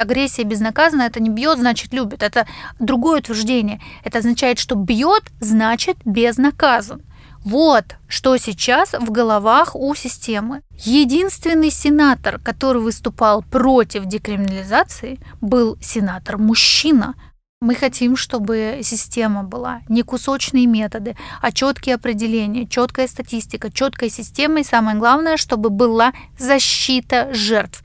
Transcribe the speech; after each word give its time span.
Агрессия 0.00 0.44
безнаказанно 0.44 1.02
это 1.02 1.20
не 1.20 1.28
бьет, 1.28 1.58
значит 1.58 1.92
любит. 1.92 2.22
Это 2.22 2.46
другое 2.78 3.18
утверждение. 3.18 3.82
Это 4.02 4.20
означает, 4.20 4.58
что 4.58 4.74
бьет, 4.74 5.24
значит 5.40 5.98
безнаказан. 6.06 7.02
Вот 7.44 7.96
что 8.08 8.38
сейчас 8.38 8.94
в 8.94 9.10
головах 9.10 9.76
у 9.76 9.94
системы. 9.94 10.62
Единственный 10.78 11.70
сенатор, 11.70 12.38
который 12.38 12.80
выступал 12.80 13.42
против 13.42 14.06
декриминализации, 14.06 15.18
был 15.42 15.76
сенатор-мужчина. 15.82 17.14
Мы 17.60 17.74
хотим, 17.74 18.16
чтобы 18.16 18.80
система 18.82 19.42
была 19.42 19.82
не 19.90 20.02
кусочные 20.02 20.64
методы, 20.64 21.14
а 21.42 21.52
четкие 21.52 21.96
определения, 21.96 22.66
четкая 22.66 23.06
статистика, 23.06 23.70
четкая 23.70 24.08
система 24.08 24.60
и 24.60 24.64
самое 24.64 24.96
главное, 24.96 25.36
чтобы 25.36 25.68
была 25.68 26.14
защита 26.38 27.28
жертв. 27.34 27.84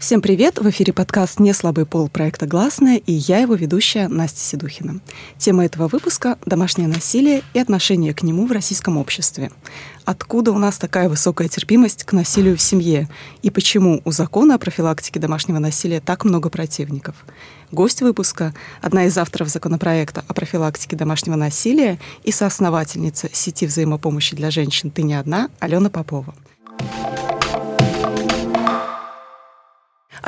Всем 0.00 0.22
привет! 0.22 0.58
В 0.58 0.70
эфире 0.70 0.94
подкаст 0.94 1.40
«Не 1.40 1.52
слабый 1.52 1.84
пол» 1.84 2.08
проекта 2.08 2.46
«Гласная» 2.46 2.96
и 2.96 3.12
я 3.12 3.40
его 3.40 3.54
ведущая 3.54 4.08
Настя 4.08 4.40
Седухина. 4.40 5.00
Тема 5.36 5.66
этого 5.66 5.88
выпуска– 5.88 6.38
домашнее 6.46 6.88
насилие 6.88 7.42
и 7.52 7.58
отношение 7.58 8.14
к 8.14 8.22
нему 8.22 8.46
в 8.46 8.52
российском 8.52 8.96
обществе. 8.96 9.50
Откуда 10.06 10.52
у 10.52 10.58
нас 10.58 10.78
такая 10.78 11.10
высокая 11.10 11.48
терпимость 11.48 12.04
к 12.04 12.14
насилию 12.14 12.56
в 12.56 12.62
семье? 12.62 13.10
И 13.42 13.50
почему 13.50 14.00
у 14.06 14.10
закона 14.10 14.54
о 14.54 14.58
профилактике 14.58 15.20
домашнего 15.20 15.58
насилия 15.58 16.00
так 16.00 16.24
много 16.24 16.48
противников? 16.48 17.14
Гость 17.70 18.00
выпуска– 18.00 18.54
одна 18.80 19.04
из 19.04 19.18
авторов 19.18 19.48
законопроекта 19.48 20.24
о 20.26 20.32
профилактике 20.32 20.96
домашнего 20.96 21.36
насилия 21.36 21.98
и 22.24 22.32
соосновательница 22.32 23.28
сети 23.34 23.66
взаимопомощи 23.66 24.34
для 24.34 24.50
женщин 24.50 24.90
«Ты 24.90 25.02
не 25.02 25.12
одна» 25.12 25.50
Алена 25.58 25.90
Попова. 25.90 26.34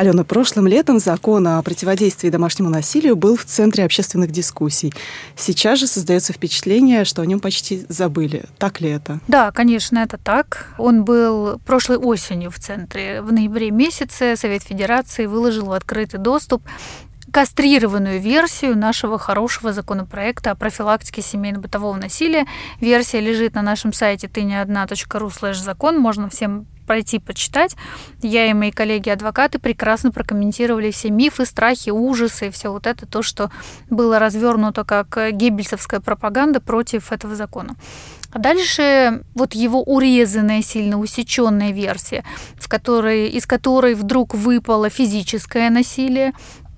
Алена, 0.03 0.25
прошлым 0.25 0.67
летом 0.67 0.99
закон 0.99 1.47
о 1.47 1.63
противодействии 1.63 2.29
домашнему 2.29 2.69
насилию 2.69 3.15
был 3.15 3.37
в 3.37 3.45
центре 3.45 3.85
общественных 3.85 4.33
дискуссий. 4.33 4.93
Сейчас 5.37 5.79
же 5.79 5.87
создается 5.87 6.33
впечатление, 6.33 7.05
что 7.05 7.23
о 7.23 7.27
нем 7.27 7.39
почти 7.39 7.87
забыли. 7.89 8.47
Так 8.59 8.81
ли 8.81 8.91
это? 8.91 9.21
Да, 9.29 9.53
конечно, 9.53 9.99
это 9.99 10.19
так. 10.19 10.75
Он 10.77 11.05
был 11.05 11.61
прошлой 11.61 11.99
осенью 11.99 12.51
в 12.51 12.59
центре. 12.59 13.23
В 13.23 13.33
ноябре 13.33 13.71
месяце 13.71 14.35
Совет 14.35 14.65
Федерации 14.65 15.27
выложил 15.27 15.67
в 15.67 15.73
открытый 15.73 16.19
доступ 16.19 16.65
кастрированную 17.31 18.21
версию 18.21 18.77
нашего 18.77 19.21
хорошего 19.21 19.73
законопроекта 19.73 20.51
о 20.51 20.55
профилактике 20.57 21.23
семейно-бытового 21.23 21.95
насилия. 21.95 22.47
Версия 22.81 23.21
лежит 23.21 23.55
на 23.55 23.63
нашем 23.63 23.93
сайте 23.93 24.27
ты 24.27 24.43
не 24.43 24.61
одна.ру 24.61 25.31
закон. 25.55 26.01
Можно 26.01 26.29
всем 26.29 26.67
пройти 26.87 27.19
почитать. 27.19 27.77
Я 28.23 28.47
и 28.47 28.53
мои 28.53 28.71
коллеги-адвокаты 28.71 29.59
прекрасно 29.59 30.11
прокомментировали 30.11 30.91
все 30.91 31.11
мифы, 31.11 31.47
страхи, 31.47 31.91
ужасы 31.91 32.49
и 32.49 32.51
все 32.51 32.71
вот 32.73 32.87
это, 32.87 33.07
то, 33.07 33.23
что 33.23 33.51
было 33.91 34.19
развернуто 34.19 34.85
как 34.85 35.19
геббельсовская 35.33 36.01
пропаганда 36.01 36.61
против 36.61 37.13
этого 37.13 37.35
закона. 37.35 37.77
А 38.33 38.39
дальше 38.39 39.23
вот 39.35 39.55
его 39.55 39.83
урезанная, 39.83 40.63
сильно 40.63 40.99
усеченная 40.99 41.71
версия, 41.71 42.25
в 42.57 42.69
которой, 42.69 43.29
из 43.29 43.47
которой 43.47 43.95
вдруг 43.95 44.35
выпало 44.35 44.89
физическое 44.89 45.69
насилие, 45.69 46.33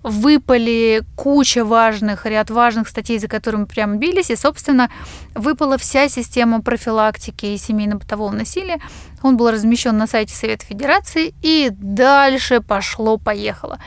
выпали 0.05 1.03
куча 1.17 1.65
важных, 1.65 2.27
ряд 2.27 2.51
важных 2.51 2.89
статей, 2.89 3.19
за 3.19 3.27
которыми 3.27 3.65
прям 3.65 3.99
бились, 3.99 4.31
и, 4.31 4.37
собственно, 4.37 4.91
выпала 5.35 5.79
вся 5.79 6.09
система 6.09 6.61
профилактики 6.61 7.47
и 7.47 7.57
семейно-бытового 7.57 8.31
насилия. 8.31 8.81
Он 9.23 9.37
был 9.39 9.51
размещен 9.51 9.97
на 9.97 10.07
сайте 10.07 10.35
Совета 10.35 10.67
Федерации, 10.67 11.35
и 11.41 11.71
дальше 11.73 12.61
пошло-поехало 12.61 13.81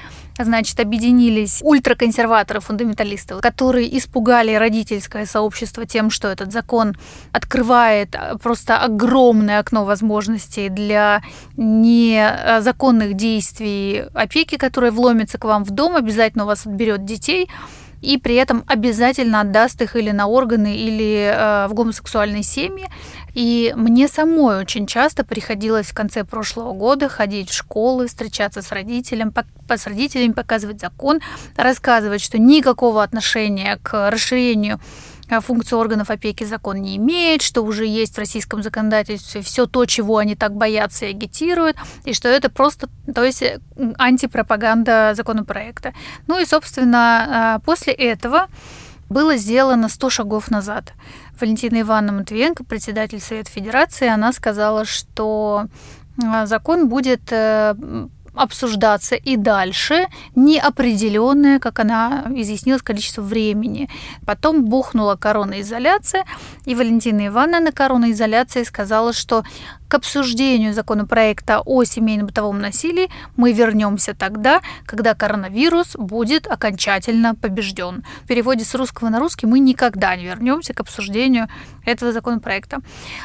значит, 0.43 0.79
объединились 0.79 1.59
ультраконсерваторы, 1.63 2.59
фундаменталисты, 2.59 3.35
которые 3.35 3.97
испугали 3.97 4.53
родительское 4.53 5.25
сообщество 5.25 5.85
тем, 5.85 6.09
что 6.09 6.27
этот 6.27 6.51
закон 6.51 6.95
открывает 7.31 8.15
а, 8.15 8.37
просто 8.37 8.77
огромное 8.77 9.59
окно 9.59 9.85
возможностей 9.85 10.69
для 10.69 11.21
незаконных 11.55 13.15
действий 13.15 14.05
опеки, 14.13 14.57
которая 14.57 14.91
вломится 14.91 15.37
к 15.37 15.45
вам 15.45 15.63
в 15.63 15.71
дом, 15.71 15.95
обязательно 15.95 16.43
у 16.43 16.47
вас 16.47 16.65
отберет 16.65 17.05
детей, 17.05 17.49
и 18.01 18.17
при 18.17 18.35
этом 18.35 18.63
обязательно 18.67 19.41
отдаст 19.41 19.81
их 19.81 19.95
или 19.95 20.11
на 20.11 20.27
органы, 20.27 20.75
или 20.75 21.31
э, 21.33 21.67
в 21.67 21.73
гомосексуальные 21.73 22.43
семьи. 22.43 22.87
И 23.37 23.71
мне 23.77 24.07
самой 24.07 24.57
очень 24.57 24.87
часто 24.87 25.23
приходилось 25.23 25.85
в 25.85 25.93
конце 25.93 26.23
прошлого 26.23 26.73
года 26.73 27.07
ходить 27.07 27.51
в 27.51 27.53
школы, 27.53 28.07
встречаться 28.07 28.63
с 28.63 28.71
родителем, 28.71 29.31
с 29.69 29.85
родителями, 29.85 30.31
показывать 30.31 30.79
закон, 30.79 31.19
рассказывать, 31.55 32.21
что 32.21 32.39
никакого 32.39 33.03
отношения 33.03 33.77
к 33.83 34.09
расширению 34.09 34.79
а, 35.29 35.39
функции 35.39 35.75
органов 35.75 36.09
опеки 36.09 36.45
закон 36.45 36.77
не 36.81 36.97
имеет, 36.97 37.43
что 37.43 37.61
уже 37.61 37.85
есть 37.85 38.15
в 38.15 38.17
российском 38.17 38.63
законодательстве 38.63 39.43
все 39.43 39.67
то, 39.67 39.85
чего 39.85 40.17
они 40.17 40.35
так 40.35 40.55
боятся 40.55 41.05
и 41.05 41.11
агитируют, 41.11 41.77
и 42.05 42.13
что 42.13 42.29
это 42.29 42.49
просто, 42.49 42.89
то 43.13 43.23
есть 43.23 43.43
антипропаганда 43.99 45.13
законопроекта. 45.15 45.93
Ну 46.25 46.39
и, 46.39 46.45
собственно, 46.45 47.27
а, 47.29 47.59
после 47.59 47.93
этого 47.93 48.47
было 49.09 49.37
сделано 49.37 49.89
100 49.89 50.09
шагов 50.09 50.51
назад. 50.51 50.93
Валентина 51.39 51.81
Ивановна 51.81 52.19
Матвиенко, 52.19 52.63
председатель 52.63 53.19
Совета 53.19 53.51
Федерации, 53.51 54.07
она 54.07 54.33
сказала, 54.33 54.85
что 54.85 55.67
а, 56.23 56.45
закон 56.45 56.89
будет 56.89 57.31
э, 57.31 57.75
обсуждаться 58.37 59.15
и 59.15 59.35
дальше 59.35 60.07
неопределенное, 60.35 61.59
как 61.59 61.79
она 61.79 62.25
изъяснилась, 62.35 62.81
количество 62.81 63.21
времени. 63.21 63.89
Потом 64.25 64.65
бухнула 64.65 65.15
коронаизоляция, 65.15 66.25
и 66.65 66.75
Валентина 66.75 67.27
Ивановна 67.27 67.59
на 67.59 67.71
коронаизоляции 67.71 68.63
сказала, 68.63 69.13
что 69.13 69.43
к 69.87 69.93
обсуждению 69.93 70.73
законопроекта 70.73 71.61
о 71.65 71.83
семейно-бытовом 71.83 72.59
насилии 72.59 73.09
мы 73.37 73.53
вернемся 73.53 74.13
тогда, 74.13 74.61
когда 74.85 75.13
коронавирус 75.13 75.95
будет 75.95 76.47
окончательно 76.47 77.35
побежден. 77.35 78.03
В 78.23 78.27
переводе 78.27 78.65
с 78.65 78.75
русского 78.75 79.09
на 79.09 79.19
русский 79.19 79.45
мы 79.45 79.59
никогда 79.59 80.15
не 80.15 80.25
вернемся 80.25 80.73
к 80.73 80.81
обсуждению 80.81 81.47
этого 81.85 82.11
законопроекта. 82.11 82.79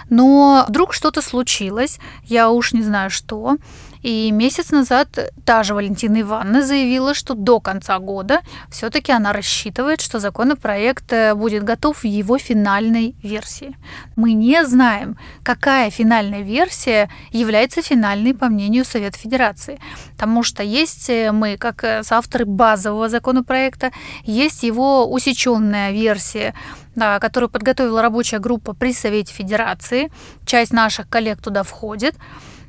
Но 0.09 0.65
вдруг 0.69 0.94
что-то 0.94 1.21
случилось, 1.21 1.99
я 2.25 2.50
уж 2.50 2.73
не 2.73 2.83
знаю 2.83 3.11
что, 3.11 3.56
и 4.02 4.32
месяц 4.32 4.70
назад 4.72 5.32
та 5.44 5.62
же 5.62 5.74
Валентина 5.74 6.20
Ивановна 6.20 6.62
заявила, 6.62 7.14
что 7.14 7.34
до 7.34 7.60
конца 7.60 7.98
года 7.98 8.40
все-таки 8.68 9.12
она 9.12 9.32
рассчитывает, 9.32 10.00
что 10.00 10.18
законопроект 10.18 11.12
э, 11.12 11.34
будет 11.34 11.62
готов 11.62 12.02
в 12.02 12.06
его 12.06 12.38
финальной 12.38 13.14
версии. 13.22 13.76
Мы 14.16 14.32
не 14.32 14.64
знаем, 14.64 15.16
какая 15.44 15.90
финальная 15.90 16.42
версия 16.42 17.08
является 17.30 17.82
финальной 17.82 18.34
по 18.34 18.46
мнению 18.46 18.84
Совета 18.84 19.18
Федерации. 19.18 19.78
Потому 20.14 20.42
что 20.42 20.62
есть 20.62 21.08
э, 21.08 21.31
мы, 21.31 21.56
как 21.56 21.84
э, 21.84 22.02
соавторы 22.02 22.44
базового 22.44 23.08
законопроекта, 23.08 23.93
есть 24.25 24.64
его 24.64 25.06
усеченная 25.12 25.93
версия, 25.93 26.55
да, 26.96 27.20
которую 27.20 27.50
подготовила 27.50 28.02
рабочая 28.02 28.40
группа 28.40 28.75
при 28.75 28.93
Совете 28.93 29.32
Федерации. 29.32 30.10
Часть 30.44 30.72
наших 30.72 31.08
коллег 31.08 31.40
туда 31.40 31.62
входит. 31.62 32.16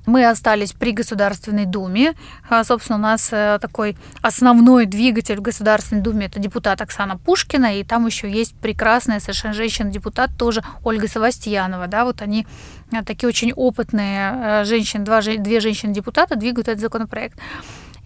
Мы 0.05 0.25
остались 0.25 0.73
при 0.73 0.91
Государственной 0.91 1.65
Думе. 1.65 2.13
А, 2.49 2.63
собственно, 2.63 2.97
у 2.97 3.01
нас 3.01 3.29
э, 3.31 3.57
такой 3.61 3.95
основной 4.21 4.85
двигатель 4.85 5.37
в 5.37 5.41
Государственной 5.41 6.01
Думе– 6.01 6.25
это 6.27 6.39
депутат 6.39 6.81
Оксана 6.81 7.17
Пушкина, 7.17 7.79
и 7.79 7.83
там 7.83 8.05
еще 8.05 8.29
есть 8.29 8.53
прекрасная 8.55 9.19
совершенно 9.19 9.53
женщина-депутат, 9.53 10.31
тоже 10.37 10.61
Ольга 10.83 11.07
Савастьянова. 11.07 11.87
Да, 11.87 12.03
вот 12.03 12.21
они 12.21 12.45
э, 12.91 13.03
такие 13.03 13.29
очень 13.29 13.53
опытные 13.53 14.33
э, 14.33 14.65
женщины, 14.65 15.05
два, 15.05 15.21
две 15.21 15.59
женщины-депутата 15.61 16.35
двигают 16.35 16.67
этот 16.67 16.81
законопроект. 16.81 17.39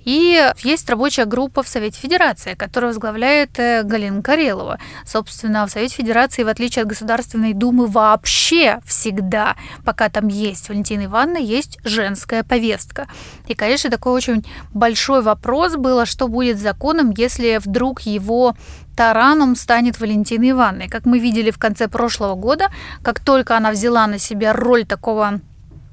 И 0.08 0.42
есть 0.64 0.90
рабочая 0.90 1.26
группа 1.26 1.64
в 1.64 1.68
Совете 1.68 2.00
Федерации, 2.00 2.54
которую 2.54 2.92
возглавляет 2.92 3.60
э, 3.60 3.84
Галина 3.84 4.22
Карелова. 4.22 4.80
Собственно, 5.06 5.68
в 5.68 5.70
Совете 5.70 5.96
Федерации, 5.96 6.44
в 6.44 6.48
отличие 6.48 6.84
от 6.84 6.88
Государственной 6.88 7.52
Думы, 7.52 7.88
вообще 7.88 8.80
всегда, 8.86 9.58
пока 9.84 10.08
там 10.08 10.30
есть 10.30 10.70
Валентина 10.70 11.08
Ивановна, 11.08 11.40
есть 11.40 11.78
женская 11.84 12.46
повестка. 12.46 13.10
И, 13.50 13.54
конечно, 13.54 13.90
такой 13.90 14.14
очень 14.14 14.46
большой 14.74 15.22
вопрос 15.22 15.76
было, 15.76 16.06
что 16.06 16.30
будет 16.30 16.58
с 16.58 16.62
законом, 16.62 17.12
если 17.12 17.60
вдруг 17.62 18.00
его 18.00 18.56
тараном 18.96 19.58
станет 19.58 20.00
Валентина 20.00 20.52
Ивановна. 20.52 20.88
Как 20.88 21.06
мы 21.06 21.20
видели 21.20 21.52
в 21.52 21.58
конце 21.58 21.90
прошлого 21.90 22.36
года, 22.36 22.70
как 23.04 23.20
только 23.20 23.58
она 23.58 23.72
взяла 23.72 24.08
на 24.08 24.20
себя 24.20 24.54
роль 24.54 24.86
такого 24.86 25.42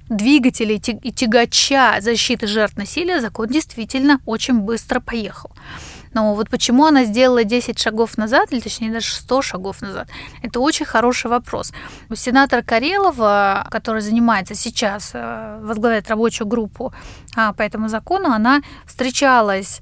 двигателя 0.09 0.75
и 0.75 1.13
тягача 1.13 1.97
защиты 2.01 2.47
жертв 2.47 2.77
насилия, 2.77 3.21
закон 3.21 3.49
действительно 3.49 4.21
очень 4.27 4.61
быстро 4.61 5.01
поехал. 5.01 5.51
Но 6.15 6.35
вот 6.35 6.49
почему 6.49 6.87
она 6.87 7.05
сделала 7.05 7.43
10 7.45 7.79
шагов 7.79 8.17
назад, 8.17 8.53
или 8.53 8.61
точнее 8.61 8.93
даже 8.93 9.13
100 9.15 9.43
шагов 9.43 9.83
назад, 9.83 10.09
это 10.43 10.61
очень 10.61 10.87
хороший 10.87 11.29
вопрос. 11.29 11.73
Сенатор 12.15 12.63
Карелова, 12.63 13.67
который 13.71 14.01
занимается 14.01 14.55
сейчас, 14.55 15.11
э, 15.13 15.59
возглавляет 15.61 16.09
рабочую 16.09 16.47
группу 16.47 16.93
а, 17.37 17.53
по 17.53 17.63
этому 17.63 17.89
закону, 17.89 18.31
она 18.31 18.63
встречалась 18.87 19.81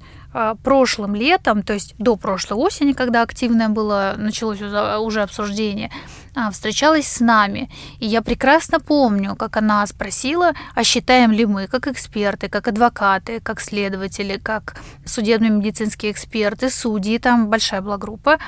прошлым 0.63 1.15
летом, 1.15 1.63
то 1.63 1.73
есть 1.73 1.95
до 1.97 2.15
прошлой 2.15 2.57
осени, 2.57 2.93
когда 2.93 3.21
активное 3.21 3.69
было, 3.69 4.15
началось 4.17 4.61
уже 4.61 5.21
обсуждение, 5.21 5.91
а, 6.35 6.49
встречалась 6.49 7.07
с 7.07 7.19
нами. 7.19 7.69
И 7.99 8.07
я 8.07 8.21
прекрасно 8.21 8.79
помню, 8.79 9.35
как 9.35 9.57
она 9.57 9.85
спросила, 9.85 10.53
а 10.73 10.83
считаем 10.83 11.31
ли 11.31 11.45
мы, 11.45 11.67
как 11.67 11.87
эксперты, 11.87 12.49
как 12.49 12.67
адвокаты, 12.67 13.39
как 13.39 13.61
следователи, 13.61 14.37
как 14.37 14.75
судебно-медицинские 15.05 16.11
эксперты, 16.11 16.69
судьи, 16.69 17.19
там 17.19 17.49
большая 17.49 17.81
была 17.81 17.97
группа, 17.97 18.39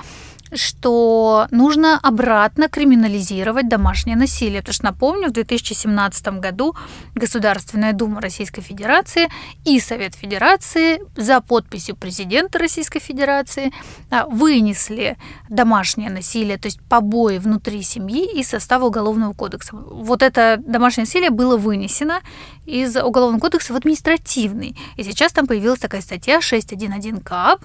что 0.55 1.47
нужно 1.51 1.99
обратно 2.01 2.67
криминализировать 2.69 3.67
домашнее 3.67 4.15
насилие. 4.15 4.61
Потому 4.61 4.73
что, 4.73 4.85
напомню, 4.85 5.29
в 5.29 5.33
2017 5.33 6.27
году 6.39 6.75
Государственная 7.13 7.93
Дума 7.93 8.21
Российской 8.21 8.61
Федерации 8.61 9.29
и 9.65 9.79
Совет 9.79 10.15
Федерации 10.15 10.99
за 11.15 11.41
подписью 11.41 11.95
президента 11.95 12.59
Российской 12.59 12.99
Федерации 12.99 13.71
а, 14.09 14.25
вынесли 14.25 15.17
домашнее 15.49 16.09
насилие, 16.09 16.57
то 16.57 16.67
есть 16.67 16.81
побои 16.89 17.37
внутри 17.37 17.81
семьи 17.81 18.39
из 18.39 18.49
состава 18.49 18.85
Уголовного 18.85 19.33
кодекса. 19.33 19.75
Вот 19.75 20.21
это 20.21 20.61
домашнее 20.65 21.05
насилие 21.05 21.29
было 21.29 21.57
вынесено 21.57 22.21
из 22.65 22.95
Уголовного 22.95 23.41
кодекса 23.41 23.73
в 23.73 23.75
административный. 23.75 24.75
И 24.95 25.03
сейчас 25.03 25.33
там 25.33 25.47
появилась 25.47 25.79
такая 25.79 26.01
статья 26.01 26.39
6.1.1 26.39 27.21
КАП, 27.21 27.61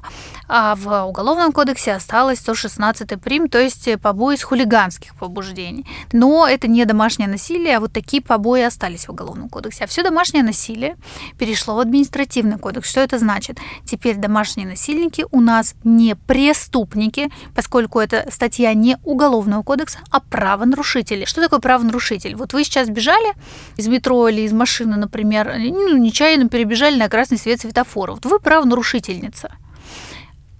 а 0.49 0.75
в 0.75 1.05
Уголовном 1.07 1.53
кодексе 1.53 1.93
осталось 1.93 2.39
116 2.39 2.80
прим, 3.23 3.49
то 3.49 3.59
есть 3.59 3.89
побои 4.01 4.35
из 4.35 4.43
хулиганских 4.43 5.15
побуждений. 5.17 5.87
Но 6.13 6.47
это 6.47 6.69
не 6.69 6.85
домашнее 6.85 7.29
насилие, 7.29 7.77
а 7.77 7.81
вот 7.81 7.93
такие 7.93 8.23
побои 8.23 8.63
остались 8.63 9.07
в 9.07 9.11
Уголовном 9.11 9.49
кодексе. 9.49 9.85
А 9.85 9.87
все 9.87 10.03
домашнее 10.03 10.43
насилие 10.43 10.97
перешло 11.39 11.77
в 11.77 11.81
административный 11.81 12.59
кодекс. 12.59 12.91
Что 12.91 13.01
это 13.01 13.19
значит? 13.19 13.59
Теперь 13.85 14.17
домашние 14.17 14.67
насильники 14.67 15.25
у 15.31 15.41
нас 15.41 15.75
не 15.85 16.15
преступники, 16.15 17.31
поскольку 17.55 18.01
это 18.01 18.27
статья 18.31 18.75
не 18.75 18.99
Уголовного 19.05 19.63
кодекса, 19.63 19.99
а 20.11 20.21
правонарушители. 20.21 21.25
Что 21.25 21.41
такое 21.41 21.61
правонарушитель? 21.61 22.37
Вот 22.37 22.53
вы 22.53 22.65
сейчас 22.65 22.89
бежали 22.89 23.33
из 23.77 23.89
метро 23.89 24.29
или 24.29 24.43
из 24.43 24.53
машины, 24.53 24.97
например, 24.97 25.55
ну, 25.59 25.97
нечаянно 25.97 26.49
перебежали 26.49 26.97
на 26.97 27.09
красный 27.09 27.39
свет 27.39 27.61
светофора. 27.61 28.13
Вот 28.13 28.27
вы 28.27 28.39
правонарушительница. 28.39 29.51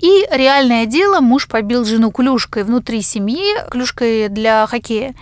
И 0.01 0.27
реальное 0.31 0.87
дело, 0.87 1.21
муж 1.21 1.47
побил 1.47 1.85
жену 1.85 2.11
клюшкой 2.11 2.65
внутри 2.65 3.03
семьи, 3.03 3.55
клюшкой 3.71 4.29
для 4.29 4.67
хоккея. 4.67 5.15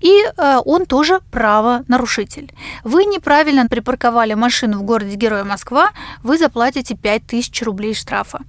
И 0.00 0.24
э, 0.24 0.58
он 0.64 0.86
тоже 0.86 1.20
правонарушитель. 1.30 2.52
Вы 2.84 3.04
неправильно 3.04 3.66
припарковали 3.66 4.34
машину 4.34 4.78
в 4.78 4.82
городе 4.82 5.14
Героя 5.14 5.44
Москва, 5.44 5.90
вы 6.22 6.38
заплатите 6.38 6.96
5000 6.96 7.62
рублей 7.62 7.94
штрафа. 7.94 8.40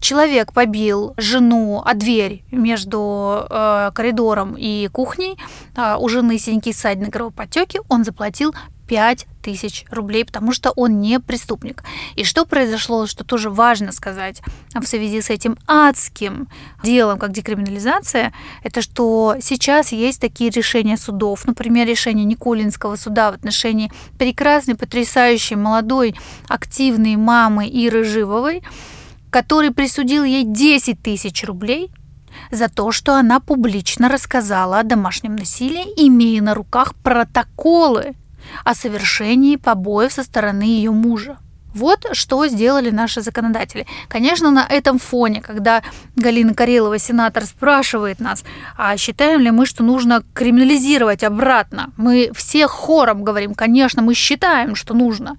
Человек 0.00 0.52
побил 0.52 1.14
жену 1.16 1.82
о 1.84 1.94
дверь 1.94 2.44
между 2.52 3.46
э, 3.50 3.90
коридором 3.94 4.54
и 4.56 4.88
кухней, 4.88 5.36
э, 5.76 5.96
у 5.98 6.08
жены 6.08 6.38
синяки, 6.38 6.72
ссадины, 6.72 7.10
кровоподтеки, 7.10 7.80
он 7.88 8.04
заплатил 8.04 8.54
5 8.92 9.26
тысяч 9.40 9.86
рублей, 9.90 10.22
потому 10.22 10.52
что 10.52 10.70
он 10.72 11.00
не 11.00 11.18
преступник. 11.18 11.82
И 12.14 12.24
что 12.24 12.44
произошло, 12.44 13.06
что 13.06 13.24
тоже 13.24 13.48
важно 13.48 13.90
сказать 13.90 14.42
в 14.74 14.84
связи 14.84 15.22
с 15.22 15.30
этим 15.30 15.56
адским 15.66 16.46
делом, 16.84 17.18
как 17.18 17.32
декриминализация, 17.32 18.34
это 18.62 18.82
что 18.82 19.36
сейчас 19.40 19.92
есть 19.92 20.20
такие 20.20 20.50
решения 20.50 20.98
судов, 20.98 21.46
например, 21.46 21.86
решение 21.86 22.26
Николинского 22.26 22.96
суда 22.96 23.30
в 23.30 23.34
отношении 23.34 23.90
прекрасной, 24.18 24.74
потрясающей, 24.74 25.56
молодой, 25.56 26.14
активной 26.46 27.16
мамы 27.16 27.66
Иры 27.66 28.04
Живовой, 28.04 28.62
который 29.30 29.70
присудил 29.70 30.22
ей 30.22 30.44
10 30.44 31.02
тысяч 31.02 31.44
рублей 31.44 31.90
за 32.50 32.68
то, 32.68 32.92
что 32.92 33.14
она 33.14 33.40
публично 33.40 34.10
рассказала 34.10 34.80
о 34.80 34.82
домашнем 34.82 35.34
насилии, 35.34 35.86
имея 35.96 36.42
на 36.42 36.52
руках 36.52 36.94
протоколы 36.96 38.16
о 38.64 38.74
совершении 38.74 39.56
побоев 39.56 40.12
со 40.12 40.22
стороны 40.22 40.62
ее 40.62 40.90
мужа. 40.90 41.38
Вот 41.74 42.06
что 42.12 42.46
сделали 42.48 42.90
наши 42.90 43.22
законодатели. 43.22 43.86
Конечно, 44.08 44.50
на 44.50 44.66
этом 44.66 44.98
фоне, 44.98 45.40
когда 45.40 45.82
Галина 46.16 46.54
Карелова, 46.54 46.98
сенатор, 46.98 47.46
спрашивает 47.46 48.20
нас, 48.20 48.44
а 48.76 48.96
считаем 48.96 49.40
ли 49.40 49.50
мы, 49.50 49.64
что 49.66 49.82
нужно 49.82 50.22
криминализировать 50.34 51.24
обратно, 51.24 51.90
мы 51.96 52.30
все 52.34 52.66
хором 52.66 53.24
говорим, 53.24 53.54
конечно, 53.54 54.02
мы 54.02 54.14
считаем, 54.14 54.74
что 54.74 54.94
нужно. 54.94 55.36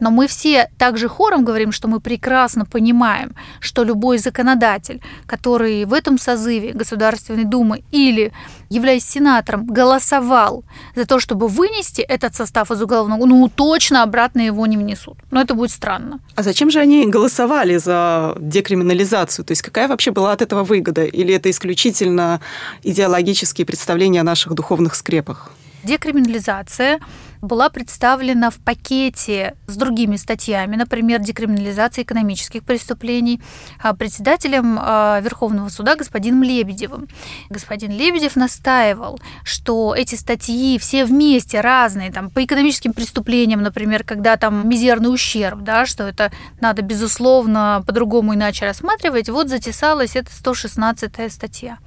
Но 0.00 0.10
мы 0.10 0.26
все 0.26 0.68
также 0.78 1.08
хором 1.08 1.44
говорим, 1.44 1.72
что 1.72 1.88
мы 1.88 2.00
прекрасно 2.00 2.64
понимаем, 2.64 3.34
что 3.60 3.84
любой 3.84 4.18
законодатель, 4.18 5.00
который 5.26 5.84
в 5.84 5.92
этом 5.92 6.18
созыве 6.18 6.72
Государственной 6.72 7.44
Думы 7.44 7.82
или 7.92 8.32
являясь 8.68 9.04
сенатором, 9.04 9.66
голосовал 9.66 10.64
за 10.94 11.06
то, 11.06 11.20
чтобы 11.20 11.48
вынести 11.48 12.00
этот 12.00 12.34
состав 12.34 12.70
из 12.70 12.82
уголовного, 12.82 13.26
ну 13.26 13.48
точно 13.54 14.02
обратно 14.02 14.40
его 14.40 14.66
не 14.66 14.76
внесут. 14.76 15.18
Но 15.30 15.40
это 15.40 15.54
будет 15.54 15.70
странно. 15.70 16.20
А 16.34 16.42
зачем 16.42 16.70
же 16.70 16.80
они 16.80 17.06
голосовали 17.06 17.76
за 17.76 18.36
декриминализацию? 18.40 19.44
То 19.44 19.52
есть 19.52 19.62
какая 19.62 19.88
вообще 19.88 20.10
была 20.10 20.32
от 20.32 20.42
этого 20.42 20.64
выгода? 20.64 21.04
Или 21.04 21.34
это 21.34 21.50
исключительно 21.50 22.40
идеологические 22.82 23.66
представления 23.66 24.20
о 24.20 24.24
наших 24.24 24.54
духовных 24.54 24.94
скрепах? 24.94 25.52
Декриминализация 25.86 26.98
была 27.40 27.68
представлена 27.68 28.50
в 28.50 28.56
пакете 28.56 29.56
с 29.68 29.76
другими 29.76 30.16
статьями, 30.16 30.74
например, 30.74 31.20
декриминализация 31.20 32.02
экономических 32.02 32.64
преступлений, 32.64 33.40
а, 33.80 33.94
председателем 33.94 34.78
а, 34.80 35.20
Верховного 35.20 35.68
суда 35.68 35.94
господином 35.94 36.42
Лебедевым. 36.42 37.06
Господин 37.50 37.92
Лебедев 37.92 38.34
настаивал, 38.34 39.20
что 39.44 39.94
эти 39.96 40.16
статьи 40.16 40.76
все 40.80 41.04
вместе 41.04 41.60
разные, 41.60 42.10
там, 42.10 42.30
по 42.30 42.44
экономическим 42.44 42.92
преступлениям, 42.92 43.62
например, 43.62 44.02
когда 44.02 44.36
там 44.36 44.68
мизерный 44.68 45.14
ущерб, 45.14 45.60
да, 45.60 45.86
что 45.86 46.02
это 46.02 46.32
надо, 46.60 46.82
безусловно, 46.82 47.84
по-другому 47.86 48.34
иначе 48.34 48.64
рассматривать, 48.64 49.28
вот 49.28 49.48
затесалась 49.48 50.16
эта 50.16 50.32
116 50.32 51.32
статья. 51.32 51.78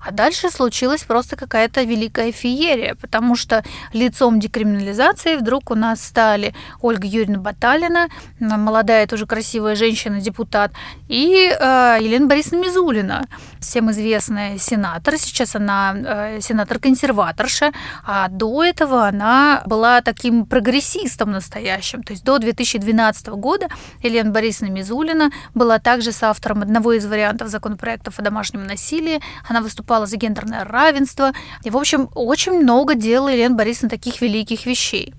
А 0.00 0.12
дальше 0.12 0.50
случилась 0.50 1.04
просто 1.04 1.36
какая-то 1.36 1.82
великая 1.82 2.32
феерия, 2.32 2.94
потому 2.94 3.36
что 3.36 3.64
лицом 3.92 4.40
декриминализации 4.40 5.36
вдруг 5.36 5.70
у 5.70 5.74
нас 5.74 6.02
стали 6.02 6.54
Ольга 6.80 7.06
Юрьевна 7.06 7.38
Баталина, 7.38 8.08
молодая 8.38 9.06
тоже 9.06 9.26
красивая 9.26 9.74
женщина-депутат, 9.74 10.72
и 11.08 11.50
э, 11.50 11.98
Елена 12.00 12.26
Борисовна 12.26 12.64
Мизулина, 12.64 13.26
всем 13.60 13.90
известная 13.90 14.58
сенатор. 14.58 15.18
Сейчас 15.18 15.56
она 15.56 15.94
э, 15.96 16.40
сенатор-консерваторша, 16.40 17.72
а 18.04 18.28
до 18.28 18.64
этого 18.64 19.06
она 19.06 19.62
была 19.66 20.00
таким 20.00 20.46
прогрессистом 20.46 21.32
настоящим. 21.32 22.02
То 22.02 22.12
есть 22.12 22.24
до 22.24 22.38
2012 22.38 23.28
года 23.28 23.68
Елена 24.02 24.30
Борисовна 24.30 24.72
Мизулина 24.72 25.30
была 25.54 25.78
также 25.78 26.12
соавтором 26.12 26.62
одного 26.62 26.92
из 26.92 27.06
вариантов 27.06 27.48
законопроектов 27.48 28.18
о 28.18 28.22
домашнем 28.22 28.64
насилии. 28.64 29.20
Она 29.48 29.60
выступала 29.60 29.97
выступала 29.98 30.06
за 30.06 30.16
гендерное 30.16 30.64
равенство. 30.64 31.32
И, 31.64 31.70
в 31.70 31.76
общем, 31.76 32.08
очень 32.14 32.60
много 32.60 32.94
делала 32.94 33.30
Елена 33.30 33.54
Борисовна 33.54 33.88
таких 33.88 34.20
великих 34.20 34.66
вещей. 34.66 35.14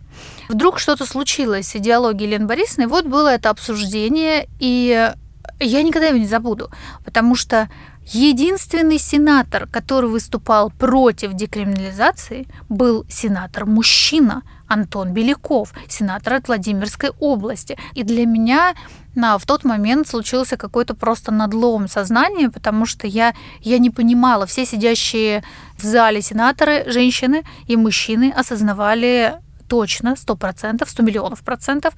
Вдруг 0.49 0.79
что-то 0.79 1.05
случилось 1.05 1.67
с 1.67 1.75
идеологией 1.75 2.27
Елены 2.29 2.45
Борисовны, 2.45 2.87
вот 2.87 3.05
было 3.05 3.29
это 3.29 3.49
обсуждение, 3.49 4.47
и 4.59 5.11
я 5.59 5.83
никогда 5.83 6.07
его 6.07 6.17
не 6.17 6.27
забуду, 6.27 6.69
потому 7.05 7.35
что 7.35 7.69
единственный 8.05 8.99
сенатор, 8.99 9.67
который 9.67 10.09
выступал 10.09 10.71
против 10.71 11.33
декриминализации, 11.33 12.47
был 12.69 13.05
сенатор-мужчина, 13.09 14.41
Антон 14.67 15.13
Беляков, 15.13 15.73
сенатор 15.87 16.33
от 16.33 16.47
Владимирской 16.47 17.11
области. 17.19 17.77
И 17.95 18.03
для 18.03 18.25
меня 18.25 18.73
на, 19.19 19.37
в 19.37 19.45
тот 19.45 19.63
момент 19.63 20.07
случился 20.07 20.57
какой-то 20.57 20.95
просто 20.95 21.31
надлом 21.31 21.87
сознания, 21.87 22.49
потому 22.49 22.85
что 22.85 23.07
я, 23.07 23.33
я 23.61 23.77
не 23.77 23.89
понимала, 23.89 24.45
все 24.45 24.65
сидящие 24.65 25.43
в 25.77 25.83
зале 25.83 26.21
сенаторы, 26.21 26.89
женщины 26.91 27.43
и 27.67 27.75
мужчины 27.75 28.33
осознавали 28.35 29.35
точно, 29.67 30.15
сто 30.15 30.35
процентов, 30.35 30.89
сто 30.89 31.03
миллионов 31.03 31.41
процентов 31.41 31.93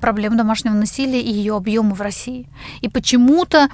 проблему 0.00 0.36
домашнего 0.36 0.74
насилия 0.74 1.20
и 1.20 1.32
ее 1.32 1.54
объема 1.54 1.94
в 1.94 2.00
России. 2.00 2.48
И 2.80 2.88
почему-то 2.88 3.68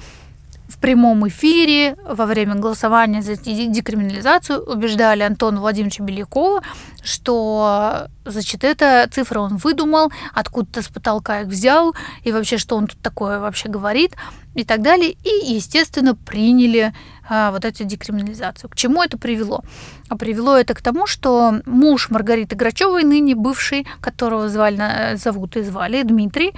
в 0.69 0.77
прямом 0.77 1.27
эфире 1.27 1.97
во 2.07 2.25
время 2.25 2.55
голосования 2.55 3.21
за 3.21 3.35
декриминализацию 3.35 4.63
убеждали 4.63 5.23
Антона 5.23 5.59
Владимировича 5.59 6.03
Белякова, 6.03 6.61
что 7.03 8.07
значит, 8.25 8.63
эта 8.63 9.07
цифра 9.11 9.39
он 9.39 9.57
выдумал, 9.57 10.11
откуда-то 10.33 10.83
с 10.83 10.87
потолка 10.87 11.41
их 11.41 11.47
взял, 11.47 11.95
и 12.23 12.31
вообще, 12.31 12.57
что 12.57 12.77
он 12.77 12.87
тут 12.87 13.01
такое 13.01 13.39
вообще 13.39 13.67
говорит, 13.67 14.15
и 14.55 14.63
так 14.63 14.81
далее. 14.81 15.11
И, 15.23 15.53
естественно, 15.53 16.15
приняли 16.15 16.93
а, 17.27 17.51
вот 17.51 17.65
эту 17.65 17.83
декриминализацию. 17.83 18.69
К 18.69 18.75
чему 18.75 19.03
это 19.03 19.17
привело? 19.17 19.63
А 20.09 20.17
привело 20.17 20.55
это 20.55 20.73
к 20.73 20.81
тому, 20.81 21.07
что 21.07 21.61
муж 21.65 22.09
Маргариты 22.09 22.55
Грачевой, 22.55 23.03
ныне 23.03 23.35
бывший, 23.35 23.87
которого 24.01 24.49
звали, 24.49 25.15
зовут 25.15 25.55
и 25.57 25.61
звали 25.61 26.03
Дмитрий, 26.03 26.53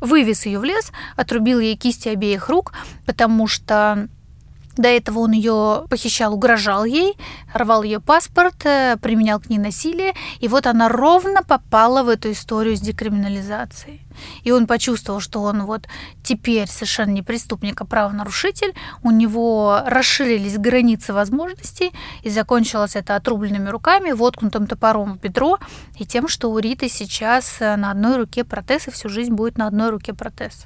вывез 0.00 0.46
ее 0.46 0.58
в 0.58 0.64
лес, 0.64 0.92
отрубил 1.16 1.60
ей 1.60 1.76
кисти 1.76 2.08
обеих 2.08 2.48
рук, 2.48 2.72
потому 3.06 3.46
что 3.46 4.08
до 4.80 4.88
этого 4.88 5.20
он 5.20 5.32
ее 5.32 5.84
похищал, 5.90 6.34
угрожал 6.34 6.84
ей, 6.84 7.16
рвал 7.52 7.82
ее 7.82 8.00
паспорт, 8.00 8.64
э, 8.64 8.96
применял 9.00 9.38
к 9.38 9.50
ней 9.50 9.58
насилие, 9.58 10.14
и 10.40 10.48
вот 10.48 10.66
она 10.66 10.88
ровно 10.88 11.42
попала 11.42 12.02
в 12.02 12.08
эту 12.08 12.32
историю 12.32 12.76
с 12.76 12.80
декриминализацией. 12.80 14.00
И 14.42 14.50
он 14.52 14.66
почувствовал, 14.66 15.20
что 15.20 15.42
он 15.42 15.64
вот 15.64 15.86
теперь 16.22 16.66
совершенно 16.66 17.10
не 17.10 17.22
преступник, 17.22 17.80
а 17.80 17.84
правонарушитель, 17.84 18.74
у 19.02 19.10
него 19.10 19.82
расширились 19.86 20.56
границы 20.56 21.12
возможностей, 21.12 21.92
и 22.22 22.30
закончилось 22.30 22.96
это 22.96 23.16
отрубленными 23.16 23.68
руками, 23.68 24.12
воткнутым 24.12 24.66
топором 24.66 25.14
в 25.14 25.20
бедро, 25.20 25.58
и 25.98 26.06
тем, 26.06 26.26
что 26.26 26.50
у 26.50 26.58
Риты 26.58 26.88
сейчас 26.88 27.56
э, 27.60 27.76
на 27.76 27.90
одной 27.90 28.16
руке 28.16 28.44
протез, 28.44 28.88
и 28.88 28.90
всю 28.90 29.10
жизнь 29.10 29.32
будет 29.32 29.58
на 29.58 29.66
одной 29.66 29.90
руке 29.90 30.14
протез. 30.14 30.64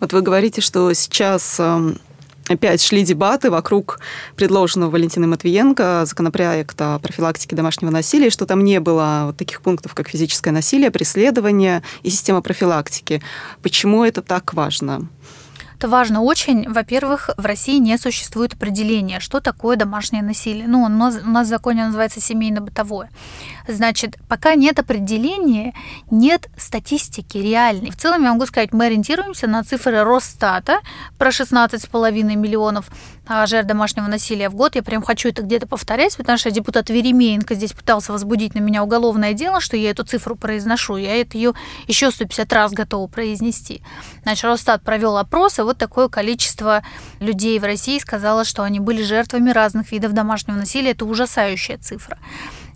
Вот 0.00 0.12
вы 0.12 0.22
говорите, 0.22 0.60
что 0.60 0.92
сейчас 0.94 1.60
эм, 1.60 1.98
опять 2.48 2.82
шли 2.82 3.02
дебаты 3.04 3.50
вокруг 3.50 4.00
предложенного 4.36 4.90
Валентиной 4.90 5.28
Матвиенко 5.28 6.04
законопроекта 6.06 6.96
о 6.96 6.98
профилактике 6.98 7.56
домашнего 7.56 7.90
насилия, 7.90 8.30
что 8.30 8.46
там 8.46 8.64
не 8.64 8.80
было 8.80 9.24
вот 9.26 9.36
таких 9.36 9.60
пунктов, 9.60 9.94
как 9.94 10.08
физическое 10.08 10.50
насилие, 10.50 10.90
преследование 10.90 11.82
и 12.02 12.10
система 12.10 12.42
профилактики. 12.42 13.22
Почему 13.62 14.04
это 14.04 14.22
так 14.22 14.54
важно? 14.54 15.08
Это 15.82 15.88
важно 15.88 16.22
очень. 16.22 16.70
Во-первых, 16.70 17.30
в 17.36 17.44
России 17.44 17.80
не 17.80 17.98
существует 17.98 18.52
определения, 18.54 19.18
что 19.18 19.40
такое 19.40 19.74
домашнее 19.74 20.22
насилие. 20.22 20.68
Ну, 20.68 20.84
у 20.84 20.88
нас, 20.88 21.18
у 21.24 21.28
нас 21.28 21.48
в 21.48 21.50
законе 21.50 21.86
называется 21.86 22.20
семейно-бытовое. 22.20 23.10
Значит, 23.66 24.16
пока 24.28 24.54
нет 24.54 24.78
определения, 24.78 25.74
нет 26.08 26.48
статистики 26.56 27.38
реальной. 27.38 27.90
В 27.90 27.96
целом, 27.96 28.22
я 28.22 28.32
могу 28.32 28.46
сказать, 28.46 28.72
мы 28.72 28.84
ориентируемся 28.86 29.48
на 29.48 29.64
цифры 29.64 30.04
Росстата 30.04 30.78
про 31.18 31.30
16,5 31.30 32.36
миллионов 32.36 32.88
жертв 33.46 33.68
домашнего 33.68 34.06
насилия 34.06 34.48
в 34.48 34.54
год. 34.54 34.74
Я 34.74 34.82
прям 34.82 35.02
хочу 35.02 35.28
это 35.28 35.42
где-то 35.42 35.66
повторять, 35.66 36.16
потому 36.16 36.38
что 36.38 36.50
депутат 36.50 36.90
Веремеенко 36.90 37.54
здесь 37.54 37.72
пытался 37.72 38.12
возбудить 38.12 38.54
на 38.54 38.60
меня 38.60 38.82
уголовное 38.82 39.32
дело, 39.32 39.60
что 39.60 39.76
я 39.76 39.90
эту 39.90 40.04
цифру 40.04 40.36
произношу. 40.36 40.96
Я 40.96 41.20
это 41.20 41.36
ее 41.36 41.52
еще 41.86 42.10
150 42.10 42.52
раз 42.52 42.72
готова 42.72 43.06
произнести. 43.06 43.82
Значит, 44.22 44.44
Росстат 44.44 44.82
провел 44.82 45.16
опрос, 45.16 45.58
и 45.58 45.62
вот 45.62 45.78
такое 45.78 46.08
количество 46.08 46.82
людей 47.20 47.58
в 47.58 47.64
России 47.64 47.98
сказало, 47.98 48.44
что 48.44 48.62
они 48.62 48.80
были 48.80 49.02
жертвами 49.02 49.50
разных 49.50 49.92
видов 49.92 50.12
домашнего 50.12 50.56
насилия. 50.56 50.90
Это 50.90 51.04
ужасающая 51.04 51.78
цифра. 51.78 52.18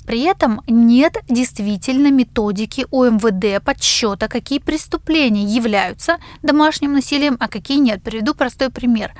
При 0.06 0.22
этом 0.22 0.62
нет 0.68 1.16
действительно 1.28 2.12
методики 2.12 2.86
ОМВД 2.92 3.62
подсчета, 3.64 4.28
какие 4.28 4.60
преступления 4.60 5.42
являются 5.42 6.18
домашним 6.42 6.92
насилием, 6.92 7.36
а 7.40 7.48
какие 7.48 7.78
нет. 7.78 8.02
Приведу 8.02 8.32
простой 8.34 8.70
пример. 8.70 9.12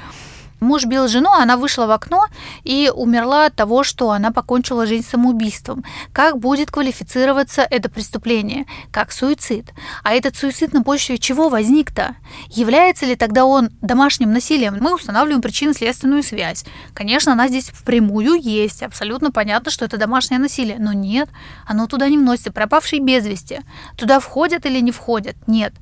Муж 0.61 0.85
бил 0.87 1.07
жену, 1.09 1.31
она 1.31 1.57
вышла 1.57 1.87
в 1.87 1.91
окно 1.91 2.27
и 2.65 2.91
умерла 2.95 3.47
от 3.47 3.55
того, 3.55 3.85
что 3.85 4.11
она 4.11 4.31
покончила 4.31 4.87
жизнь 4.87 5.07
самоубийством. 5.07 5.85
Как 6.13 6.39
будет 6.39 6.71
квалифицироваться 6.71 7.67
это 7.69 7.91
преступление? 7.91 8.67
Как 8.91 9.13
суицид. 9.13 9.73
А 10.03 10.15
этот 10.15 10.37
суицид 10.37 10.73
на 10.73 10.83
почве 10.83 11.19
чего 11.19 11.49
возник-то? 11.49 12.17
Является 12.49 13.05
ли 13.07 13.17
тогда 13.17 13.45
он 13.45 13.71
домашним 13.83 14.33
насилием? 14.33 14.79
Мы 14.81 14.95
устанавливаем 14.95 15.43
причинно-следственную 15.43 16.23
связь. 16.23 16.65
Конечно, 16.95 17.33
она 17.33 17.49
здесь 17.49 17.71
впрямую 17.71 18.41
есть. 18.41 18.83
Абсолютно 18.83 19.31
понятно, 19.31 19.71
что 19.71 19.85
это 19.85 19.99
домашнее 19.99 20.39
насилие. 20.39 20.79
Но 20.79 20.93
нет, 20.93 21.29
оно 21.67 21.87
туда 21.87 22.09
не 22.09 22.17
вносится. 22.17 22.53
Пропавшие 22.53 23.03
без 23.03 23.27
вести. 23.27 23.61
Туда 23.97 24.21
входят 24.21 24.65
или 24.65 24.81
не 24.81 24.91
входят? 24.91 25.37
Нет. 25.47 25.75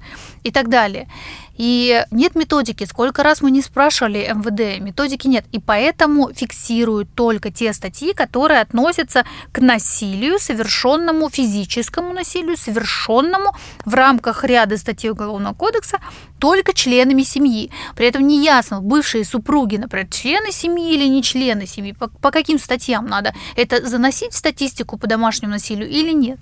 И 0.43 0.51
так 0.51 0.69
далее. 0.69 1.09
И 1.57 2.05
нет 2.11 2.35
методики. 2.35 2.85
Сколько 2.85 3.23
раз 3.23 3.41
мы 3.41 3.51
не 3.51 3.63
спрашивали 3.63 4.29
МВД, 4.35 4.64
методики 4.81 5.27
нет. 5.27 5.45
И 5.53 5.59
поэтому 5.59 6.33
фиксируют 6.33 7.15
только 7.15 7.51
те 7.51 7.73
статьи, 7.73 8.13
которые 8.13 8.61
относятся 8.61 9.25
к 9.53 9.61
насилию, 9.61 10.39
совершенному 10.39 11.29
физическому 11.31 12.13
насилию, 12.13 12.57
совершенному 12.57 13.55
в 13.85 13.95
рамках 13.95 14.45
ряда 14.45 14.77
статей 14.77 15.11
Уголовного 15.11 15.55
кодекса 15.55 15.99
только 16.39 16.73
членами 16.75 17.23
семьи. 17.23 17.71
При 17.97 18.07
этом 18.07 18.27
не 18.27 18.45
ясно, 18.45 18.81
бывшие 18.81 19.25
супруги, 19.25 19.77
например, 19.77 20.09
члены 20.09 20.53
семьи 20.53 20.95
или 20.95 21.07
не 21.07 21.23
члены 21.23 21.67
семьи, 21.67 21.93
по, 21.93 22.09
по 22.09 22.31
каким 22.31 22.59
статьям 22.59 23.07
надо 23.07 23.35
это 23.57 23.87
заносить 23.87 24.33
в 24.33 24.37
статистику 24.37 24.99
по 24.99 25.07
домашнему 25.07 25.53
насилию 25.53 25.89
или 25.89 26.13
нет. 26.13 26.39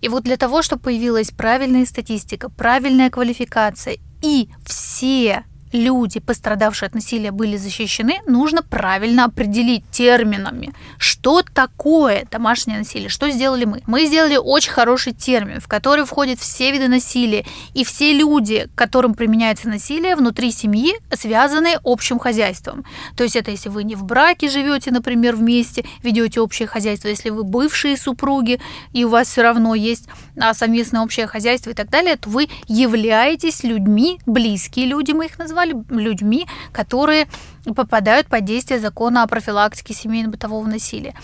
И 0.00 0.08
вот 0.08 0.22
для 0.22 0.36
того, 0.36 0.62
чтобы 0.62 0.82
появилась 0.82 1.30
правильная 1.30 1.84
статистика, 1.84 2.48
правильная 2.48 3.10
квалификация 3.10 3.98
и 4.22 4.48
все 4.64 5.44
люди, 5.72 6.20
пострадавшие 6.20 6.86
от 6.86 6.94
насилия, 6.94 7.30
были 7.30 7.56
защищены, 7.56 8.20
нужно 8.26 8.62
правильно 8.62 9.24
определить 9.24 9.84
терминами, 9.90 10.72
что 10.98 11.42
такое 11.42 12.26
домашнее 12.30 12.78
насилие, 12.78 13.08
что 13.08 13.30
сделали 13.30 13.64
мы. 13.64 13.82
Мы 13.86 14.06
сделали 14.06 14.36
очень 14.36 14.72
хороший 14.72 15.12
термин, 15.12 15.60
в 15.60 15.68
который 15.68 16.04
входят 16.04 16.38
все 16.38 16.72
виды 16.72 16.88
насилия 16.88 17.44
и 17.74 17.84
все 17.84 18.12
люди, 18.12 18.68
которым 18.74 19.14
применяется 19.14 19.68
насилие 19.68 20.16
внутри 20.16 20.50
семьи, 20.52 20.94
связанные 21.12 21.78
общим 21.84 22.18
хозяйством. 22.18 22.84
То 23.16 23.24
есть 23.24 23.36
это 23.36 23.50
если 23.50 23.68
вы 23.68 23.84
не 23.84 23.94
в 23.94 24.04
браке 24.04 24.48
живете, 24.48 24.90
например, 24.90 25.36
вместе, 25.36 25.84
ведете 26.02 26.40
общее 26.40 26.68
хозяйство, 26.68 27.08
если 27.08 27.30
вы 27.30 27.44
бывшие 27.44 27.96
супруги, 27.96 28.60
и 28.92 29.04
у 29.04 29.08
вас 29.08 29.28
все 29.28 29.42
равно 29.42 29.74
есть 29.74 30.06
а, 30.38 30.54
совместное 30.54 31.02
общее 31.02 31.26
хозяйство 31.26 31.70
и 31.70 31.74
так 31.74 31.90
далее, 31.90 32.16
то 32.16 32.28
вы 32.30 32.48
являетесь 32.66 33.64
людьми, 33.64 34.20
близкие 34.26 34.86
люди 34.86 35.12
мы 35.12 35.26
их 35.26 35.38
называем, 35.38 35.57
назвали 35.58 35.84
людьми, 35.90 36.46
которые 36.72 37.26
попадают 37.64 38.28
под 38.28 38.44
действие 38.44 38.80
закона 38.80 39.22
о 39.22 39.26
профилактике 39.26 39.94
семейно-бытового 39.94 40.66
насилия. 40.66 41.14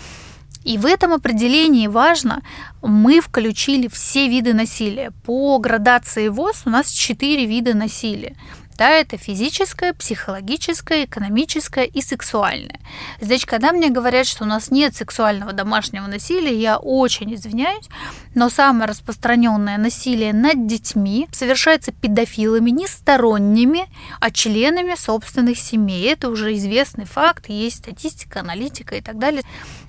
И 0.63 0.77
в 0.77 0.85
этом 0.85 1.13
определении 1.13 1.87
важно, 1.87 2.41
мы 2.81 3.21
включили 3.21 3.87
все 3.87 4.27
виды 4.27 4.53
насилия. 4.53 5.11
По 5.23 5.59
градации 5.59 6.27
ВОЗ 6.27 6.63
у 6.65 6.69
нас 6.71 6.89
четыре 6.89 7.45
вида 7.45 7.75
насилия. 7.75 8.35
Да, 8.77 8.89
это 8.89 9.17
физическое, 9.17 9.93
психологическое, 9.93 11.05
экономическое 11.05 11.85
и 11.85 12.01
сексуальное. 12.01 12.79
Значит, 13.21 13.45
когда 13.45 13.71
мне 13.71 13.89
говорят, 13.89 14.27
что 14.27 14.43
у 14.43 14.47
нас 14.47 14.69
нет 14.69 14.93
сексуального 14.93 15.53
домашнего 15.53 16.07
насилия, 16.07 16.53
я 16.53 16.77
очень 16.77 17.33
извиняюсь, 17.33 17.87
но 18.33 18.49
самое 18.49 18.89
распространенное 18.89 19.77
насилие 19.77 20.33
над 20.33 20.67
детьми 20.67 21.29
совершается 21.31 21.93
педофилами 21.93 22.69
не 22.71 22.87
сторонними, 22.87 23.87
а 24.19 24.29
членами 24.29 24.95
собственных 24.95 25.57
семей. 25.57 26.11
Это 26.11 26.29
уже 26.29 26.53
известный 26.55 27.05
факт, 27.05 27.47
есть 27.47 27.77
статистика, 27.77 28.41
аналитика 28.41 28.95
и 28.95 29.01
так 29.01 29.17
далее. 29.19 29.43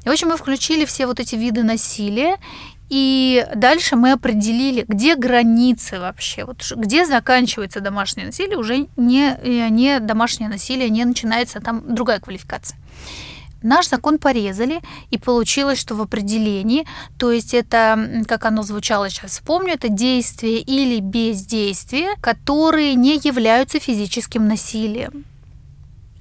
И, 0.04 0.08
в 0.08 0.12
общем, 0.12 0.28
мы 0.28 0.36
включили 0.36 0.84
все 0.84 1.06
вот 1.06 1.18
эти 1.18 1.34
виды 1.34 1.64
насилия, 1.64 2.36
и 2.88 3.46
дальше 3.54 3.96
мы 3.96 4.12
определили, 4.12 4.84
где 4.86 5.16
границы 5.16 5.98
вообще, 5.98 6.44
вот 6.44 6.62
где 6.76 7.04
заканчивается 7.04 7.80
домашнее 7.80 8.26
насилие, 8.26 8.58
уже 8.58 8.86
не, 8.96 9.36
э, 9.42 9.68
не 9.68 9.98
домашнее 10.00 10.48
насилие, 10.48 10.88
не 10.88 11.04
начинается 11.04 11.60
там 11.60 11.82
другая 11.94 12.20
квалификация. 12.20 12.78
Наш 13.62 13.88
закон 13.88 14.18
порезали, 14.18 14.80
и 15.10 15.18
получилось, 15.18 15.80
что 15.80 15.96
в 15.96 16.02
определении, 16.02 16.86
то 17.18 17.32
есть 17.32 17.54
это, 17.54 18.22
как 18.28 18.44
оно 18.44 18.62
звучало, 18.62 19.10
сейчас 19.10 19.32
вспомню, 19.32 19.72
это 19.72 19.88
действие 19.88 20.60
или 20.60 21.00
бездействие, 21.00 22.10
которые 22.20 22.94
не 22.94 23.16
являются 23.16 23.80
физическим 23.80 24.46
насилием. 24.46 25.24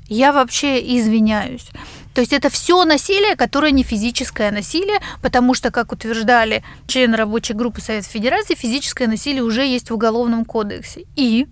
Я 0.07 0.31
вообще 0.31 0.79
извиняюсь. 0.97 1.69
То 2.13 2.21
есть 2.21 2.31
это 2.31 2.49
все 2.49 2.83
насилие, 2.85 3.35
которое 3.35 3.71
не 3.71 3.83
физическое 3.83 4.49
насилие, 4.49 4.99
потому 5.21 5.53
что, 5.53 5.69
как 5.69 5.91
утверждали 5.91 6.63
члены 6.87 7.17
рабочей 7.17 7.53
группы 7.53 7.81
Совета 7.81 8.07
Федерации, 8.07 8.55
физическое 8.55 9.07
насилие 9.07 9.43
уже 9.43 9.65
есть 9.65 9.89
в 9.89 9.93
Уголовном 9.93 10.45
кодексе. 10.45 11.05
И 11.15 11.47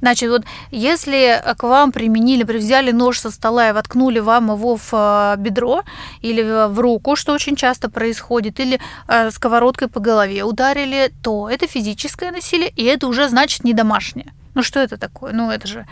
Значит, 0.00 0.28
вот 0.28 0.44
если 0.70 1.42
к 1.56 1.62
вам 1.62 1.90
применили, 1.90 2.44
взяли 2.44 2.90
нож 2.90 3.20
со 3.20 3.30
стола 3.30 3.70
и 3.70 3.72
воткнули 3.72 4.18
вам 4.18 4.52
его 4.52 4.76
в 4.76 4.90
э, 4.92 5.36
бедро 5.38 5.82
или 6.20 6.42
в 6.42 6.78
руку, 6.78 7.16
что 7.16 7.32
очень 7.32 7.56
часто 7.56 7.88
происходит, 7.88 8.60
или 8.60 8.80
э, 9.08 9.30
сковородкой 9.30 9.88
по 9.88 10.00
голове 10.00 10.44
ударили, 10.44 11.10
то 11.22 11.48
это 11.48 11.66
физическое 11.66 12.32
насилие, 12.32 12.68
и 12.68 12.84
это 12.84 13.06
уже 13.06 13.30
значит 13.30 13.64
не 13.64 13.72
домашнее. 13.72 14.34
Ну 14.52 14.62
что 14.62 14.78
это 14.78 14.98
такое? 14.98 15.32
Ну 15.32 15.50
это 15.50 15.66
же 15.66 15.86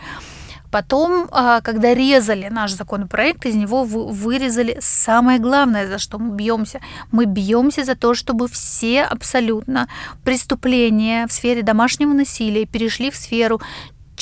Потом, 0.73 1.29
а, 1.31 1.61
когда 1.61 1.93
резали 1.93 2.49
наш 2.49 2.73
законопроект, 2.73 3.45
из 3.45 3.55
него 3.55 3.85
вырезали 3.85 4.79
самое 4.81 5.39
главное, 5.39 5.87
за 5.87 5.99
что 5.99 6.19
мы 6.19 6.35
бьемся. 6.35 6.81
Мы 7.11 7.27
бьемся 7.27 7.85
за 7.85 7.95
то, 7.95 8.15
чтобы 8.15 8.49
все 8.49 9.03
абсолютно 9.03 9.87
преступления 10.25 11.27
в 11.27 11.33
сфере 11.33 11.63
домашнего 11.63 12.15
насилия 12.15 12.65
перешли 12.65 13.11
в 13.11 13.17
сферу 13.17 13.61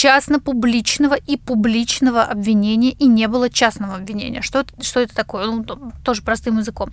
частно-публичного 0.00 1.12
и 1.12 1.37
публичного 1.37 2.23
обвинения, 2.23 2.92
и 2.92 3.04
не 3.04 3.28
было 3.28 3.50
частного 3.50 3.97
обвинения. 3.97 4.40
Что, 4.40 4.64
что 4.80 5.00
это 5.00 5.14
такое? 5.14 5.45
Ну, 5.45 5.62
тоже 6.02 6.23
простым 6.23 6.57
языком. 6.57 6.90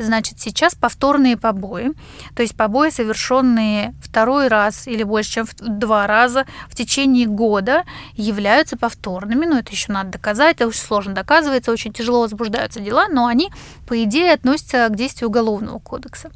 Значит, 0.00 0.40
сейчас 0.40 0.74
повторные 0.74 1.36
побои, 1.36 1.92
то 2.34 2.42
есть 2.42 2.56
побои, 2.56 2.90
совершенные 2.90 3.94
второй 4.02 4.48
раз 4.48 4.88
или 4.88 5.04
больше, 5.04 5.34
чем 5.34 5.46
в 5.46 5.54
два 5.60 6.08
раза 6.08 6.46
в 6.68 6.74
течение 6.74 7.26
года, 7.26 7.84
являются 8.14 8.76
повторными, 8.76 9.46
но 9.46 9.60
это 9.60 9.70
еще 9.70 9.92
надо 9.92 10.10
доказать, 10.10 10.56
это 10.56 10.66
очень 10.66 10.80
сложно 10.80 11.14
доказывается, 11.14 11.70
очень 11.70 11.92
тяжело 11.92 12.22
возбуждаются 12.22 12.80
дела, 12.80 13.06
но 13.08 13.26
они, 13.26 13.52
по 13.86 14.02
идее, 14.02 14.32
относятся 14.32 14.88
к 14.88 14.96
действию 14.96 15.28
Уголовного 15.28 15.78
кодекса. 15.78 16.32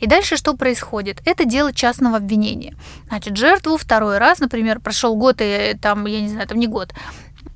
И 0.00 0.08
дальше 0.08 0.36
что 0.36 0.54
происходит? 0.54 1.22
Это 1.24 1.44
дело 1.44 1.72
частного 1.72 2.16
обвинения. 2.16 2.74
Значит, 3.06 3.36
жертву 3.36 3.76
второй 3.76 4.18
раз, 4.18 4.40
например, 4.40 4.80
прошел 4.80 5.14
год 5.14 5.40
и 5.40 5.59
Там, 5.80 6.06
я 6.06 6.20
не 6.20 6.28
знаю, 6.28 6.46
там 6.46 6.58
не 6.58 6.66
год, 6.66 6.94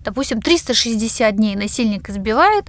допустим, 0.05 0.41
360 0.41 1.37
дней 1.37 1.57
насильник 1.57 2.09
избивает, 2.09 2.67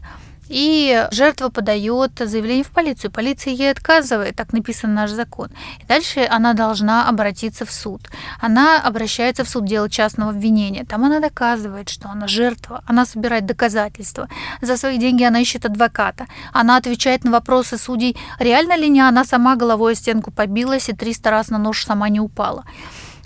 и 0.48 1.08
жертва 1.12 1.50
подает 1.50 2.12
заявление 2.20 2.64
в 2.64 2.70
полицию. 2.70 3.12
Полиция 3.12 3.54
ей 3.54 3.72
отказывает, 3.72 4.36
так 4.36 4.54
написан 4.54 4.94
наш 4.94 5.12
закон. 5.12 5.50
И 5.82 5.86
дальше 5.88 6.28
она 6.30 6.54
должна 6.54 7.10
обратиться 7.10 7.66
в 7.66 7.72
суд. 7.72 8.02
Она 8.40 8.80
обращается 8.82 9.44
в 9.44 9.50
суд 9.50 9.66
делать 9.66 9.92
частного 9.92 10.32
обвинения. 10.32 10.86
Там 10.86 11.04
она 11.04 11.20
доказывает, 11.20 11.90
что 11.90 12.10
она 12.10 12.28
жертва. 12.28 12.84
Она 12.86 13.06
собирает 13.06 13.46
доказательства. 13.46 14.30
За 14.62 14.78
свои 14.78 14.98
деньги 14.98 15.24
она 15.24 15.40
ищет 15.40 15.66
адвоката. 15.66 16.28
Она 16.54 16.78
отвечает 16.78 17.24
на 17.24 17.32
вопросы 17.32 17.78
судей, 17.78 18.16
реально 18.40 18.78
ли 18.78 18.90
не 18.90 19.02
она 19.02 19.26
сама 19.26 19.56
головой 19.56 19.94
о 19.94 19.96
стенку 19.96 20.32
побилась 20.32 20.90
и 20.90 20.94
300 20.94 21.32
раз 21.32 21.50
на 21.50 21.58
нож 21.58 21.86
сама 21.86 22.10
не 22.10 22.20
упала. 22.20 22.66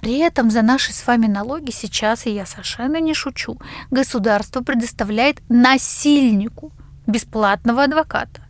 При 0.02 0.18
этом 0.20 0.50
за 0.50 0.62
наши 0.62 0.94
с 0.94 1.06
вами 1.06 1.28
налоги 1.28 1.72
сейчас, 1.72 2.26
и 2.26 2.32
я 2.32 2.46
совершенно 2.46 3.00
не 3.00 3.14
шучу, 3.14 3.60
государство 3.92 4.62
предоставляет 4.62 5.42
насильнику 5.50 6.72
бесплатного 7.08 7.84
адвоката. 7.84 8.42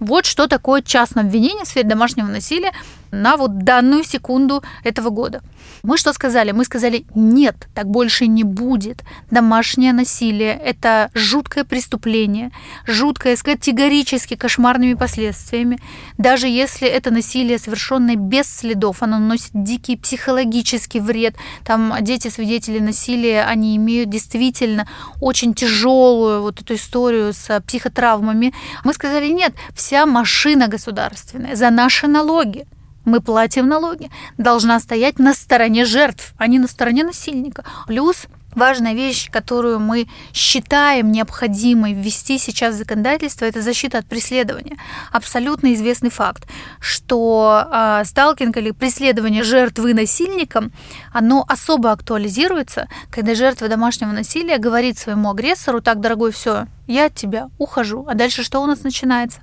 Вот 0.00 0.26
что 0.26 0.48
такое 0.48 0.82
частное 0.82 1.24
обвинение 1.24 1.64
в 1.64 1.68
сфере 1.68 1.88
домашнего 1.88 2.26
насилия 2.26 2.72
на 3.12 3.36
вот 3.36 3.58
данную 3.58 4.02
секунду 4.04 4.64
этого 4.82 5.10
года. 5.10 5.42
Мы 5.82 5.96
что 5.98 6.12
сказали? 6.12 6.52
Мы 6.52 6.64
сказали, 6.64 7.04
нет, 7.14 7.68
так 7.74 7.86
больше 7.86 8.26
не 8.26 8.42
будет. 8.42 9.02
Домашнее 9.30 9.92
насилие– 9.92 10.54
это 10.64 11.10
жуткое 11.14 11.64
преступление, 11.64 12.50
жуткое 12.86 13.36
с 13.36 13.42
категорически 13.42 14.34
кошмарными 14.34 14.94
последствиями. 14.94 15.78
Даже 16.18 16.48
если 16.48 16.88
это 16.88 17.10
насилие, 17.10 17.58
совершенное 17.58 18.16
без 18.16 18.46
следов, 18.46 19.02
оно 19.02 19.18
наносит 19.18 19.50
дикий 19.52 19.96
психологический 19.96 21.00
вред. 21.00 21.36
Там 21.64 21.94
дети-свидетели 22.00 22.78
насилия, 22.78 23.44
они 23.44 23.76
имеют 23.76 24.08
действительно 24.08 24.88
очень 25.20 25.52
тяжелую 25.54 26.42
вот 26.42 26.60
эту 26.60 26.74
историю 26.74 27.32
с 27.32 27.60
психотравмами. 27.66 28.54
Мы 28.84 28.94
сказали, 28.94 29.28
нет, 29.28 29.52
вся 29.74 30.06
машина 30.06 30.68
государственная 30.68 31.56
за 31.56 31.70
наши 31.70 32.06
налоги 32.06 32.66
мы 33.04 33.20
платим 33.20 33.68
налоги, 33.68 34.10
должна 34.38 34.78
стоять 34.80 35.18
на 35.18 35.34
стороне 35.34 35.84
жертв, 35.84 36.34
а 36.38 36.46
не 36.46 36.58
на 36.58 36.68
стороне 36.68 37.04
насильника. 37.04 37.64
Плюс 37.86 38.26
важная 38.54 38.94
вещь, 38.94 39.30
которую 39.30 39.80
мы 39.80 40.06
считаем 40.32 41.10
необходимой 41.10 41.92
ввести 41.92 42.38
сейчас 42.38 42.74
в 42.74 42.78
законодательство, 42.78 43.44
это 43.44 43.62
защита 43.62 43.98
от 43.98 44.06
преследования. 44.06 44.76
Абсолютно 45.10 45.74
известный 45.74 46.10
факт, 46.10 46.46
что 46.80 47.66
э, 47.70 48.02
сталкинг 48.04 48.56
или 48.56 48.70
преследование 48.70 49.42
жертвы 49.42 49.94
насильником, 49.94 50.72
оно 51.12 51.44
особо 51.48 51.92
актуализируется, 51.92 52.88
когда 53.10 53.34
жертва 53.34 53.68
домашнего 53.68 54.12
насилия 54.12 54.58
говорит 54.58 54.98
своему 54.98 55.30
агрессору, 55.30 55.80
так, 55.80 56.00
дорогой, 56.00 56.32
все, 56.32 56.66
я 56.86 57.06
от 57.06 57.14
тебя 57.14 57.48
ухожу. 57.58 58.06
А 58.08 58.14
дальше 58.14 58.42
что 58.42 58.60
у 58.60 58.66
нас 58.66 58.82
начинается? 58.82 59.40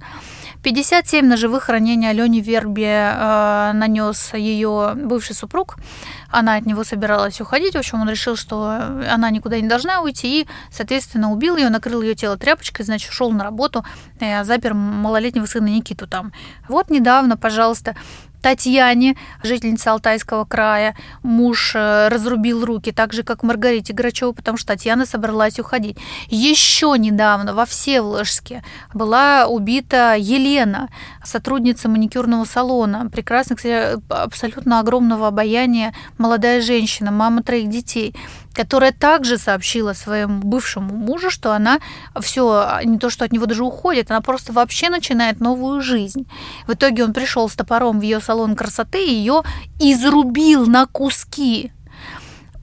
57 0.62 1.26
ножевых 1.26 1.70
ранений 1.70 2.10
Алене 2.10 2.42
Вербе 2.42 3.14
э, 3.14 3.72
нанес 3.74 4.34
ее 4.34 4.94
бывший 4.96 5.34
супруг. 5.34 5.78
Она 6.30 6.56
от 6.56 6.66
него 6.66 6.84
собиралась 6.84 7.40
уходить. 7.40 7.76
В 7.76 7.78
общем, 7.78 8.02
он 8.02 8.10
решил, 8.10 8.36
что 8.36 8.66
она 9.10 9.30
никуда 9.30 9.60
не 9.60 9.70
должна 9.70 10.02
уйти, 10.02 10.42
и, 10.42 10.48
соответственно, 10.70 11.32
убил 11.32 11.56
ее, 11.56 11.70
накрыл 11.70 12.02
ее 12.02 12.14
тело 12.14 12.38
тряпочкой, 12.38 12.86
значит, 12.86 13.10
ушел 13.10 13.32
на 13.32 13.44
работу, 13.44 13.86
э, 14.20 14.44
запер 14.44 14.74
малолетнего 14.74 15.46
сына 15.46 15.68
Никиту 15.68 16.08
там. 16.08 16.34
Вот 16.68 16.90
недавно, 16.90 17.38
пожалуйста, 17.38 17.96
Татьяне, 18.42 19.16
жительнице 19.44 19.90
Алтайского 19.90 20.46
края, 20.46 20.96
муж 21.24 21.74
э, 21.76 22.08
разрубил 22.08 22.66
руки, 22.66 22.92
так 22.92 23.14
же, 23.14 23.24
как 23.24 23.44
Маргарите 23.44 23.94
Грачевой, 23.94 24.34
потому 24.34 24.58
что 24.58 24.68
Татьяна 24.68 25.06
собралась 25.06 25.60
уходить. 25.60 25.98
Еще 26.28 26.96
недавно 26.98 27.54
во 27.54 27.66
Всеволожске 27.66 28.64
была 28.94 29.48
убита 29.48 30.16
Елена, 30.18 30.90
сотрудница 31.24 31.90
маникюрного 31.90 32.46
салона, 32.46 33.10
прекрасная, 33.10 33.58
кстати, 33.58 34.00
абсолютно 34.10 34.80
огромного 34.80 35.28
обаяния 35.28 35.94
молодая 36.18 36.62
женщина, 36.62 37.12
мама 37.12 37.44
троих 37.44 37.70
детей 37.70 38.16
которая 38.60 38.92
также 38.92 39.38
сообщила 39.38 39.94
своему 39.94 40.42
бывшему 40.42 40.94
мужу, 40.94 41.30
что 41.30 41.54
она 41.54 41.80
все, 42.20 42.82
не 42.84 42.98
то 42.98 43.10
что 43.10 43.24
от 43.24 43.32
него 43.32 43.46
даже 43.46 43.64
уходит, 43.64 44.12
она 44.12 44.20
просто 44.20 44.52
вообще 44.52 44.90
начинает 44.90 45.40
новую 45.40 45.82
жизнь. 45.82 46.28
В 46.68 46.74
итоге 46.74 47.06
он 47.06 47.14
пришел 47.14 47.48
с 47.48 47.56
топором 47.56 48.02
в 48.02 48.02
ее 48.02 48.20
салон 48.20 48.58
красоты 48.58 49.02
и 49.06 49.14
ее 49.14 49.44
изрубил 49.80 50.66
на 50.66 50.88
куски. 50.88 51.72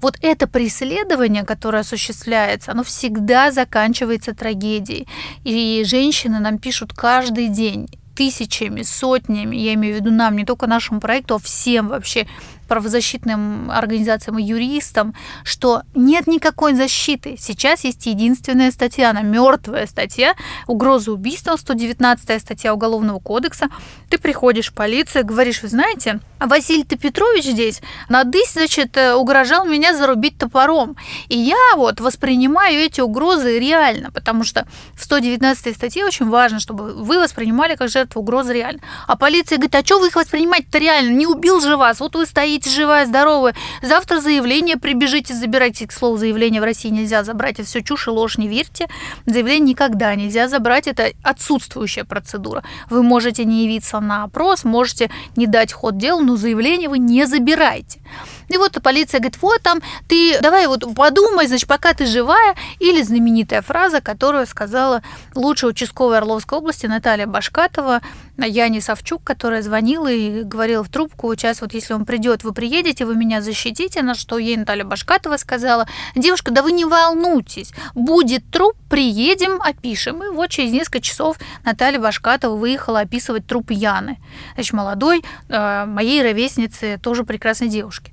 Вот 0.03 0.19
это 0.21 0.47
преследование, 0.47 1.45
которое 1.45 1.79
осуществляется, 1.79 2.73
оно 2.73 2.85
всегда 2.85 3.51
заканчивается 3.51 4.35
трагедией. 4.35 5.09
И 5.45 5.83
женщины 5.87 6.41
нам 6.41 6.59
пишут 6.59 6.93
каждый 6.93 7.49
день 7.49 7.89
тысячами, 8.15 8.83
сотнями, 8.83 9.57
я 9.57 9.73
имею 9.75 9.95
в 9.97 10.01
виду 10.01 10.11
нам, 10.11 10.37
не 10.37 10.45
только 10.45 10.67
нашему 10.67 11.01
проекту, 11.01 11.37
а 11.37 11.39
всем 11.39 11.89
вообще 11.89 12.27
правозащитным 12.67 13.71
организациям 13.71 14.39
и 14.39 14.43
юристам, 14.43 15.15
что 15.45 15.83
нет 15.95 16.27
никакой 16.27 16.75
защиты. 16.75 17.37
Сейчас 17.39 17.85
есть 17.85 18.07
единственная 18.07 18.71
статья, 18.71 19.11
она 19.11 19.23
мертвая 19.23 19.87
статья, 19.87 20.35
угроза 20.67 21.13
убийства, 21.13 21.57
119 21.57 22.41
статья 22.41 22.75
Уголовного 22.75 23.19
кодекса. 23.19 23.69
Ты 24.11 24.19
приходишь 24.19 24.71
в 24.71 24.75
полицию, 24.75 25.25
говоришь, 25.25 25.63
вы 25.63 25.69
знаете, 25.69 26.21
Василий-то 26.39 26.97
Петрович 26.99 27.45
здесь 27.45 27.81
надысь, 28.09 28.53
значит, 28.53 28.97
э, 28.97 29.15
угрожал 29.15 29.65
меня 29.65 29.97
зарубить 29.97 30.39
топором. 30.39 30.97
И 31.29 31.39
я 31.39 31.77
вот 31.77 32.01
воспринимаю 32.01 32.81
эти 32.81 33.01
угрозы 33.01 33.59
реально, 33.59 34.11
потому 34.11 34.45
что 34.45 34.67
в 34.95 35.05
119 35.05 35.75
статье 35.75 36.05
очень 36.05 36.29
важно, 36.29 36.61
чтобы 36.61 36.93
вы 36.95 37.19
воспринимали 37.19 37.75
как 37.75 37.89
жертву 37.89 38.21
угрозы 38.21 38.53
реально. 38.53 38.81
А 39.07 39.17
полиция 39.17 39.57
говорит, 39.57 39.75
а 39.75 39.85
что 39.85 39.99
вы 39.99 40.09
их 40.09 40.17
воспринимаете-то 40.17 40.79
реально? 40.79 41.11
Не 41.11 41.27
убил 41.27 41.61
же 41.61 41.77
вас, 41.77 42.01
вот 42.01 42.15
вы 42.15 42.27
стоите 42.27 42.56
стоите 42.57 42.71
живая, 42.71 43.07
здоровая. 43.07 43.55
Завтра 43.83 44.21
заявление 44.21 44.77
прибежите, 44.77 45.35
забирайте. 45.35 45.87
К 45.87 45.93
слову, 45.93 46.17
заявление 46.17 46.61
в 46.61 46.65
России 46.65 46.89
нельзя 46.89 47.23
забрать. 47.23 47.59
Это 47.59 47.65
все 47.65 47.83
чушь 47.83 48.07
и 48.09 48.11
ложь, 48.11 48.39
не 48.39 48.49
верьте. 48.49 48.89
Заявление 49.27 49.71
никогда 49.71 50.15
нельзя 50.15 50.49
забрать. 50.49 50.87
Это 50.87 51.11
отсутствующая 51.23 52.05
процедура. 52.05 52.65
Вы 52.89 53.03
можете 53.03 53.45
не 53.45 53.65
явиться 53.65 54.01
на 54.01 54.25
опрос, 54.25 54.65
можете 54.65 55.11
не 55.37 55.47
дать 55.47 55.73
ход 55.73 55.99
делу, 55.99 56.23
но 56.23 56.37
заявление 56.37 56.89
вы 56.89 56.99
не 56.99 57.27
забираете. 57.27 58.01
И 58.49 58.57
вот 58.57 58.81
полиция 58.83 59.19
говорит, 59.19 59.43
вот 59.43 59.61
там, 59.63 59.81
ты 60.09 60.39
давай 60.41 60.67
вот 60.67 60.95
подумай, 60.95 61.47
значит, 61.47 61.69
пока 61.69 61.93
ты 61.95 62.07
живая. 62.07 62.55
Или 62.79 63.03
знаменитая 63.03 63.63
фраза, 63.63 64.01
которую 64.01 64.47
сказала 64.47 65.03
лучшая 65.35 65.71
участковая 65.71 66.19
Орловской 66.19 66.59
области 66.59 66.87
Наталья 66.87 67.27
Башкатова, 67.27 68.01
Яне 68.39 68.81
Савчук, 68.81 69.25
которая 69.25 69.63
звонила 69.63 70.11
и 70.11 70.43
говорила 70.43 70.85
в 70.85 70.89
трубку, 70.89 71.35
сейчас 71.35 71.61
вот 71.61 71.75
если 71.75 71.95
он 71.95 72.05
придет 72.05 72.45
вы 72.47 72.55
приедете, 72.55 73.05
вы 73.05 73.17
меня 73.17 73.43
защитите, 73.43 74.03
на 74.03 74.15
что 74.15 74.39
ей 74.39 74.57
Наталья 74.57 74.85
Башкатова 74.85 75.37
сказала, 75.37 75.87
девушка, 76.15 76.51
да 76.51 76.63
вы 76.63 76.73
не 76.73 76.85
волнуйтесь, 76.85 77.73
будет 77.95 78.51
труп, 78.51 78.75
приедем, 78.89 79.61
опишем. 79.61 80.25
И 80.25 80.29
вот 80.29 80.49
через 80.51 80.73
несколько 80.73 81.01
часов 81.01 81.37
Наталья 81.65 81.99
Башкатова 81.99 82.57
выехала 82.57 83.01
описывать 83.01 83.47
труп 83.47 83.71
Яны, 83.71 84.19
значит, 84.55 84.73
молодой, 84.73 85.25
э, 85.49 85.85
моей 85.85 86.23
ровесницы, 86.23 86.99
тоже 87.03 87.25
прекрасной 87.25 87.69
девушки. 87.69 88.13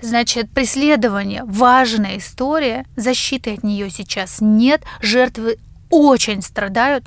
Значит, 0.00 0.50
преследование– 0.50 1.42
важная 1.44 2.18
история, 2.18 2.86
защиты 2.96 3.54
от 3.54 3.64
нее 3.64 3.90
сейчас 3.90 4.38
нет, 4.40 4.82
жертвы 5.00 5.58
очень 5.90 6.42
страдают 6.42 7.04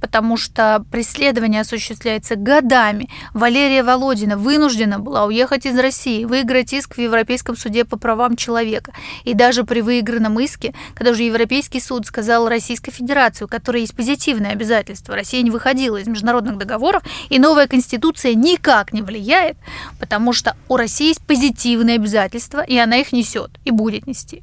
потому 0.00 0.36
что 0.36 0.84
преследование 0.90 1.62
осуществляется 1.62 2.36
годами. 2.36 3.08
Валерия 3.34 3.82
Володина 3.82 4.36
вынуждена 4.36 4.98
была 4.98 5.24
уехать 5.24 5.66
из 5.66 5.78
России, 5.78 6.24
выиграть 6.24 6.72
иск 6.72 6.96
в 6.96 7.00
Европейском 7.00 7.56
суде 7.56 7.84
по 7.84 7.98
правам 7.98 8.36
человека. 8.36 8.92
И 9.24 9.34
даже 9.34 9.64
при 9.64 9.80
выигранном 9.80 10.38
иске, 10.40 10.74
когда 10.94 11.12
уже 11.12 11.24
Европейский 11.24 11.80
суд 11.80 12.06
сказал 12.06 12.48
Российской 12.48 12.90
Федерации, 12.90 13.44
у 13.44 13.48
которой 13.48 13.82
есть 13.82 13.96
позитивные 13.96 14.52
обязательства, 14.52 15.14
Россия 15.14 15.42
не 15.42 15.50
выходила 15.50 15.96
из 15.96 16.06
международных 16.06 16.58
договоров, 16.58 17.02
и 17.28 17.38
новая 17.38 17.66
конституция 17.66 18.34
никак 18.34 18.92
не 18.92 19.02
влияет, 19.02 19.56
потому 19.98 20.32
что 20.32 20.56
у 20.68 20.76
России 20.76 21.08
есть 21.08 21.22
позитивные 21.26 21.96
обязательства, 21.96 22.60
и 22.60 22.76
она 22.76 22.96
их 22.96 23.12
несет 23.12 23.50
и 23.64 23.70
будет 23.70 24.06
нести. 24.06 24.42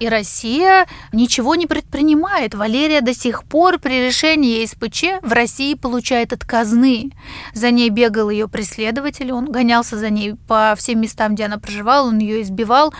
И 0.00 0.08
Россия 0.08 0.86
ничего 1.12 1.54
не 1.54 1.66
предпринимает. 1.66 2.54
Валерия 2.54 3.02
до 3.02 3.12
сих 3.12 3.44
пор 3.44 3.78
при 3.78 4.06
решении 4.06 4.64
СПЧ 4.64 5.22
в 5.22 5.32
России 5.32 5.74
получает 5.74 6.32
отказные. 6.32 7.10
За 7.52 7.70
ней 7.70 7.90
бегал 7.90 8.30
ее 8.30 8.48
преследователь, 8.48 9.30
он 9.30 9.52
гонялся 9.52 9.98
за 9.98 10.08
ней 10.08 10.36
по 10.48 10.74
всем 10.76 11.02
местам, 11.02 11.34
где 11.34 11.44
она 11.44 11.58
проживала, 11.58 12.08
он 12.08 12.18
ее 12.18 12.40
избивал, 12.40 12.94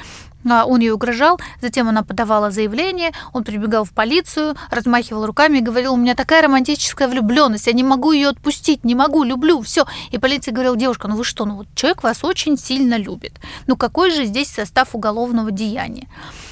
он 0.44 0.80
ей 0.80 0.90
угрожал, 0.90 1.40
затем 1.60 1.88
она 1.88 2.02
подавала 2.02 2.50
заявление, 2.50 3.12
он 3.32 3.44
прибегал 3.44 3.84
в 3.84 3.92
полицию, 3.92 4.54
размахивал 4.70 5.26
руками 5.26 5.58
и 5.58 5.62
говорил, 5.62 5.94
у 5.94 5.96
меня 5.96 6.14
такая 6.14 6.42
романтическая 6.42 7.08
влюбленность, 7.08 7.66
я 7.66 7.72
не 7.72 7.84
могу 7.84 8.12
ее 8.12 8.28
отпустить, 8.28 8.84
не 8.84 8.94
могу, 8.94 9.22
люблю, 9.22 9.60
все. 9.60 9.84
И 10.10 10.18
полиция 10.18 10.52
говорила, 10.52 10.76
девушка, 10.76 11.08
ну 11.08 11.16
вы 11.16 11.24
что, 11.24 11.44
ну 11.44 11.56
вот 11.56 11.66
человек 11.74 12.02
вас 12.02 12.24
очень 12.24 12.56
сильно 12.56 12.96
любит. 12.96 13.40
Ну 13.66 13.76
какой 13.76 14.10
же 14.10 14.24
здесь 14.24 14.48
состав 14.48 14.94
уголовного 14.94 15.50
деяния? 15.50 16.08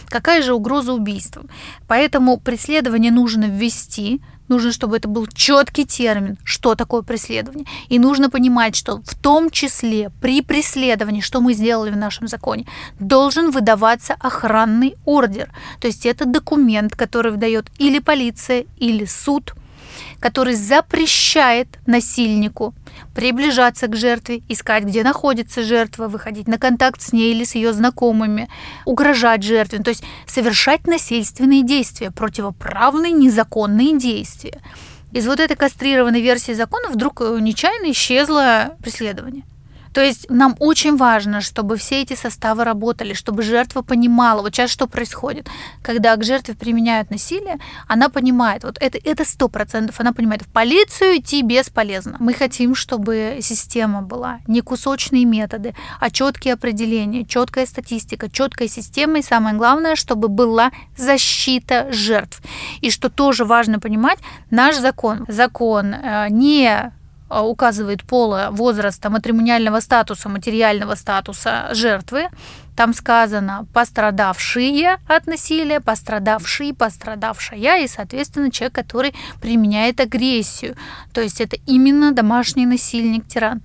Какая 0.09 0.43
же 0.43 0.55
угроза 0.55 0.93
убийством? 0.93 1.49
Поэтому 1.87 2.39
преследование 2.39 3.13
нужно 3.13 3.45
ввести, 3.45 4.23
нужно, 4.49 4.73
чтобы 4.73 4.97
это 4.97 5.09
был 5.09 5.27
четкий 5.27 5.85
термин, 5.85 6.39
что 6.45 6.75
такое 6.75 7.03
преследование. 7.03 7.67
И 7.89 7.99
нужно 7.99 8.31
понимать, 8.31 8.77
что 8.77 9.03
в 9.05 9.15
том 9.15 9.51
числе 9.51 10.11
при 10.21 10.43
преследовании, 10.43 11.21
что 11.21 11.41
мы 11.41 11.55
сделали 11.55 11.91
в 11.91 11.97
нашем 11.97 12.29
законе, 12.29 12.67
должен 12.99 13.51
выдаваться 13.51 14.15
охранный 14.19 14.97
ордер. 15.05 15.51
То 15.81 15.87
есть 15.87 16.07
это 16.07 16.25
документ, 16.25 16.97
который 16.97 17.33
выдает 17.33 17.67
или 17.79 17.99
полиция, 17.99 18.65
или 18.79 19.05
суд, 19.05 19.55
который 20.21 20.55
запрещает 20.55 21.69
насильнику 21.87 22.75
приближаться 23.15 23.87
к 23.87 23.97
жертве, 23.97 24.43
искать, 24.49 24.85
где 24.85 25.03
находится 25.03 25.63
жертва, 25.63 26.09
выходить 26.09 26.49
на 26.49 26.59
контакт 26.59 27.01
с 27.01 27.13
ней 27.13 27.33
или 27.33 27.45
с 27.45 27.55
ее 27.55 27.73
знакомыми, 27.73 28.49
угрожать 28.85 29.43
жертве, 29.43 29.79
то 29.81 29.91
есть 29.91 30.05
совершать 30.27 30.87
насильственные 30.87 31.63
действия, 31.63 32.11
противоправные, 32.11 33.13
незаконные 33.13 33.99
действия. 33.99 34.61
Из 35.13 35.27
вот 35.27 35.41
этой 35.41 35.57
кастрированной 35.57 36.21
версии 36.21 36.53
закона 36.53 36.91
вдруг 36.91 37.23
э, 37.23 37.39
нечаянно 37.41 37.91
исчезло 37.91 38.77
преследование. 38.83 39.45
То 39.99 40.05
есть 40.05 40.31
нам 40.31 40.55
очень 40.61 40.97
важно, 40.97 41.41
чтобы 41.41 41.77
все 41.77 42.03
эти 42.03 42.15
составы 42.15 42.63
работали, 42.63 43.15
чтобы 43.15 43.43
жертва 43.43 43.83
понимала, 43.83 44.43
вот 44.43 44.55
сейчас 44.55 44.71
что 44.71 44.87
происходит. 44.87 45.49
Когда 45.83 46.15
к 46.15 46.23
жертве 46.23 46.55
применяют 46.55 47.11
насилие, 47.11 47.59
она 47.89 48.09
понимает, 48.09 48.63
вот 48.63 48.79
это 48.81 48.97
это 48.97 49.25
сто 49.25 49.49
процентов, 49.49 49.99
она 49.99 50.13
понимает, 50.13 50.43
в 50.43 50.53
полицию 50.53 51.17
идти 51.17 51.43
бесполезно. 51.43 52.17
Мы 52.21 52.33
хотим, 52.33 52.77
чтобы 52.77 53.39
система 53.41 54.01
была 54.01 54.39
не 54.47 54.61
кусочные 54.61 55.25
методы, 55.25 55.75
а 55.99 56.11
четкие 56.11 56.55
определения, 56.55 57.25
четкая 57.25 57.67
статистика, 57.67 58.31
четкая 58.31 58.69
система 58.69 59.19
и 59.19 59.23
самое 59.23 59.57
главное, 59.57 59.97
чтобы 59.97 60.29
была 60.29 60.71
защита 60.97 61.93
жертв. 61.93 62.41
И 62.83 62.93
что 62.93 63.09
тоже 63.09 63.45
важно 63.45 63.81
понимать, 63.81 64.21
наш 64.51 64.77
закон, 64.77 65.25
закон 65.27 65.93
э, 65.93 66.29
не 66.31 66.93
указывает 67.31 68.03
пола, 68.03 68.49
возраста, 68.51 69.11
матримониального 69.11 69.81
статуса, 69.81 70.29
материального 70.29 70.95
статуса 70.95 71.69
жертвы, 71.73 72.29
там 72.79 72.95
сказано 72.95 73.67
пострадавшие 73.75 74.99
от 75.09 75.27
насилия, 75.27 75.81
пострадавший, 75.81 76.73
пострадавшая 76.73 77.83
и, 77.83 77.89
соответственно, 77.89 78.53
человек, 78.53 78.73
который 78.73 79.15
применяет 79.41 79.99
агрессию. 79.99 80.77
То 81.13 81.21
есть 81.21 81.41
это 81.41 81.57
именно 81.67 82.13
домашний 82.13 82.67
насильник, 82.67 83.27
тиран. 83.27 83.63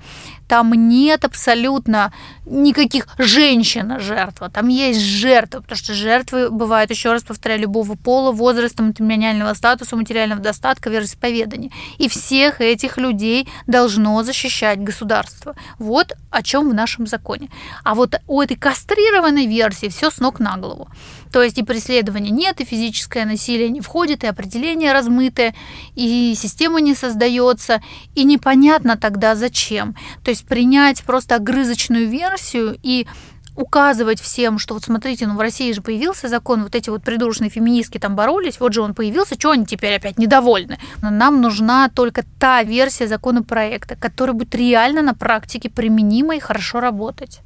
Там 0.47 0.73
нет 0.73 1.25
абсолютно 1.25 2.11
никаких 2.45 3.07
женщин 3.17 3.99
жертва. 3.99 4.49
Там 4.49 4.67
есть 4.67 4.99
жертвы, 4.99 5.61
потому 5.61 5.77
что 5.77 5.93
жертвы 5.93 6.49
бывают, 6.49 6.91
еще 6.91 7.11
раз 7.11 7.23
повторяю, 7.23 7.61
любого 7.61 7.95
пола, 7.95 8.31
возраста, 8.31 8.83
матримониального 8.83 9.53
статуса, 9.53 9.95
материального 9.95 10.41
достатка, 10.41 10.89
вероисповедания. 10.89 11.71
И 11.97 12.09
всех 12.09 12.61
этих 12.61 12.97
людей 12.97 13.47
должно 13.67 14.21
защищать 14.23 14.79
государство. 14.79 15.55
Вот 15.79 16.13
о 16.29 16.43
чем 16.43 16.69
в 16.69 16.73
нашем 16.73 17.07
законе. 17.07 17.49
А 17.83 17.95
вот 17.95 18.15
у 18.27 18.41
этой 18.41 18.57
кастры 18.57 19.02
кастрированной 19.03 19.45
версии 19.47 19.87
все 19.89 20.09
с 20.09 20.19
ног 20.19 20.39
на 20.39 20.57
голову. 20.57 20.87
То 21.31 21.41
есть 21.41 21.57
и 21.57 21.63
преследования 21.63 22.29
нет, 22.29 22.61
и 22.61 22.65
физическое 22.65 23.25
насилие 23.25 23.69
не 23.69 23.81
входит, 23.81 24.23
и 24.23 24.27
определение 24.27 24.93
размытое, 24.93 25.53
и 25.95 26.33
система 26.37 26.79
не 26.79 26.95
создается, 26.95 27.81
и 28.15 28.23
непонятно 28.23 28.97
тогда 28.97 29.35
зачем. 29.35 29.95
То 30.23 30.31
есть 30.31 30.45
принять 30.45 31.03
просто 31.03 31.35
огрызочную 31.35 32.07
версию 32.07 32.77
и 32.83 33.07
указывать 33.55 34.19
всем, 34.19 34.57
что 34.57 34.73
вот 34.73 34.83
смотрите, 34.83 35.27
ну 35.27 35.35
в 35.35 35.39
России 35.39 35.73
же 35.73 35.81
появился 35.81 36.27
закон, 36.27 36.63
вот 36.63 36.75
эти 36.75 36.89
вот 36.89 37.03
придурочные 37.03 37.49
феминистки 37.49 37.99
там 37.99 38.15
боролись, 38.15 38.59
вот 38.59 38.73
же 38.73 38.81
он 38.81 38.93
появился, 38.93 39.35
что 39.35 39.51
они 39.51 39.65
теперь 39.65 39.95
опять 39.95 40.17
недовольны? 40.17 40.79
Нам 41.01 41.41
нужна 41.41 41.89
только 41.89 42.23
та 42.39 42.63
версия 42.63 43.07
законопроекта, 43.07 43.95
которая 43.95 44.33
будет 44.33 44.55
реально 44.55 45.01
на 45.01 45.13
практике 45.13 45.69
применима 45.69 46.35
и 46.35 46.39
хорошо 46.39 46.79
работать. 46.79 47.41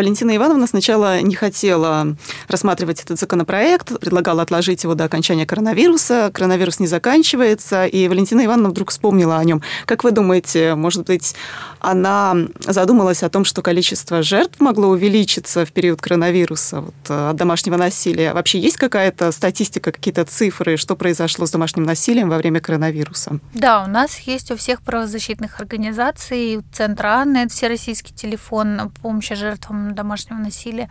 Валентина 0.00 0.34
Ивановна 0.34 0.66
сначала 0.66 1.20
не 1.20 1.34
хотела 1.34 2.16
рассматривать 2.48 3.02
этот 3.02 3.20
законопроект, 3.20 4.00
предлагала 4.00 4.40
отложить 4.40 4.82
его 4.82 4.94
до 4.94 5.04
окончания 5.04 5.44
коронавируса. 5.44 6.30
Коронавирус 6.32 6.80
не 6.80 6.86
заканчивается, 6.86 7.84
и 7.84 8.08
Валентина 8.08 8.46
Ивановна 8.46 8.70
вдруг 8.70 8.92
вспомнила 8.92 9.36
о 9.36 9.44
нем. 9.44 9.60
Как 9.84 10.02
вы 10.02 10.12
думаете, 10.12 10.74
может 10.74 11.04
быть, 11.04 11.34
она 11.80 12.34
задумалась 12.60 13.22
о 13.22 13.28
том, 13.28 13.44
что 13.44 13.60
количество 13.60 14.22
жертв 14.22 14.58
могло 14.60 14.88
увеличиться 14.88 15.66
в 15.66 15.72
период 15.72 16.00
коронавируса 16.00 16.80
вот, 16.80 16.94
от 17.06 17.36
домашнего 17.36 17.76
насилия? 17.76 18.32
Вообще 18.32 18.58
есть 18.58 18.78
какая-то 18.78 19.30
статистика, 19.32 19.92
какие-то 19.92 20.24
цифры, 20.24 20.78
что 20.78 20.96
произошло 20.96 21.44
с 21.44 21.50
домашним 21.50 21.82
насилием 21.82 22.30
во 22.30 22.38
время 22.38 22.60
коронавируса? 22.60 23.38
Да, 23.52 23.84
у 23.84 23.86
нас 23.86 24.18
есть 24.20 24.50
у 24.50 24.56
всех 24.56 24.80
правозащитных 24.80 25.60
организаций, 25.60 26.62
Центр 26.72 27.04
Анны, 27.04 27.38
это 27.44 27.52
всероссийский 27.52 28.14
телефон 28.14 28.90
помощи 29.02 29.34
жертвам 29.34 29.89
домашнего 29.94 30.38
насилия, 30.38 30.88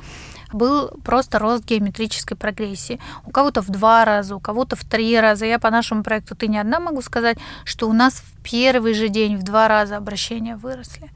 был 0.52 0.90
просто 1.04 1.40
рост 1.40 1.66
геометрической 1.66 2.38
прогрессии. 2.38 3.00
У 3.26 3.32
кого-то 3.32 3.62
в 3.62 3.70
два 3.70 4.06
раза, 4.06 4.36
у 4.36 4.40
кого-то 4.40 4.76
в 4.76 4.84
три 4.84 5.20
раза. 5.20 5.46
Я 5.46 5.60
по 5.60 5.70
нашему 5.70 6.04
проекту 6.04 6.36
«Ты 6.36 6.48
не 6.48 6.58
одна» 6.58 6.80
могу 6.80 7.02
сказать, 7.02 7.38
что 7.66 7.90
у 7.90 7.94
нас 7.94 8.16
в 8.16 8.38
первый 8.50 8.94
же 8.94 9.10
день 9.10 9.38
в 9.38 9.44
два 9.44 9.68
раза 9.68 9.98
обращения 9.98 10.56
выросли. 10.56 11.12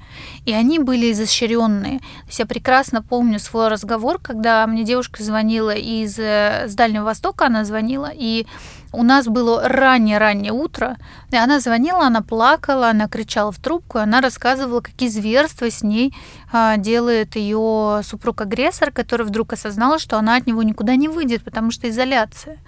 И 0.46 0.54
они 0.54 0.80
были 0.80 1.12
изощренные. 1.12 2.00
Я 2.30 2.46
прекрасно 2.46 3.02
помню 3.02 3.40
свой 3.40 3.70
разговор, 3.70 4.20
когда 4.20 4.68
мне 4.68 4.84
девушка 4.84 5.24
звонила 5.24 5.74
из 5.74 6.20
э, 6.20 6.66
с 6.68 6.76
Дальнего 6.76 7.06
Востока, 7.06 7.48
она 7.48 7.66
звонила, 7.66 8.12
и 8.14 8.46
у 8.92 9.04
нас 9.04 9.26
было 9.28 9.68
раннее-раннее 9.68 10.52
утро, 10.52 10.98
и 11.32 11.36
она 11.36 11.60
звонила, 11.60 12.06
она 12.06 12.22
плакала, 12.22 12.90
она 12.90 13.08
кричала 13.08 13.52
в 13.52 13.58
трубку, 13.58 13.98
и 13.98 14.02
она 14.02 14.22
рассказывала, 14.22 14.82
какие 14.82 15.10
зверства 15.10 15.72
с 15.72 15.82
ней 15.82 16.14
а, 16.52 16.78
делает 16.78 17.36
ее 17.36 18.02
супруг-агрессор, 18.04 18.92
который 18.92 19.26
вдруг 19.26 19.54
осознал, 19.54 19.98
что 19.98 20.20
она 20.20 20.36
от 20.36 20.46
него 20.46 20.62
никуда 20.62 20.96
не 20.96 21.08
выйдет, 21.08 21.44
потому 21.44 21.72
что 21.72 21.90
изоляция. 21.90 22.60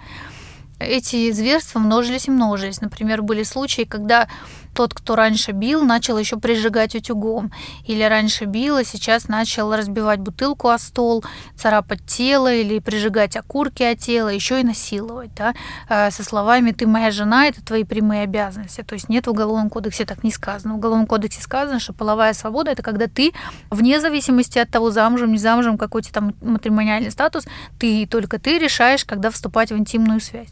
Эти 0.78 1.30
зверства 1.32 1.78
множились 1.78 2.28
и 2.28 2.30
множились. 2.30 2.80
Например, 2.80 3.22
были 3.22 3.42
случаи, 3.42 3.82
когда 3.82 4.28
тот, 4.76 4.92
кто 4.92 5.16
раньше 5.16 5.52
бил, 5.52 5.82
начал 5.82 6.18
еще 6.18 6.36
прижигать 6.36 6.94
утюгом. 6.94 7.50
Или 7.86 8.02
раньше 8.02 8.44
бил, 8.44 8.76
а 8.76 8.84
сейчас 8.84 9.26
начал 9.26 9.74
разбивать 9.74 10.20
бутылку 10.20 10.68
о 10.68 10.78
стол, 10.78 11.24
царапать 11.56 12.04
тело 12.04 12.52
или 12.52 12.78
прижигать 12.78 13.36
окурки 13.36 13.82
о 13.82 13.96
тело, 13.96 14.28
еще 14.28 14.60
и 14.60 14.64
насиловать, 14.64 15.34
да, 15.34 15.54
э, 15.88 16.10
со 16.10 16.22
словами 16.22 16.72
«ты 16.72 16.86
моя 16.86 17.10
жена, 17.10 17.46
это 17.46 17.64
твои 17.64 17.84
прямые 17.84 18.24
обязанности». 18.24 18.82
То 18.82 18.94
есть 18.94 19.08
нет 19.08 19.26
в 19.26 19.30
Уголовном 19.30 19.70
кодексе 19.70 20.04
так 20.04 20.22
не 20.22 20.30
сказано. 20.30 20.74
В 20.74 20.76
Уголовном 20.76 21.06
кодексе 21.06 21.40
сказано, 21.40 21.80
что 21.80 21.94
половая 21.94 22.34
свобода– 22.34 22.70
это 22.72 22.82
когда 22.82 23.06
ты, 23.06 23.32
вне 23.70 23.98
зависимости 23.98 24.58
от 24.58 24.70
того, 24.70 24.90
замужем, 24.90 25.32
не 25.32 25.38
замужем, 25.38 25.78
какой 25.78 26.02
то 26.02 26.12
там 26.12 26.34
матримониальный 26.42 27.10
статус, 27.10 27.46
ты, 27.78 28.06
только 28.06 28.38
ты 28.38 28.58
решаешь, 28.58 29.06
когда 29.06 29.30
вступать 29.30 29.72
в 29.72 29.78
интимную 29.78 30.20
связь. 30.20 30.50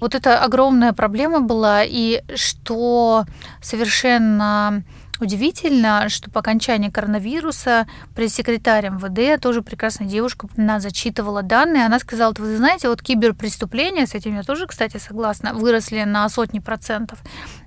Вот 0.00 0.14
это 0.14 0.42
огромная 0.42 0.92
проблема 0.92 1.40
была, 1.40 1.82
и 1.84 2.22
что 2.34 3.24
совершенно 3.62 4.82
Удивительно, 5.20 6.08
что 6.08 6.30
по 6.30 6.40
окончании 6.40 6.88
коронавируса 6.88 7.86
пресс-секретарь 8.14 8.88
МВД, 8.88 9.40
тоже 9.40 9.60
прекрасная 9.60 10.08
девушка, 10.08 10.48
она 10.56 10.80
зачитывала 10.80 11.42
данные, 11.42 11.84
она 11.84 11.98
сказала, 11.98 12.32
вы 12.38 12.56
знаете, 12.56 12.88
вот 12.88 13.02
киберпреступления, 13.02 14.06
с 14.06 14.14
этим 14.14 14.34
я 14.34 14.42
тоже, 14.42 14.66
кстати, 14.66 14.96
согласна, 14.96 15.52
выросли 15.52 16.04
на 16.04 16.26
сотни 16.30 16.58
процентов, 16.58 17.18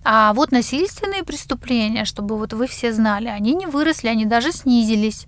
а 0.03 0.33
вот 0.33 0.51
насильственные 0.51 1.23
преступления, 1.23 2.05
чтобы 2.05 2.37
вот 2.37 2.53
вы 2.53 2.65
все 2.65 2.91
знали, 2.91 3.27
они 3.27 3.53
не 3.53 3.67
выросли, 3.67 4.07
они 4.07 4.25
даже 4.25 4.51
снизились 4.51 5.27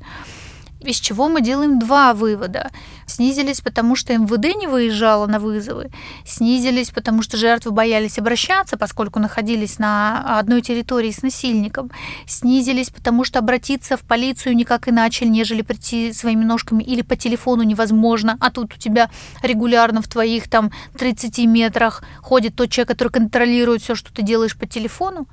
из 0.92 1.00
чего 1.00 1.30
мы 1.30 1.42
делаем 1.42 1.80
два 1.80 2.14
вывода. 2.14 2.72
Снизились, 3.06 3.62
потому 3.62 3.96
что 3.96 4.18
МВД 4.18 4.56
не 4.56 4.68
выезжало 4.68 5.28
на 5.28 5.40
вызовы, 5.40 5.92
снизились, 6.26 6.90
потому 6.90 7.22
что 7.22 7.38
жертвы 7.38 7.72
боялись 7.72 8.18
обращаться, 8.18 8.78
поскольку 8.78 9.20
находились 9.20 9.80
на 9.80 10.40
одной 10.40 10.62
территории 10.62 11.12
с 11.12 11.22
насильником, 11.22 11.92
снизились, 12.26 12.90
потому 12.90 13.24
что 13.24 13.40
обратиться 13.40 13.98
в 13.98 14.02
полицию 14.02 14.56
никак 14.56 14.88
иначе, 14.88 15.26
нежели 15.26 15.62
прийти 15.62 16.14
своими 16.14 16.44
ножками 16.44 16.84
или 16.84 17.02
по 17.02 17.16
телефону 17.16 17.64
невозможно, 17.64 18.38
а 18.40 18.52
тут 18.52 18.74
у 18.74 18.78
тебя 18.78 19.10
регулярно 19.42 20.02
в 20.02 20.08
твоих 20.08 20.50
там 20.50 20.72
30 20.98 21.40
метрах 21.46 22.04
ходит 22.22 22.56
тот 22.56 22.70
человек, 22.70 22.90
который 22.90 23.10
контролирует 23.10 23.82
все, 23.82 23.96
что 23.96 24.14
ты 24.14 24.22
делаешь 24.22 24.58
по 24.58 24.66
телефону. 24.66 25.28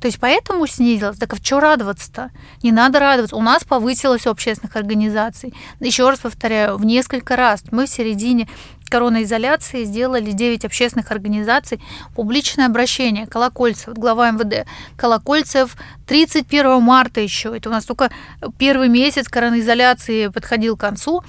То 0.00 0.06
есть 0.06 0.18
поэтому 0.20 0.66
снизилось. 0.66 1.18
Так 1.18 1.32
а 1.32 1.36
что 1.36 1.60
радоваться-то? 1.60 2.30
Не 2.62 2.72
надо 2.72 3.00
радоваться. 3.00 3.36
У 3.36 3.42
нас 3.42 3.64
повысилось 3.64 4.26
общественных 4.26 4.76
организаций. 4.76 5.54
Еще 5.80 6.08
раз 6.08 6.20
повторяю, 6.20 6.76
в 6.76 6.84
несколько 6.84 7.36
раз. 7.36 7.62
Мы 7.70 7.86
в 7.86 7.90
середине 7.90 8.48
коронаизоляции 8.88 9.84
сделали 9.84 10.30
9 10.30 10.64
общественных 10.64 11.10
организаций 11.10 11.80
публичное 12.14 12.66
обращение. 12.66 13.26
Колокольцев, 13.26 13.94
глава 13.94 14.30
МВД. 14.30 14.66
Колокольцев 14.96 15.76
31 16.06 16.80
марта 16.82 17.20
еще. 17.20 17.56
Это 17.56 17.68
у 17.68 17.72
нас 17.72 17.84
только 17.84 18.10
первый 18.58 18.88
месяц 18.88 19.28
коронаизоляции 19.28 20.28
подходил 20.28 20.76
к 20.76 20.80
концу 20.80 21.22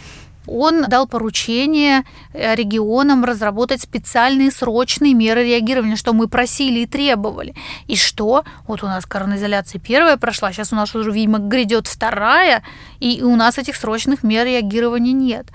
он 0.48 0.86
дал 0.86 1.08
поручение 1.08 2.04
э, 2.34 2.56
регионам 2.56 3.24
разработать 3.24 3.82
специальные 3.82 4.52
срочные 4.52 5.14
меры 5.14 5.44
реагирования, 5.44 5.96
что 5.96 6.14
мы 6.14 6.28
просили 6.28 6.80
и 6.80 6.86
требовали. 6.86 7.56
И 7.88 7.96
что? 7.96 8.44
Вот 8.68 8.84
у 8.84 8.88
нас 8.88 9.06
коронизоляция 9.06 9.80
первая 9.80 10.18
прошла, 10.18 10.52
сейчас 10.52 10.74
у 10.74 10.76
нас 10.76 10.96
уже, 10.96 11.12
видимо, 11.12 11.40
грядет 11.40 11.88
вторая, 11.88 12.64
и 13.00 13.22
у 13.24 13.36
нас 13.36 13.58
этих 13.58 13.76
срочных 13.76 14.24
мер 14.24 14.46
реагирования 14.46 15.14
нет. 15.14 15.48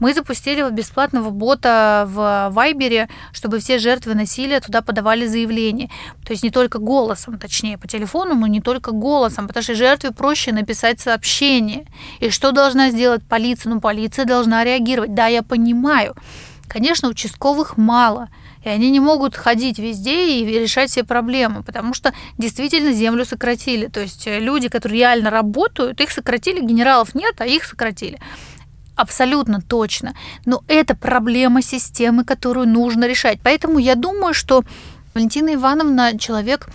Мы 0.00 0.14
запустили 0.14 0.62
вот 0.62 0.72
бесплатного 0.72 1.30
бота 1.30 2.04
в 2.08 2.50
Вайбере, 2.52 3.08
чтобы 3.32 3.58
все 3.58 3.78
жертвы 3.78 4.14
насилия 4.14 4.60
туда 4.60 4.80
подавали 4.80 5.26
заявление. 5.26 5.90
То 6.24 6.32
есть 6.32 6.42
не 6.42 6.50
только 6.50 6.78
голосом, 6.78 7.38
точнее, 7.38 7.78
по 7.78 7.88
телефону, 7.88 8.34
но 8.34 8.46
не 8.46 8.60
только 8.60 8.92
голосом, 8.92 9.48
потому 9.48 9.62
что 9.62 9.74
жертве 9.74 10.12
проще 10.12 10.52
написать 10.52 11.00
сообщение. 11.00 11.86
И 12.20 12.30
что 12.30 12.52
должна 12.52 12.90
сделать 12.90 13.22
полиция? 13.28 13.72
Ну, 13.72 13.80
полиция 13.80 14.24
должна 14.24 14.64
реагировать. 14.64 15.14
Да, 15.14 15.26
я 15.26 15.42
понимаю. 15.42 16.14
Конечно, 16.68 17.08
участковых 17.08 17.78
мало, 17.78 18.28
и 18.62 18.68
они 18.68 18.90
не 18.90 19.00
могут 19.00 19.34
ходить 19.34 19.78
везде 19.78 20.38
и 20.38 20.44
решать 20.44 20.90
все 20.90 21.02
проблемы, 21.02 21.62
потому 21.62 21.94
что 21.94 22.12
действительно 22.36 22.92
землю 22.92 23.24
сократили. 23.24 23.86
То 23.86 24.00
есть 24.00 24.26
люди, 24.26 24.68
которые 24.68 24.98
реально 24.98 25.30
работают, 25.30 26.00
их 26.00 26.10
сократили, 26.10 26.60
генералов 26.60 27.14
нет, 27.14 27.34
а 27.38 27.46
их 27.46 27.64
сократили 27.64 28.18
абсолютно 28.98 29.60
точно. 29.60 30.14
Но 30.44 30.62
это 30.68 30.94
проблема 30.94 31.62
системы, 31.62 32.24
которую 32.24 32.68
нужно 32.68 33.06
решать. 33.06 33.38
Поэтому 33.42 33.78
я 33.78 33.94
думаю, 33.94 34.34
что 34.34 34.64
Валентина 35.14 35.54
Ивановна 35.54 36.18
человек 36.18 36.68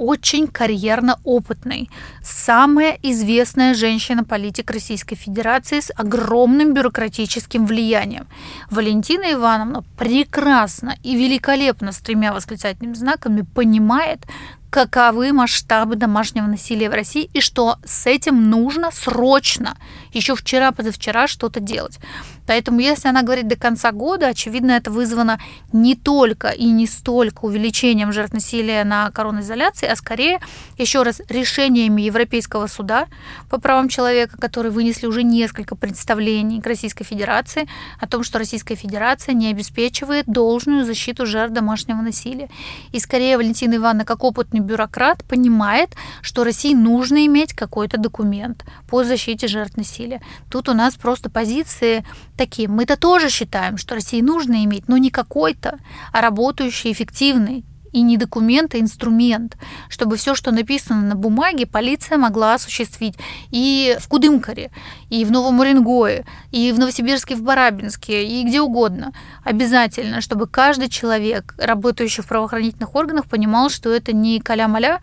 очень 0.00 0.46
карьерно 0.46 1.18
опытный, 1.24 1.90
самая 2.22 2.98
известная 3.02 3.74
женщина-политик 3.74 4.70
Российской 4.70 5.14
Федерации 5.14 5.80
с 5.80 5.92
огромным 5.94 6.72
бюрократическим 6.72 7.66
влиянием. 7.66 8.26
Валентина 8.70 9.32
Ивановна 9.32 9.84
прекрасно 9.98 10.96
и 11.02 11.14
великолепно 11.14 11.92
с 11.92 11.98
тремя 11.98 12.32
восклицательными 12.32 12.94
знаками 12.94 13.42
понимает, 13.42 14.20
каковы 14.70 15.32
масштабы 15.32 15.96
домашнего 15.96 16.46
насилия 16.46 16.88
в 16.88 16.94
России 16.94 17.28
и 17.34 17.40
что 17.40 17.76
с 17.84 18.06
этим 18.06 18.48
нужно 18.48 18.90
срочно, 18.92 19.76
еще 20.12 20.34
вчера, 20.34 20.72
позавчера 20.72 21.26
что-то 21.26 21.60
делать. 21.60 21.98
Поэтому 22.46 22.80
если 22.80 23.08
она 23.08 23.22
говорит 23.22 23.48
до 23.48 23.56
конца 23.56 23.92
года, 23.92 24.28
очевидно, 24.28 24.72
это 24.72 24.90
вызвано 24.90 25.40
не 25.72 25.94
только 25.94 26.48
и 26.48 26.66
не 26.66 26.86
столько 26.86 27.44
увеличением 27.44 28.12
жертв 28.12 28.34
насилия 28.34 28.84
на 28.84 29.10
коронизоляции, 29.10 29.86
а 29.86 29.96
скорее, 29.96 30.40
еще 30.78 31.02
раз, 31.02 31.20
решениями 31.28 32.02
Европейского 32.02 32.66
суда 32.66 33.06
по 33.48 33.60
правам 33.60 33.88
человека, 33.88 34.36
которые 34.38 34.72
вынесли 34.72 35.06
уже 35.06 35.22
несколько 35.22 35.76
представлений 35.76 36.60
к 36.60 36.66
Российской 36.66 37.04
Федерации 37.04 37.68
о 37.98 38.06
том, 38.06 38.22
что 38.22 38.38
Российская 38.38 38.74
Федерация 38.74 39.34
не 39.34 39.50
обеспечивает 39.50 40.26
должную 40.26 40.84
защиту 40.84 41.26
жертв 41.26 41.54
домашнего 41.54 42.00
насилия. 42.00 42.48
И 42.92 43.00
скорее 43.00 43.36
Валентина 43.36 43.76
Ивановна, 43.76 44.04
как 44.04 44.24
опытный 44.24 44.60
бюрократ, 44.60 45.24
понимает, 45.24 45.94
что 46.22 46.44
России 46.44 46.74
нужно 46.74 47.26
иметь 47.26 47.52
какой-то 47.52 47.98
документ 47.98 48.64
по 48.88 49.04
защите 49.04 49.48
жертв 49.48 49.76
насилия. 49.76 50.20
Тут 50.50 50.68
у 50.68 50.74
нас 50.74 50.94
просто 50.96 51.30
позиции 51.30 52.04
такие. 52.40 52.68
Мы-то 52.68 52.96
тоже 52.96 53.28
считаем, 53.28 53.76
что 53.76 53.94
России 53.94 54.22
нужно 54.22 54.64
иметь, 54.64 54.88
но 54.88 54.96
не 54.96 55.10
какой-то, 55.10 55.78
а 56.10 56.22
работающий, 56.22 56.90
эффективный 56.90 57.66
и 57.92 58.00
не 58.00 58.16
документ, 58.16 58.74
а 58.74 58.78
инструмент, 58.78 59.58
чтобы 59.90 60.16
все, 60.16 60.34
что 60.34 60.50
написано 60.50 61.02
на 61.02 61.16
бумаге, 61.16 61.66
полиция 61.66 62.16
могла 62.16 62.54
осуществить 62.54 63.16
и 63.50 63.96
в 64.00 64.08
Кудымкаре, 64.08 64.70
и 65.10 65.24
в 65.26 65.30
Новом 65.30 65.60
Уренгое, 65.60 66.24
и 66.50 66.72
в 66.72 66.78
Новосибирске, 66.78 67.34
в 67.34 67.42
Барабинске, 67.42 68.24
и 68.24 68.42
где 68.44 68.62
угодно. 68.62 69.12
Обязательно, 69.44 70.22
чтобы 70.22 70.46
каждый 70.46 70.88
человек, 70.88 71.54
работающий 71.58 72.22
в 72.22 72.26
правоохранительных 72.26 72.94
органах, 72.94 73.26
понимал, 73.26 73.68
что 73.68 73.92
это 73.92 74.16
не 74.16 74.40
каля-маля, 74.40 75.00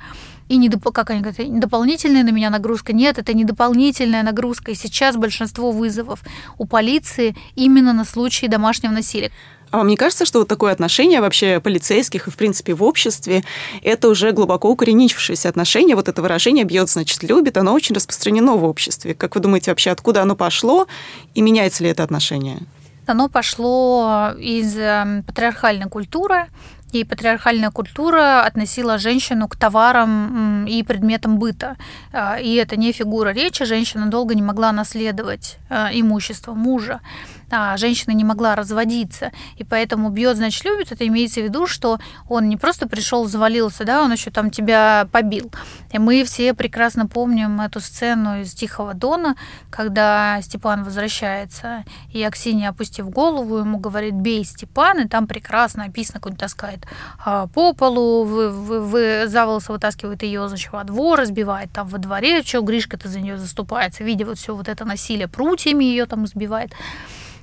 и 0.50 0.58
не, 0.58 0.70
как 0.70 1.10
они 1.10 1.22
говорят, 1.22 1.60
дополнительная 1.60 2.24
на 2.24 2.30
меня 2.30 2.50
нагрузка. 2.50 2.94
Нет, 2.94 3.18
это 3.18 3.34
не 3.34 3.44
дополнительная 3.44 4.24
нагрузка. 4.24 4.72
И 4.72 4.76
сейчас 4.76 5.16
большинство 5.18 5.72
вызовов 5.72 6.22
у 6.58 6.66
полиции 6.66 7.36
именно 7.56 7.94
на 7.94 8.06
случаи 8.06 8.48
домашнего 8.48 8.92
насилия. 8.92 9.32
А 9.70 9.78
вам 9.78 9.88
не 9.88 9.98
кажется, 9.98 10.26
что 10.26 10.40
вот 10.40 10.48
такое 10.48 10.72
отношение 10.72 11.20
вообще 11.20 11.60
полицейских 11.60 12.28
и, 12.28 12.32
в 12.32 12.38
принципе, 12.38 12.74
в 12.74 12.84
обществе, 12.84 13.44
это 13.84 14.08
уже 14.08 14.32
глубоко 14.32 14.70
укоренившееся 14.70 15.50
отношение, 15.50 15.96
вот 15.96 16.08
это 16.08 16.22
выражение 16.22 16.64
«бьет, 16.64 16.90
значит, 16.90 17.22
любит», 17.24 17.58
оно 17.58 17.74
очень 17.74 17.94
распространено 17.94 18.54
в 18.54 18.64
обществе. 18.64 19.14
Как 19.14 19.36
вы 19.36 19.42
думаете, 19.42 19.72
вообще 19.72 19.90
откуда 19.90 20.22
оно 20.22 20.36
пошло 20.38 20.88
и 21.34 21.42
меняется 21.42 21.84
ли 21.84 21.90
это 21.90 22.04
отношение? 22.04 22.60
Оно 23.08 23.30
пошло 23.30 24.32
из 24.38 24.78
эм, 24.78 25.24
патриархальной 25.24 25.90
культуры, 25.90 26.48
и 26.92 27.04
патриархальная 27.04 27.72
культура 27.72 28.44
относила 28.44 28.98
женщину 28.98 29.48
к 29.48 29.56
товарам 29.56 30.66
и 30.66 30.84
предметам 30.84 31.38
быта. 31.38 31.76
А, 32.14 32.40
и 32.40 32.56
это 32.56 32.78
не 32.78 32.92
фигура 32.92 33.30
речи. 33.30 33.66
Женщина 33.66 34.08
долго 34.08 34.36
не 34.36 34.42
могла 34.42 34.72
наследовать 34.72 35.58
э, 35.70 35.88
имущество 35.92 36.54
мужа 36.54 37.00
а 37.50 37.78
женщина 37.78 38.12
не 38.12 38.24
могла 38.24 38.56
разводиться, 38.56 39.32
и 39.56 39.64
поэтому 39.64 40.10
бьет, 40.10 40.38
значит, 40.38 40.66
любит, 40.66 40.92
это 40.92 41.08
имеется 41.08 41.42
в 41.42 41.44
виду, 41.44 41.68
что 41.68 42.00
он 42.28 42.50
не 42.50 42.58
просто 42.58 42.88
пришел, 42.88 43.26
завалился, 43.26 43.86
да, 43.86 44.04
он 44.04 44.12
еще 44.12 44.32
там 44.32 44.50
тебя 44.50 45.08
побил. 45.12 45.52
И 45.92 46.00
мы 46.00 46.24
все 46.26 46.54
прекрасно 46.54 47.08
помним 47.08 47.62
эту 47.62 47.80
сцену 47.80 48.42
из 48.42 48.54
Тихого 48.54 48.94
Дона, 48.94 49.36
когда 49.70 50.40
Степан 50.42 50.84
возвращается, 50.84 51.84
и 52.12 52.22
Аксинья, 52.24 52.70
опустив 52.70 53.10
голову, 53.10 53.58
ему 53.60 53.80
говорит, 53.80 54.14
бей, 54.14 54.44
Степан, 54.44 55.02
и 55.02 55.08
там 55.08 55.28
прекрасно 55.28 55.86
описано, 55.86 56.20
как 56.20 56.32
он 56.32 56.36
таскает 56.36 56.86
а, 57.24 57.48
по 57.48 57.74
полу, 57.74 58.24
вы, 58.24 58.50
вы, 58.50 58.82
вы, 58.82 59.24
за 59.28 59.46
волосы 59.46 59.72
вытаскивает 59.72 60.24
ее, 60.24 60.48
значит, 60.50 60.72
во 60.72 60.84
двор, 60.84 61.20
разбивает 61.20 61.72
там 61.72 61.88
во 61.88 61.98
дворе, 61.98 62.44
что 62.44 62.62
Гришка-то 62.62 63.08
за 63.08 63.20
нее 63.20 63.38
заступается, 63.38 64.04
видя 64.04 64.26
вот 64.26 64.38
все 64.38 64.56
вот 64.56 64.68
это 64.68 64.84
насилие, 64.86 65.28
прутьями 65.28 65.86
ее 65.86 66.06
там 66.06 66.26
избивает. 66.26 66.74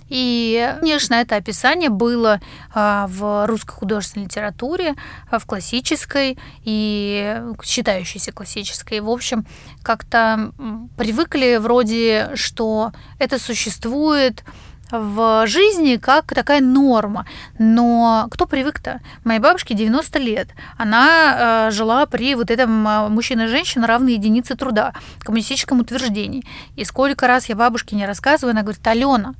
И, 0.08 0.74
конечно, 0.80 1.14
это 1.14 1.36
описание 1.36 1.88
было 1.88 2.40
а, 2.72 3.06
в 3.08 3.46
русской 3.46 3.74
художественной 3.74 4.26
литературе, 4.26 4.94
а, 5.30 5.38
в 5.38 5.46
классической 5.46 6.38
и 6.64 7.42
считающейся 7.62 8.32
классической. 8.32 9.00
В 9.00 9.10
общем, 9.10 9.46
как-то 9.82 10.52
привыкли 10.96 11.56
вроде, 11.56 12.30
что 12.34 12.92
это 13.18 13.38
существует 13.38 14.44
в 14.90 15.46
жизни 15.46 15.96
как 15.96 16.34
такая 16.34 16.60
норма. 16.60 17.26
Но 17.58 18.28
кто 18.30 18.46
привык-то? 18.46 19.00
Моей 19.24 19.40
бабушке 19.40 19.74
90 19.74 20.18
лет. 20.18 20.48
Она 20.76 21.68
э, 21.68 21.70
жила 21.70 22.06
при 22.06 22.34
вот 22.34 22.50
этом 22.50 22.70
мужчина 23.12 23.42
и 23.42 23.46
женщина 23.48 23.86
равные 23.86 24.16
единицы 24.16 24.54
труда, 24.56 24.92
коммунистическом 25.20 25.80
утверждении. 25.80 26.44
И 26.76 26.84
сколько 26.84 27.26
раз 27.26 27.48
я 27.48 27.56
бабушке 27.56 27.96
не 27.96 28.06
рассказываю, 28.06 28.52
она 28.52 28.62
говорит, 28.62 28.86
Алена, 28.86 29.34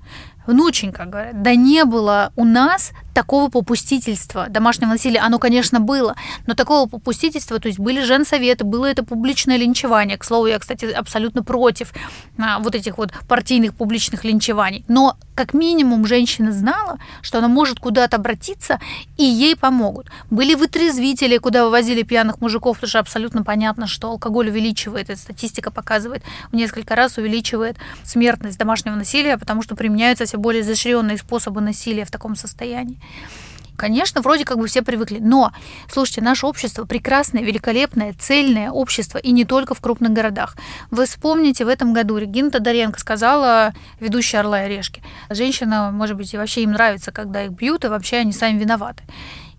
внученька, 0.46 1.04
говорит, 1.04 1.42
да 1.42 1.54
не 1.54 1.84
было 1.84 2.32
у 2.36 2.44
нас 2.44 2.92
такого 3.14 3.48
попустительства 3.48 4.48
домашнего 4.48 4.90
насилия. 4.90 5.20
Оно, 5.20 5.38
конечно, 5.38 5.80
было, 5.80 6.16
но 6.46 6.54
такого 6.54 6.88
попустительства, 6.88 7.58
то 7.58 7.68
есть 7.68 7.78
были 7.78 8.02
женсоветы, 8.02 8.64
было 8.64 8.86
это 8.86 9.04
публичное 9.04 9.56
линчевание. 9.56 10.18
К 10.18 10.24
слову, 10.24 10.46
я, 10.46 10.58
кстати, 10.58 10.86
абсолютно 10.86 11.42
против 11.42 11.92
а, 12.38 12.58
вот 12.58 12.74
этих 12.74 12.98
вот 12.98 13.12
партийных 13.28 13.74
публичных 13.74 14.24
линчеваний. 14.24 14.84
Но 14.88 15.16
как 15.34 15.54
минимум 15.54 16.06
женщина 16.06 16.52
знала, 16.52 16.98
что 17.22 17.38
она 17.38 17.48
может 17.48 17.80
куда-то 17.80 18.16
обратиться, 18.16 18.80
и 19.16 19.24
ей 19.24 19.56
помогут. 19.56 20.08
Были 20.30 20.54
вытрезвители, 20.54 21.38
куда 21.38 21.64
вывозили 21.64 22.02
пьяных 22.02 22.40
мужиков, 22.40 22.76
потому 22.76 22.88
что 22.88 22.98
абсолютно 22.98 23.42
понятно, 23.42 23.86
что 23.86 24.10
алкоголь 24.10 24.48
увеличивает, 24.48 25.10
эта 25.10 25.18
статистика 25.18 25.70
показывает, 25.70 26.22
в 26.50 26.54
несколько 26.54 26.94
раз 26.94 27.18
увеличивает 27.18 27.76
смертность 28.04 28.58
домашнего 28.58 28.94
насилия, 28.94 29.38
потому 29.38 29.62
что 29.62 29.76
применяются 29.76 30.24
все 30.24 30.36
более 30.36 30.62
изощренные 30.62 31.18
способы 31.18 31.60
насилия 31.60 32.04
в 32.04 32.10
таком 32.10 32.36
состоянии. 32.36 33.00
Конечно, 33.76 34.20
вроде 34.20 34.44
как 34.44 34.58
бы 34.58 34.66
все 34.66 34.82
привыкли. 34.82 35.18
Но, 35.18 35.52
слушайте, 35.90 36.20
наше 36.20 36.46
общество 36.46 36.84
прекрасное, 36.84 37.42
великолепное, 37.42 38.14
цельное 38.16 38.70
общество, 38.70 39.18
и 39.18 39.32
не 39.32 39.44
только 39.44 39.74
в 39.74 39.80
крупных 39.80 40.12
городах. 40.12 40.56
Вы 40.90 41.06
вспомните, 41.06 41.64
в 41.64 41.68
этом 41.68 41.92
году 41.92 42.16
Регина 42.16 42.50
Тодоренко 42.50 43.00
сказала, 43.00 43.74
ведущая 43.98 44.38
«Орла 44.38 44.64
и 44.64 44.68
решки», 44.68 45.02
женщина, 45.28 45.90
может 45.90 46.16
быть, 46.16 46.32
и 46.32 46.36
вообще 46.36 46.62
им 46.62 46.72
нравится, 46.72 47.10
когда 47.10 47.44
их 47.44 47.50
бьют, 47.50 47.84
и 47.84 47.88
вообще 47.88 48.18
они 48.18 48.32
сами 48.32 48.58
виноваты. 48.58 49.02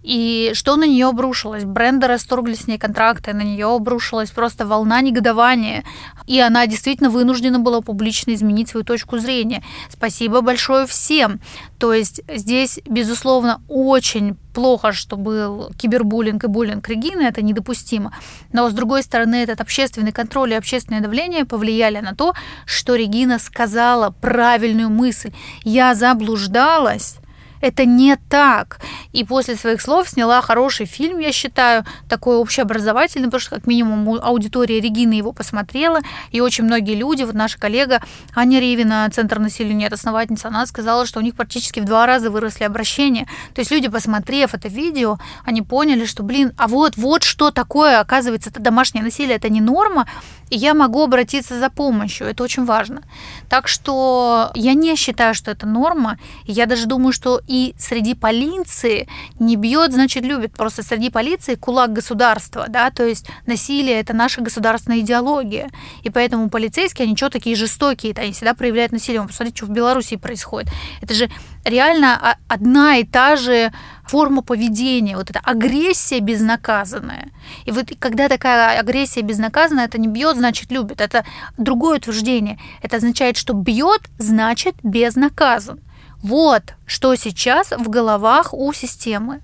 И 0.05 0.51
что 0.53 0.75
на 0.75 0.83
нее 0.83 1.07
обрушилось? 1.07 1.63
Бренды 1.63 2.05
расторгли 2.05 2.53
с 2.53 2.67
ней 2.67 2.77
контракты, 2.77 3.33
на 3.33 3.41
нее 3.41 3.65
обрушилась 3.65 4.29
просто 4.29 4.67
волна 4.67 5.01
негодования. 5.01 5.83
И 6.27 6.39
она 6.39 6.67
действительно 6.67 7.09
вынуждена 7.09 7.57
была 7.57 7.81
публично 7.81 8.35
изменить 8.35 8.69
свою 8.69 8.85
точку 8.85 9.17
зрения. 9.17 9.63
Спасибо 9.89 10.41
большое 10.41 10.85
всем. 10.85 11.39
То 11.79 11.91
есть 11.91 12.21
здесь, 12.31 12.79
безусловно, 12.85 13.63
очень 13.67 14.35
плохо, 14.53 14.91
что 14.91 15.17
был 15.17 15.71
кибербуллинг 15.75 16.43
и 16.43 16.47
буллинг 16.47 16.87
Регины, 16.87 17.23
это 17.23 17.41
недопустимо. 17.41 18.13
Но, 18.53 18.69
с 18.69 18.73
другой 18.73 19.01
стороны, 19.01 19.37
этот 19.37 19.59
общественный 19.59 20.11
контроль 20.11 20.51
и 20.51 20.55
общественное 20.55 21.01
давление 21.01 21.45
повлияли 21.45 21.99
на 21.99 22.13
то, 22.13 22.35
что 22.67 22.93
Регина 22.93 23.39
сказала 23.39 24.11
правильную 24.11 24.91
мысль. 24.91 25.33
Я 25.63 25.95
заблуждалась, 25.95 27.17
это 27.61 27.85
не 27.85 28.15
так. 28.29 28.79
И 29.11 29.23
после 29.23 29.55
своих 29.55 29.81
слов 29.81 30.09
сняла 30.09 30.41
хороший 30.41 30.85
фильм, 30.85 31.19
я 31.19 31.31
считаю, 31.31 31.85
такой 32.09 32.37
общеобразовательный, 32.37 33.27
потому 33.27 33.39
что 33.39 33.55
как 33.55 33.67
минимум 33.67 34.19
аудитория 34.21 34.79
Регины 34.79 35.13
его 35.13 35.31
посмотрела, 35.31 35.99
и 36.31 36.41
очень 36.41 36.63
многие 36.63 36.95
люди, 36.95 37.23
вот 37.23 37.35
наша 37.35 37.59
коллега 37.59 38.01
Аня 38.35 38.59
Ревина, 38.59 39.09
Центр 39.11 39.39
насилия 39.39 39.73
нет, 39.73 39.93
основательница, 39.93 40.49
она 40.49 40.65
сказала, 40.65 41.05
что 41.05 41.19
у 41.19 41.23
них 41.23 41.35
практически 41.35 41.79
в 41.79 41.85
два 41.85 42.05
раза 42.05 42.29
выросли 42.29 42.63
обращения. 42.63 43.27
То 43.53 43.59
есть 43.59 43.71
люди, 43.71 43.87
посмотрев 43.87 44.53
это 44.53 44.67
видео, 44.67 45.17
они 45.45 45.61
поняли, 45.61 46.05
что, 46.05 46.23
блин, 46.23 46.53
а 46.57 46.67
вот, 46.67 46.97
вот 46.97 47.23
что 47.23 47.51
такое, 47.51 47.99
оказывается, 47.99 48.49
это 48.49 48.59
домашнее 48.59 49.03
насилие, 49.03 49.35
это 49.35 49.49
не 49.49 49.61
норма, 49.61 50.07
и 50.49 50.57
я 50.57 50.73
могу 50.73 51.03
обратиться 51.03 51.59
за 51.59 51.69
помощью. 51.69 52.27
Это 52.27 52.43
очень 52.43 52.65
важно. 52.65 53.01
Так 53.49 53.67
что 53.67 54.51
я 54.53 54.73
не 54.73 54.95
считаю, 54.95 55.33
что 55.33 55.51
это 55.51 55.65
норма. 55.65 56.17
Я 56.45 56.65
даже 56.65 56.85
думаю, 56.85 57.13
что 57.13 57.41
и 57.47 57.75
среди 57.77 58.15
полиции 58.15 59.07
не 59.39 59.55
бьет, 59.55 59.93
значит, 59.93 60.23
любит. 60.23 60.53
Просто 60.53 60.83
среди 60.83 61.09
полиции 61.09 61.55
кулак 61.55 61.93
государства, 61.93 62.65
да, 62.67 62.91
то 62.91 63.05
есть 63.05 63.27
насилие– 63.45 63.99
это 64.01 64.13
наша 64.13 64.41
государственная 64.41 64.99
идеология. 64.99 65.69
И 66.03 66.09
поэтому 66.09 66.49
полицейские, 66.49 67.05
они 67.05 67.15
что 67.15 67.29
такие 67.29 67.55
жестокие, 67.55 68.13
они 68.17 68.31
всегда 68.31 68.53
проявляют 68.53 68.91
насилие. 68.91 69.21
Посмотрите, 69.25 69.57
что 69.57 69.65
в 69.67 69.69
Беларуси 69.69 70.17
происходит. 70.17 70.69
Это 71.01 71.13
же 71.13 71.29
реально 71.63 72.37
одна 72.47 72.97
и 72.97 73.03
та 73.03 73.35
же 73.35 73.71
форма 74.05 74.43
поведения, 74.43 75.17
вот 75.17 75.31
эта 75.31 75.39
агрессия 75.39 76.19
безнаказанная. 76.19 77.31
И 77.65 77.71
вот 77.71 77.91
когда 77.97 78.29
такая 78.29 78.79
агрессия 78.79 79.21
безнаказанная, 79.21 79.85
это 79.85 79.99
не 79.99 80.07
бьет, 80.07 80.37
значит 80.37 80.71
любит. 80.71 81.01
Это 81.01 81.25
другое 81.57 81.97
утверждение. 81.97 82.59
Это 82.83 82.97
означает, 82.97 83.35
что 83.37 83.53
бьет, 83.53 84.01
значит 84.19 84.75
безнаказан. 84.83 85.79
Вот 86.27 86.73
что 86.87 87.13
сейчас 87.13 87.69
в 87.69 87.87
головах 87.87 88.51
у 88.51 88.73
системы. 88.73 89.41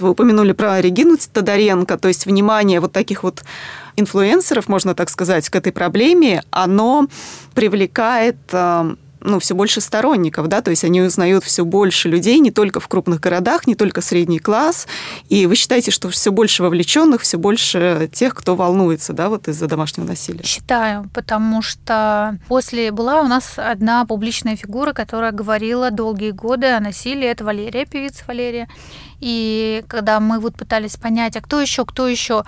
Вы 0.00 0.10
упомянули 0.10 0.50
про 0.50 0.80
Регину 0.80 1.16
Тодоренко, 1.16 1.96
то 1.96 2.08
есть 2.08 2.26
внимание 2.26 2.80
вот 2.80 2.90
таких 2.90 3.22
вот 3.22 3.44
инфлюенсеров, 3.94 4.68
можно 4.68 4.96
так 4.96 5.10
сказать, 5.10 5.48
к 5.48 5.54
этой 5.54 5.70
проблеме, 5.70 6.42
оно 6.50 7.06
привлекает 7.54 8.36
э, 8.50 8.96
ну, 9.26 9.40
все 9.40 9.54
больше 9.54 9.80
сторонников, 9.80 10.48
да, 10.48 10.62
то 10.62 10.70
есть 10.70 10.84
они 10.84 11.02
узнают 11.02 11.44
все 11.44 11.64
больше 11.64 12.08
людей 12.08 12.38
не 12.38 12.50
только 12.50 12.80
в 12.80 12.88
крупных 12.88 13.20
городах, 13.20 13.66
не 13.66 13.74
только 13.74 14.00
средний 14.00 14.38
класс, 14.38 14.86
и 15.28 15.46
вы 15.46 15.56
считаете, 15.56 15.90
что 15.90 16.08
все 16.08 16.30
больше 16.30 16.62
вовлеченных, 16.62 17.22
все 17.22 17.36
больше 17.36 18.08
тех, 18.12 18.34
кто 18.34 18.54
волнуется, 18.54 19.12
да, 19.12 19.28
вот 19.28 19.48
из-за 19.48 19.66
домашнего 19.66 20.06
насилия? 20.06 20.44
Считаю, 20.44 21.10
потому 21.12 21.60
что 21.60 22.38
после 22.48 22.92
была 22.92 23.20
у 23.20 23.26
нас 23.26 23.54
одна 23.56 24.06
публичная 24.06 24.56
фигура, 24.56 24.92
которая 24.92 25.32
говорила 25.32 25.90
долгие 25.90 26.30
годы 26.30 26.68
о 26.68 26.80
насилии, 26.80 27.26
это 27.26 27.44
Валерия, 27.44 27.84
певица 27.84 28.24
Валерия, 28.28 28.68
и 29.20 29.82
когда 29.88 30.20
мы 30.20 30.38
вот 30.38 30.54
пытались 30.54 30.96
понять, 30.96 31.36
а 31.36 31.40
кто 31.40 31.60
еще, 31.60 31.84
кто 31.84 32.06
еще, 32.06 32.44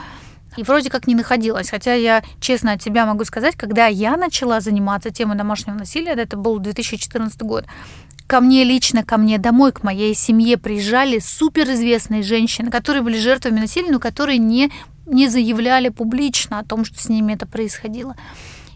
и 0.57 0.63
вроде 0.63 0.91
как 0.91 1.07
не 1.07 1.15
находилась. 1.15 1.71
Хотя 1.71 1.95
я 1.95 2.23
честно 2.41 2.73
от 2.73 2.83
себя 2.83 3.07
могу 3.07 3.25
сказать, 3.25 3.57
когда 3.57 3.87
я 3.87 4.17
начала 4.17 4.61
заниматься 4.61 5.11
темой 5.11 5.37
домашнего 5.37 5.77
насилия, 5.77 6.13
это 6.13 6.37
был 6.37 6.59
2014 6.59 7.41
год, 7.43 7.65
ко 8.27 8.41
мне 8.41 8.65
лично, 8.65 9.05
ко 9.05 9.17
мне 9.17 9.39
домой, 9.39 9.73
к 9.73 9.83
моей 9.83 10.15
семье 10.15 10.59
приезжали 10.59 11.19
суперизвестные 11.19 12.23
женщины, 12.23 12.71
которые 12.71 13.03
были 13.03 13.19
жертвами 13.19 13.61
насилия, 13.61 13.91
но 13.91 13.99
которые 13.99 14.39
не, 14.39 14.71
не 15.07 15.29
заявляли 15.29 15.89
публично 15.89 16.59
о 16.59 16.65
том, 16.65 16.85
что 16.85 17.01
с 17.01 17.09
ними 17.09 17.33
это 17.33 17.47
происходило. 17.47 18.15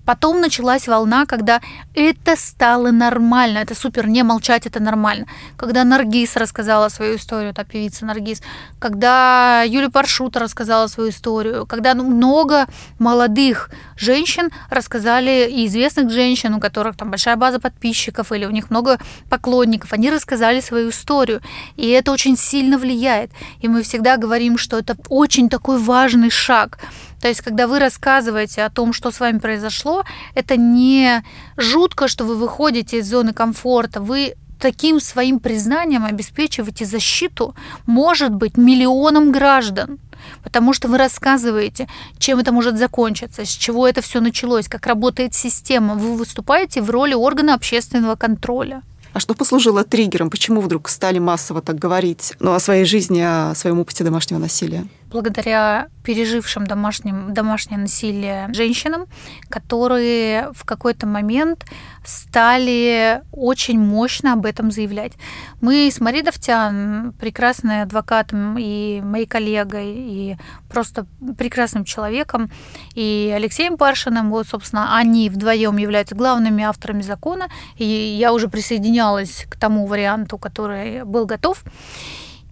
Потом 0.05 0.41
началась 0.41 0.89
волна, 0.89 1.27
когда 1.27 1.61
это 1.95 2.37
стало 2.37 2.91
нормально. 2.91 3.59
Это 3.59 3.75
супер, 3.75 4.09
не 4.09 4.23
молчать, 4.23 4.67
это 4.67 4.81
нормально. 4.81 5.27
Когда 5.57 5.85
Наргиз 5.85 6.37
рассказала 6.37 6.89
свою 6.89 7.17
историю, 7.17 7.55
та 7.55 7.65
певица 7.65 8.05
Наргиз, 8.05 8.43
когда 8.79 9.63
Юлия 9.63 9.91
Паршута 9.91 10.41
рассказала 10.41 10.89
свою 10.89 11.11
историю, 11.11 11.67
когда 11.67 11.95
много 11.95 12.67
молодых 12.99 13.71
женщин 13.97 14.51
рассказали, 14.71 15.49
и 15.51 15.67
известных 15.67 16.11
женщин, 16.11 16.55
у 16.55 16.61
которых 16.61 16.97
там 16.97 17.11
большая 17.11 17.37
база 17.37 17.61
подписчиков 17.61 18.33
или 18.33 18.45
у 18.45 18.51
них 18.51 18.71
много 18.71 18.99
поклонников, 19.31 19.93
они 19.93 20.11
рассказали 20.11 20.61
свою 20.61 20.91
историю. 20.91 21.41
И 21.77 21.89
это 21.89 22.13
очень 22.13 22.37
сильно 22.37 22.79
влияет. 22.79 23.31
И 23.61 23.69
мы 23.69 23.83
всегда 23.83 24.17
говорим, 24.17 24.59
что 24.59 24.79
это 24.79 24.97
очень 25.09 25.49
такой 25.49 25.79
важный 25.79 26.31
шаг 26.31 26.79
то 27.23 27.29
есть, 27.29 27.41
когда 27.41 27.69
вы 27.69 27.79
рассказываете 27.79 28.65
о 28.65 28.71
том, 28.71 28.93
что 28.93 29.13
с 29.13 29.21
вами 29.21 29.39
произошло, 29.39 30.05
это 30.35 30.57
не 30.57 31.23
жутко, 31.57 32.09
что 32.09 32.25
вы 32.25 32.35
выходите 32.35 32.99
из 32.99 33.09
зоны 33.09 33.33
комфорта, 33.33 34.01
вы 34.01 34.35
таким 34.59 34.99
своим 34.99 35.39
признанием 35.39 36.05
обеспечиваете 36.05 36.85
защиту, 36.85 37.55
может 37.87 38.35
быть, 38.35 38.57
миллионам 38.57 39.31
граждан. 39.31 40.01
Потому 40.43 40.73
что 40.73 40.89
вы 40.89 40.99
рассказываете, 40.99 41.89
чем 42.19 42.41
это 42.41 42.51
может 42.51 42.77
закончиться, 42.77 43.45
с 43.45 43.51
чего 43.51 43.87
это 43.87 44.03
все 44.03 44.21
началось, 44.21 44.67
как 44.67 44.89
работает 44.89 45.33
система. 45.33 45.95
Вы 45.95 46.17
выступаете 46.17 46.83
в 46.83 46.91
роли 46.91 47.15
органа 47.15 47.55
общественного 47.55 48.17
контроля. 48.17 48.83
А 49.13 49.21
что 49.21 49.35
послужило 49.35 49.85
триггером? 49.85 50.29
Почему 50.29 50.61
вдруг 50.61 50.89
стали 50.89 51.21
массово 51.21 51.63
так 51.63 51.79
говорить 51.79 52.33
ну, 52.41 52.53
о 52.53 52.59
своей 52.59 52.85
жизни, 52.85 53.21
о 53.21 53.55
своем 53.55 53.79
опыте 53.79 54.03
домашнего 54.03 54.41
насилия? 54.41 54.87
Благодаря 55.13 55.89
пережившим 56.03 56.67
домашним, 56.67 57.33
домашнее 57.35 57.79
насилие 57.79 58.49
женщинам, 58.53 59.07
которые 59.49 60.49
в 60.53 60.65
какой-то 60.65 61.07
момент 61.07 61.65
стали 62.05 63.23
очень 63.31 63.79
мощно 63.79 64.33
об 64.33 64.47
этом 64.47 64.71
заявлять. 64.71 65.13
Мы 65.61 65.89
с 65.91 66.01
Марией 66.01 66.25
Давтян, 66.25 67.13
прекрасной 67.21 67.83
адвокатом 67.83 68.57
и 68.59 69.01
моей 69.01 69.27
коллегой, 69.27 69.95
и 69.95 70.37
просто 70.69 71.07
прекрасным 71.39 71.85
человеком, 71.85 72.51
и 72.95 73.33
Алексеем 73.35 73.77
Паршиным, 73.77 74.31
вот, 74.31 74.49
собственно, 74.49 74.97
они 74.97 75.31
вдвоем 75.31 75.77
являются 75.77 76.17
главными 76.17 76.65
авторами 76.65 77.03
закона, 77.03 77.49
и 77.77 77.85
я 77.85 78.33
уже 78.33 78.49
присоединялась 78.49 79.47
к 79.49 79.57
тому 79.57 79.87
варианту, 79.87 80.39
который 80.39 81.05
был 81.05 81.27
готов 81.27 81.63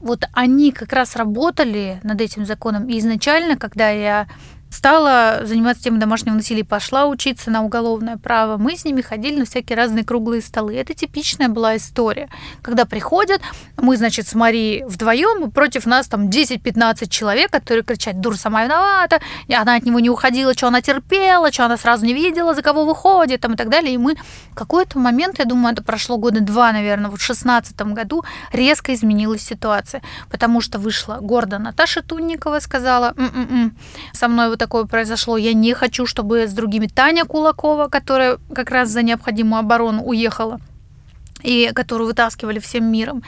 вот 0.00 0.24
они 0.32 0.72
как 0.72 0.92
раз 0.92 1.16
работали 1.16 2.00
над 2.02 2.20
этим 2.20 2.44
законом. 2.44 2.88
И 2.88 2.98
изначально, 2.98 3.56
когда 3.56 3.90
я 3.90 4.26
стала 4.70 5.40
заниматься 5.42 5.82
темой 5.82 6.00
домашнего 6.00 6.34
насилия, 6.34 6.64
пошла 6.64 7.06
учиться 7.06 7.50
на 7.50 7.62
уголовное 7.62 8.16
право. 8.16 8.56
Мы 8.56 8.76
с 8.76 8.84
ними 8.84 9.00
ходили 9.02 9.40
на 9.40 9.44
всякие 9.44 9.76
разные 9.76 10.04
круглые 10.04 10.42
столы. 10.42 10.76
Это 10.76 10.94
типичная 10.94 11.48
была 11.48 11.76
история, 11.76 12.30
когда 12.62 12.84
приходят, 12.84 13.42
мы, 13.76 13.96
значит, 13.96 14.28
с 14.28 14.34
Марией 14.34 14.84
вдвоем, 14.84 15.50
против 15.50 15.86
нас 15.86 16.06
там 16.06 16.28
10-15 16.28 17.08
человек, 17.08 17.50
которые 17.50 17.82
кричат, 17.82 18.20
дур 18.20 18.36
сама 18.36 18.64
виновата, 18.64 19.20
она 19.52 19.74
от 19.74 19.84
него 19.84 19.98
не 19.98 20.08
уходила, 20.08 20.54
что 20.54 20.68
она 20.68 20.80
терпела, 20.80 21.50
что 21.52 21.64
она 21.64 21.76
сразу 21.76 22.06
не 22.06 22.14
видела, 22.14 22.54
за 22.54 22.62
кого 22.62 22.84
выходит, 22.84 23.40
там, 23.40 23.54
и 23.54 23.56
так 23.56 23.68
далее. 23.68 23.94
И 23.94 23.98
мы 23.98 24.14
в 24.52 24.54
какой-то 24.54 24.98
момент, 24.98 25.40
я 25.40 25.46
думаю, 25.46 25.72
это 25.72 25.82
прошло 25.82 26.16
года 26.16 26.40
два, 26.40 26.72
наверное, 26.72 27.10
вот 27.10 27.20
в 27.20 27.24
16 27.24 27.76
году 27.92 28.24
резко 28.52 28.94
изменилась 28.94 29.42
ситуация, 29.42 30.00
потому 30.30 30.60
что 30.60 30.78
вышла 30.78 31.18
гордо 31.20 31.58
Наташа 31.58 32.02
Тунникова, 32.02 32.60
сказала, 32.60 33.14
М-м-м, 33.16 33.76
со 34.12 34.28
мной 34.28 34.48
вот 34.48 34.59
такое 34.60 34.84
произошло, 34.84 35.38
я 35.38 35.54
не 35.54 35.72
хочу, 35.72 36.04
чтобы 36.04 36.46
с 36.46 36.52
другими 36.52 36.86
Таня 36.86 37.24
Кулакова, 37.24 37.88
которая 37.88 38.38
как 38.54 38.70
раз 38.70 38.90
за 38.90 39.02
необходимую 39.02 39.58
оборону 39.58 40.02
уехала, 40.02 40.60
и 41.42 41.70
которую 41.74 42.08
вытаскивали 42.08 42.58
всем 42.58 42.84
миром. 42.84 43.22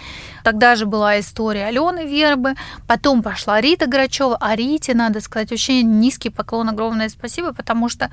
Тогда 0.45 0.76
же 0.76 0.85
была 0.85 1.18
история 1.18 1.64
Алены 1.64 2.07
Вербы, 2.07 2.55
потом 2.87 3.22
пошла 3.22 3.62
Рита 3.62 3.87
Грачева, 3.87 4.37
а 4.39 4.55
Рите, 4.55 4.93
надо 4.95 5.22
сказать, 5.22 5.51
очень 5.53 6.01
низкий 6.01 6.28
поклон, 6.28 6.68
огромное 6.68 7.09
спасибо, 7.09 7.55
потому 7.55 7.89
что 7.89 8.11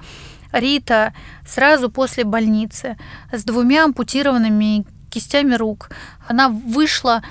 Рита 0.53 1.13
сразу 1.45 1.89
после 1.89 2.24
больницы 2.24 2.97
с 3.34 3.43
двумя 3.43 3.84
ампутированными 3.84 4.86
кистями 5.09 5.55
рук, 5.55 5.89
она 6.26 6.47
вышла 6.47 7.22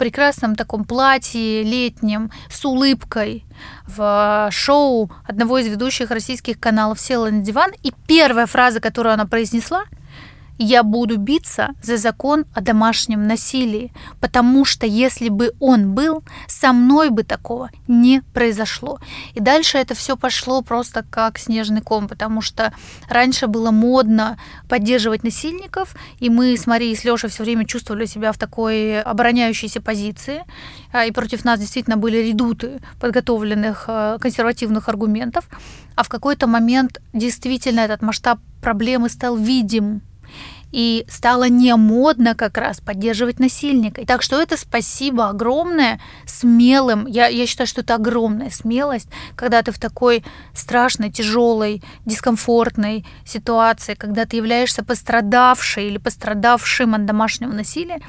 прекрасном 0.00 0.56
таком 0.56 0.86
платье 0.86 1.62
летнем 1.62 2.30
с 2.48 2.64
улыбкой 2.64 3.44
в 3.86 4.48
шоу 4.50 5.10
одного 5.26 5.58
из 5.58 5.66
ведущих 5.66 6.10
российских 6.10 6.58
каналов 6.58 6.98
села 6.98 7.28
на 7.28 7.42
диван, 7.42 7.72
и 7.82 7.92
первая 8.06 8.46
фраза, 8.46 8.80
которую 8.80 9.12
она 9.12 9.26
произнесла– 9.26 9.84
я 10.62 10.82
буду 10.82 11.16
биться 11.16 11.70
за 11.82 11.96
закон 11.96 12.44
о 12.52 12.60
домашнем 12.60 13.26
насилии, 13.26 13.92
потому 14.20 14.66
что 14.66 14.86
если 14.86 15.30
бы 15.30 15.52
он 15.58 15.94
был, 15.94 16.22
со 16.48 16.74
мной 16.74 17.08
бы 17.08 17.22
такого 17.22 17.70
не 17.88 18.20
произошло. 18.34 18.98
И 19.32 19.40
дальше 19.40 19.78
это 19.78 19.94
все 19.94 20.18
пошло 20.18 20.60
просто 20.60 21.02
как 21.08 21.38
снежный 21.38 21.80
ком, 21.80 22.08
потому 22.08 22.42
что 22.42 22.74
раньше 23.08 23.46
было 23.46 23.70
модно 23.70 24.38
поддерживать 24.68 25.24
насильников, 25.24 25.96
и 26.18 26.28
мы 26.28 26.54
с 26.56 26.66
Марией 26.66 26.92
и 26.92 26.96
с 26.96 27.04
Лешей 27.04 27.30
все 27.30 27.42
время 27.42 27.64
чувствовали 27.64 28.04
себя 28.04 28.30
в 28.30 28.36
такой 28.36 29.00
обороняющейся 29.00 29.80
позиции, 29.80 30.44
а, 30.92 31.06
и 31.06 31.10
против 31.10 31.42
нас 31.44 31.58
действительно 31.58 31.96
были 31.96 32.18
редуты 32.18 32.80
подготовленных 33.00 33.84
э, 33.88 34.18
консервативных 34.20 34.90
аргументов, 34.90 35.48
а 35.96 36.02
в 36.02 36.10
какой-то 36.10 36.46
момент 36.46 37.00
действительно 37.14 37.80
этот 37.80 38.02
масштаб 38.02 38.40
проблемы 38.60 39.08
стал 39.08 39.36
видим 39.36 40.02
и 40.72 41.04
стало 41.08 41.48
не 41.48 41.74
модно 41.76 42.34
как 42.34 42.56
раз 42.58 42.80
поддерживать 42.80 43.40
насильника. 43.40 44.04
Так 44.06 44.22
что 44.22 44.40
это 44.40 44.56
спасибо 44.56 45.28
огромное 45.28 46.00
смелым. 46.26 47.06
Я, 47.06 47.26
я 47.28 47.46
считаю, 47.46 47.66
что 47.66 47.80
это 47.80 47.96
огромная 47.96 48.50
смелость, 48.50 49.08
когда 49.36 49.62
ты 49.62 49.72
в 49.72 49.78
такой 49.78 50.24
страшной, 50.54 51.10
тяжелой, 51.10 51.82
дискомфортной 52.06 53.06
ситуации, 53.24 53.94
когда 53.94 54.26
ты 54.26 54.36
являешься 54.36 54.84
пострадавшей 54.84 55.86
или 55.88 55.98
пострадавшим 55.98 56.94
от 56.94 57.04
домашнего 57.04 57.52
насилия, 57.52 58.00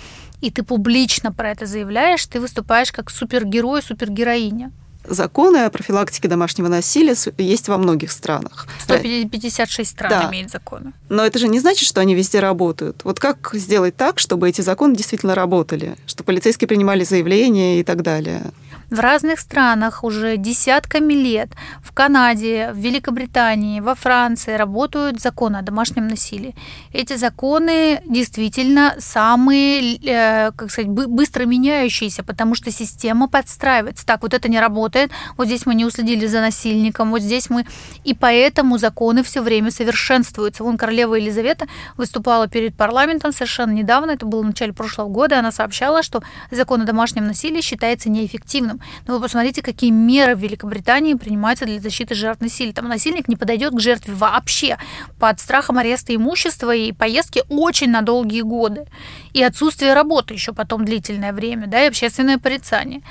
и 0.42 0.50
ты 0.50 0.64
публично 0.64 1.32
про 1.32 1.52
это 1.52 1.66
заявляешь, 1.66 2.26
ты 2.26 2.40
выступаешь 2.40 2.92
как 2.92 3.10
супергерой, 3.10 3.82
супергероиня. 3.82 4.72
Законы 5.08 5.66
о 5.66 5.70
профилактике 5.70 6.28
домашнего 6.28 6.68
насилия 6.68 7.16
есть 7.38 7.68
во 7.68 7.78
многих 7.78 8.12
странах. 8.12 8.68
156 8.80 9.90
стран 9.90 10.10
да. 10.10 10.30
имеет 10.30 10.52
законы. 10.52 10.94
Но 11.10 11.26
это 11.26 11.40
же 11.40 11.48
не 11.48 11.60
значит, 11.60 11.88
что 11.88 12.02
они 12.02 12.16
везде 12.16 12.40
работают. 12.40 13.02
Вот 13.04 13.20
как 13.20 13.52
сделать 13.54 13.96
так, 13.96 14.20
чтобы 14.20 14.48
эти 14.48 14.62
законы 14.62 14.96
действительно 14.96 15.36
работали? 15.36 15.96
Что 16.06 16.24
полицейские 16.24 16.68
принимали 16.68 17.04
заявления 17.04 17.80
и 17.80 17.84
так 17.84 18.04
далее? 18.04 18.52
В 18.92 19.00
разных 19.00 19.40
странах 19.40 20.04
уже 20.04 20.38
десятками 20.38 21.14
лет. 21.14 21.50
В 21.82 21.94
Канаде, 21.94 22.72
в 22.74 22.78
Великобритании, 22.78 23.80
во 23.80 23.96
Франции 23.96 24.54
работают 24.54 25.22
законы 25.22 25.58
о 25.58 25.62
домашнем 25.62 26.08
насилии. 26.08 26.54
Эти 26.92 27.16
законы 27.16 28.02
действительно 28.06 28.96
самые, 29.00 29.96
э, 29.96 30.52
как 30.52 30.70
сказать, 30.70 30.90
быстро 30.90 31.46
меняющиеся, 31.46 32.24
потому 32.24 32.54
что 32.54 32.70
система 32.70 33.30
подстраивается. 33.30 34.06
Так, 34.06 34.24
вот 34.24 34.34
это 34.34 34.50
не 34.50 34.60
работает, 34.60 35.12
вот 35.38 35.48
здесь 35.48 35.66
мы 35.66 35.74
не 35.74 35.86
уследили 35.86 36.28
за 36.28 36.42
насильником, 36.42 37.12
вот 37.12 37.22
здесь 37.22 37.50
мы... 37.50 37.66
И 38.04 38.14
поэтому 38.14 38.78
законы 38.78 39.24
все 39.24 39.42
время 39.42 39.72
совершенствуются. 39.72 40.64
Вон 40.66 40.78
королева 40.78 41.16
Елизавета 41.16 41.68
выступала 41.96 42.50
перед 42.50 42.76
парламентом 42.76 43.32
совершенно 43.32 43.72
недавно, 43.72 44.12
это 44.12 44.26
было 44.26 44.42
в 44.42 44.46
начале 44.46 44.74
прошлого 44.74 45.08
года, 45.08 45.40
она 45.40 45.52
сообщала, 45.52 46.04
что 46.04 46.22
закон 46.52 46.82
о 46.82 46.86
домашнем 46.86 47.26
насилии 47.26 47.62
считается 47.62 48.10
неэффективным. 48.10 48.81
Но 49.08 49.16
вы 49.16 49.22
посмотрите, 49.22 49.62
какие 49.62 49.92
меры 49.92 50.36
в 50.36 50.40
Великобритании 50.40 51.14
принимаются 51.14 51.66
для 51.66 51.80
защиты 51.80 52.16
жертв 52.16 52.42
насилия. 52.42 52.74
Там 52.74 52.88
насильник 52.88 53.28
не 53.28 53.36
подойдет 53.36 53.74
к 53.74 53.80
жертве 53.80 54.14
вообще 54.14 54.78
под 55.20 55.40
страхом 55.40 55.78
ареста 55.78 56.16
имущества 56.16 56.74
и 56.74 56.92
поездки 56.92 57.44
очень 57.50 57.90
на 57.90 58.02
долгие 58.02 58.42
годы. 58.42 58.86
И 59.34 59.44
отсутствие 59.44 59.94
работы 59.94 60.34
еще 60.34 60.54
потом 60.54 60.86
длительное 60.86 61.34
время, 61.34 61.68
да, 61.68 61.84
и 61.84 61.88
общественное 61.88 62.38
порицание. 62.38 63.02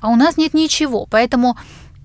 А 0.00 0.08
у 0.08 0.16
нас 0.16 0.36
нет 0.36 0.54
ничего, 0.54 1.06
поэтому 1.10 1.56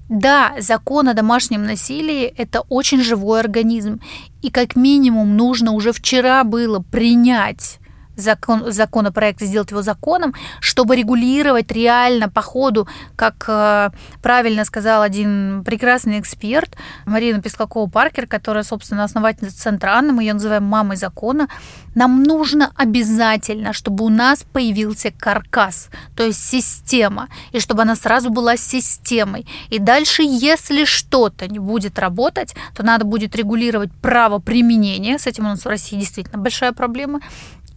да, 0.10 0.54
закон 0.60 1.10
о 1.10 1.14
домашнем 1.14 1.64
насилии– 1.64 2.26
это 2.38 2.62
очень 2.70 3.02
живой 3.02 3.40
организм. 3.40 4.00
И 4.42 4.52
как 4.52 4.76
минимум 4.76 5.38
нужно 5.38 5.72
уже 5.72 5.92
вчера 5.92 6.44
было 6.44 6.80
принять 6.80 7.80
закон, 8.16 8.72
законопроект 8.72 9.42
и 9.42 9.46
сделать 9.46 9.72
его 9.72 9.82
законом, 9.82 10.34
чтобы 10.60 10.96
регулировать 10.96 11.72
реально 11.72 12.30
по 12.30 12.42
ходу, 12.42 12.88
как 13.16 13.46
э, 13.48 13.90
правильно 14.22 14.66
сказал 14.66 15.02
один 15.02 15.64
прекрасный 15.64 16.20
эксперт 16.20 16.76
Марина 17.06 17.40
Пескакова-Паркер, 17.40 18.28
которая, 18.28 18.64
собственно, 18.64 19.04
основательница 19.04 19.58
Центра 19.58 19.98
Анны, 19.98 20.14
мы 20.14 20.24
ее 20.24 20.34
называем 20.34 20.64
мамой 20.64 20.98
закона, 20.98 21.48
нам 21.96 22.24
нужно 22.24 22.72
обязательно, 22.76 23.74
чтобы 23.74 24.04
у 24.04 24.10
нас 24.10 24.44
появился 24.44 25.12
каркас, 25.12 25.90
то 26.16 26.24
есть 26.24 26.44
система, 26.44 27.30
и 27.52 27.60
чтобы 27.60 27.84
она 27.84 27.96
сразу 27.96 28.30
была 28.30 28.58
системой. 28.58 29.46
И 29.70 29.80
дальше, 29.80 30.24
если 30.24 30.86
что-то 30.86 31.48
не 31.48 31.60
будет 31.60 32.00
работать, 32.00 32.56
то 32.76 32.84
надо 32.84 33.06
будет 33.06 33.36
регулировать 33.36 33.92
право 34.02 34.40
применения, 34.40 35.18
с 35.20 35.28
этим 35.28 35.46
у 35.46 35.50
нас 35.50 35.66
в 35.66 35.68
России 35.68 36.00
действительно 36.00 36.42
большая 36.42 36.72
проблема, 36.74 37.20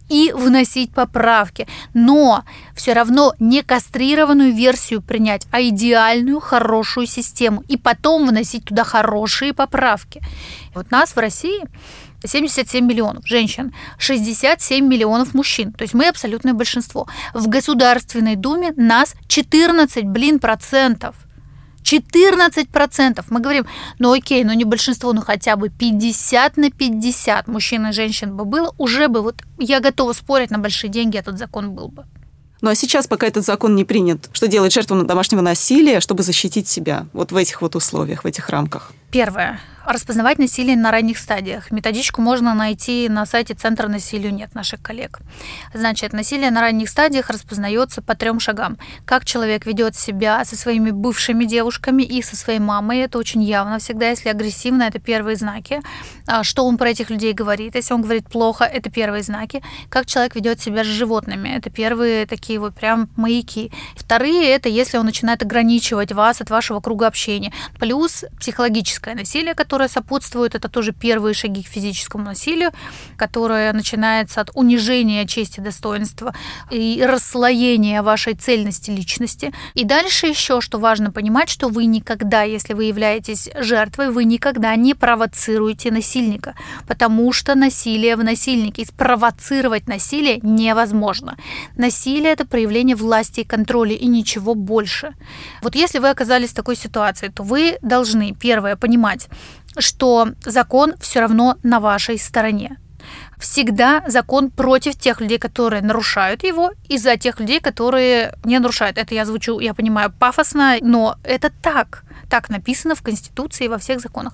и 0.09 0.31
вносить 0.33 0.93
поправки. 0.93 1.67
Но 1.93 2.43
все 2.75 2.93
равно 2.93 3.33
не 3.39 3.63
кастрированную 3.63 4.53
версию 4.53 5.01
принять, 5.01 5.47
а 5.51 5.61
идеальную, 5.61 6.39
хорошую 6.39 7.07
систему. 7.07 7.63
И 7.67 7.77
потом 7.77 8.27
вносить 8.27 8.65
туда 8.65 8.83
хорошие 8.83 9.53
поправки. 9.53 10.21
Вот 10.73 10.91
нас 10.91 11.15
в 11.15 11.17
России 11.17 11.63
77 12.25 12.85
миллионов 12.85 13.27
женщин, 13.27 13.73
67 13.99 14.85
миллионов 14.85 15.33
мужчин. 15.33 15.71
То 15.73 15.83
есть 15.83 15.93
мы 15.93 16.07
абсолютное 16.07 16.53
большинство. 16.53 17.07
В 17.33 17.47
Государственной 17.47 18.35
Думе 18.35 18.73
нас 18.75 19.15
14, 19.27 20.05
блин, 20.05 20.39
процентов. 20.39 21.15
14%. 21.87 23.23
Мы 23.29 23.39
говорим, 23.39 23.65
ну 23.99 24.11
окей, 24.11 24.43
ну 24.43 24.53
не 24.53 24.65
большинство, 24.65 25.13
ну 25.13 25.21
хотя 25.21 25.55
бы 25.55 25.69
50 25.69 26.57
на 26.57 26.69
50 26.69 27.47
мужчин 27.47 27.87
и 27.87 27.91
женщин 27.93 28.35
бы 28.35 28.45
было, 28.45 28.73
уже 28.77 29.07
бы 29.07 29.21
вот 29.21 29.35
я 29.57 29.79
готова 29.79 30.13
спорить 30.13 30.51
на 30.51 30.59
большие 30.59 30.89
деньги, 30.89 31.17
этот 31.17 31.37
закон 31.37 31.71
был 31.71 31.87
бы. 31.87 32.05
Ну 32.61 32.69
а 32.69 32.75
сейчас, 32.75 33.07
пока 33.07 33.27
этот 33.27 33.45
закон 33.45 33.75
не 33.75 33.85
принят, 33.85 34.29
что 34.33 34.47
делать 34.47 34.73
жертвам 34.73 35.05
домашнего 35.05 35.41
насилия, 35.41 35.99
чтобы 35.99 36.23
защитить 36.23 36.67
себя 36.67 37.05
вот 37.13 37.31
в 37.31 37.35
этих 37.35 37.61
вот 37.61 37.75
условиях, 37.75 38.23
в 38.23 38.27
этих 38.27 38.49
рамках? 38.49 38.91
Первое. 39.11 39.59
Распознавать 39.87 40.37
насилие 40.37 40.75
на 40.75 40.91
ранних 40.91 41.17
стадиях. 41.17 41.71
Методичку 41.71 42.21
можно 42.21 42.53
найти 42.53 43.07
на 43.07 43.25
сайте 43.25 43.53
Центра 43.53 43.87
насилию 43.87 44.33
нет 44.33 44.53
наших 44.53 44.81
коллег. 44.81 45.19
Значит, 45.73 46.11
насилие 46.11 46.51
на 46.51 46.59
ранних 46.59 46.89
стадиях 46.89 47.29
распознается 47.29 48.01
по 48.01 48.13
трем 48.13 48.41
шагам. 48.41 48.77
Как 49.05 49.23
человек 49.23 49.65
ведет 49.65 49.95
себя 49.95 50.43
со 50.43 50.57
своими 50.57 50.91
бывшими 50.91 51.45
девушками 51.45 52.03
и 52.03 52.21
со 52.21 52.35
своей 52.35 52.59
мамой. 52.59 52.97
Это 52.97 53.17
очень 53.17 53.41
явно 53.41 53.79
всегда. 53.79 54.09
Если 54.09 54.27
агрессивно, 54.27 54.83
это 54.83 54.99
первые 54.99 55.37
знаки. 55.37 55.79
А, 56.25 56.43
что 56.43 56.65
он 56.65 56.77
про 56.77 56.89
этих 56.89 57.09
людей 57.09 57.31
говорит. 57.31 57.75
Если 57.75 57.93
он 57.93 58.01
говорит 58.01 58.27
плохо, 58.27 58.65
это 58.65 58.91
первые 58.91 59.23
знаки. 59.23 59.63
Как 59.87 60.05
человек 60.05 60.35
ведет 60.35 60.59
себя 60.59 60.83
с 60.83 60.87
животными. 60.87 61.47
Это 61.47 61.69
первые 61.69 62.25
такие 62.25 62.59
вот 62.59 62.75
прям 62.75 63.07
маяки. 63.15 63.71
Вторые, 63.95 64.49
это 64.49 64.67
если 64.67 64.97
он 64.97 65.05
начинает 65.05 65.41
ограничивать 65.43 66.11
вас 66.11 66.41
от 66.41 66.49
вашего 66.49 66.81
круга 66.81 67.07
общения. 67.07 67.53
Плюс 67.79 68.25
психологическое 68.97 69.15
насилие, 69.15 69.53
которое 69.53 69.89
сопутствует, 69.89 70.55
это 70.55 70.69
тоже 70.69 70.91
первые 70.91 71.33
шаги 71.33 71.63
к 71.63 71.67
физическому 71.67 72.25
насилию, 72.25 72.71
которое 73.17 73.73
начинается 73.73 74.41
от 74.41 74.49
унижения 74.53 75.25
чести, 75.25 75.59
достоинства 75.59 76.33
и 76.71 77.03
расслоения 77.07 78.01
вашей 78.01 78.33
цельности 78.33 78.91
личности. 78.91 79.53
И 79.75 79.83
дальше 79.83 80.27
еще, 80.27 80.61
что 80.61 80.79
важно 80.79 81.11
понимать, 81.11 81.49
что 81.49 81.67
вы 81.69 81.85
никогда, 81.85 82.43
если 82.43 82.73
вы 82.73 82.85
являетесь 82.85 83.49
жертвой, 83.55 84.09
вы 84.09 84.23
никогда 84.23 84.75
не 84.75 84.93
провоцируете 84.93 85.91
насильника, 85.91 86.55
потому 86.87 87.33
что 87.33 87.55
насилие 87.55 88.15
в 88.15 88.23
насильнике, 88.23 88.85
спровоцировать 88.85 89.87
насилие 89.87 90.39
невозможно. 90.43 91.37
Насилие– 91.77 92.31
это 92.33 92.45
проявление 92.45 92.95
власти 92.95 93.41
и 93.41 93.43
контроля, 93.43 93.95
и 93.95 94.07
ничего 94.07 94.55
больше. 94.55 95.13
Вот 95.61 95.75
если 95.75 95.99
вы 95.99 96.09
оказались 96.09 96.49
в 96.49 96.55
такой 96.55 96.75
ситуации, 96.75 97.27
то 97.27 97.43
вы 97.43 97.77
должны, 97.81 98.33
первое, 98.33 98.75
понимать, 98.87 99.27
что 99.77 100.29
закон 100.45 100.93
все 100.99 101.19
равно 101.19 101.57
на 101.63 101.79
вашей 101.79 102.17
стороне. 102.17 102.77
Всегда 103.37 104.03
закон 104.07 104.49
против 104.49 104.95
тех 104.95 105.21
людей, 105.21 105.37
которые 105.37 105.81
нарушают 105.81 106.43
его, 106.43 106.71
и 106.89 106.97
за 106.97 107.17
тех 107.17 107.39
людей, 107.39 107.59
которые 107.59 108.33
не 108.45 108.59
нарушают. 108.59 108.97
Это 108.97 109.13
я 109.13 109.25
звучу, 109.25 109.59
я 109.59 109.73
понимаю, 109.73 110.11
пафосно, 110.19 110.77
но 110.81 111.15
это 111.23 111.51
так. 111.61 112.03
Так 112.29 112.49
написано 112.49 112.95
в 112.95 113.01
Конституции 113.01 113.65
и 113.65 113.69
во 113.69 113.77
всех 113.77 113.99
законах. 113.99 114.33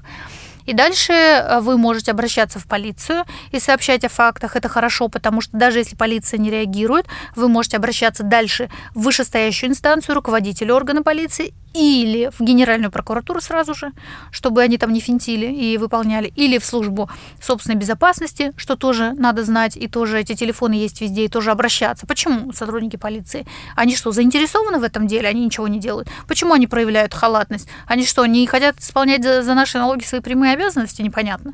И 0.66 0.74
дальше 0.74 1.14
э, 1.14 1.60
вы 1.60 1.78
можете 1.78 2.12
обращаться 2.12 2.60
в 2.60 2.68
полицию 2.68 3.26
и 3.52 3.60
сообщать 3.60 4.04
о 4.04 4.10
фактах. 4.10 4.56
Это 4.56 4.70
хорошо, 4.70 5.08
потому 5.10 5.42
что 5.42 5.58
даже 5.58 5.80
если 5.80 5.96
полиция 5.96 6.38
не 6.38 6.50
реагирует, 6.50 7.06
вы 7.36 7.48
можете 7.48 7.78
обращаться 7.78 8.24
дальше 8.24 8.70
в 8.96 9.04
вышестоящую 9.04 9.70
инстанцию, 9.70 10.16
руководителя 10.16 10.74
органа 10.74 11.04
полиции 11.04 11.54
или 11.74 12.30
в 12.38 12.42
Генеральную 12.42 12.92
прокуратуру 12.92 13.42
сразу 13.42 13.74
же, 13.74 13.92
чтобы 14.32 14.62
они 14.62 14.78
там 14.78 14.94
не 14.94 15.00
финтили 15.00 15.48
и 15.48 15.78
выполняли, 15.78 16.32
или 16.36 16.58
в 16.60 16.66
службу 16.66 17.10
собственной 17.42 17.78
безопасности, 17.78 18.54
что 18.58 18.76
тоже 18.76 19.14
надо 19.14 19.44
знать, 19.44 19.76
и 19.76 19.88
тоже 19.88 20.20
эти 20.20 20.36
телефоны 20.36 20.74
есть 20.74 21.02
везде, 21.02 21.26
и 21.26 21.28
тоже 21.28 21.52
обращаться. 21.52 22.06
Почему 22.06 22.54
сотрудники 22.54 22.96
полиции? 22.96 23.46
Они 23.76 23.96
что, 23.96 24.12
заинтересованы 24.12 24.78
в 24.78 24.84
этом 24.84 25.08
деле? 25.08 25.28
Они 25.28 25.44
ничего 25.44 25.68
не 25.68 25.80
делают. 25.80 26.08
Почему 26.28 26.54
они 26.54 26.68
проявляют 26.68 27.14
халатность? 27.14 27.68
Они 27.88 28.06
что, 28.06 28.26
не 28.26 28.46
хотят 28.46 28.80
исполнять 28.80 29.24
за, 29.24 29.54
наши 29.54 29.78
налоги 29.78 30.04
свои 30.04 30.22
прямые 30.22 30.53
обязанности? 30.54 31.02
Непонятно 31.02 31.54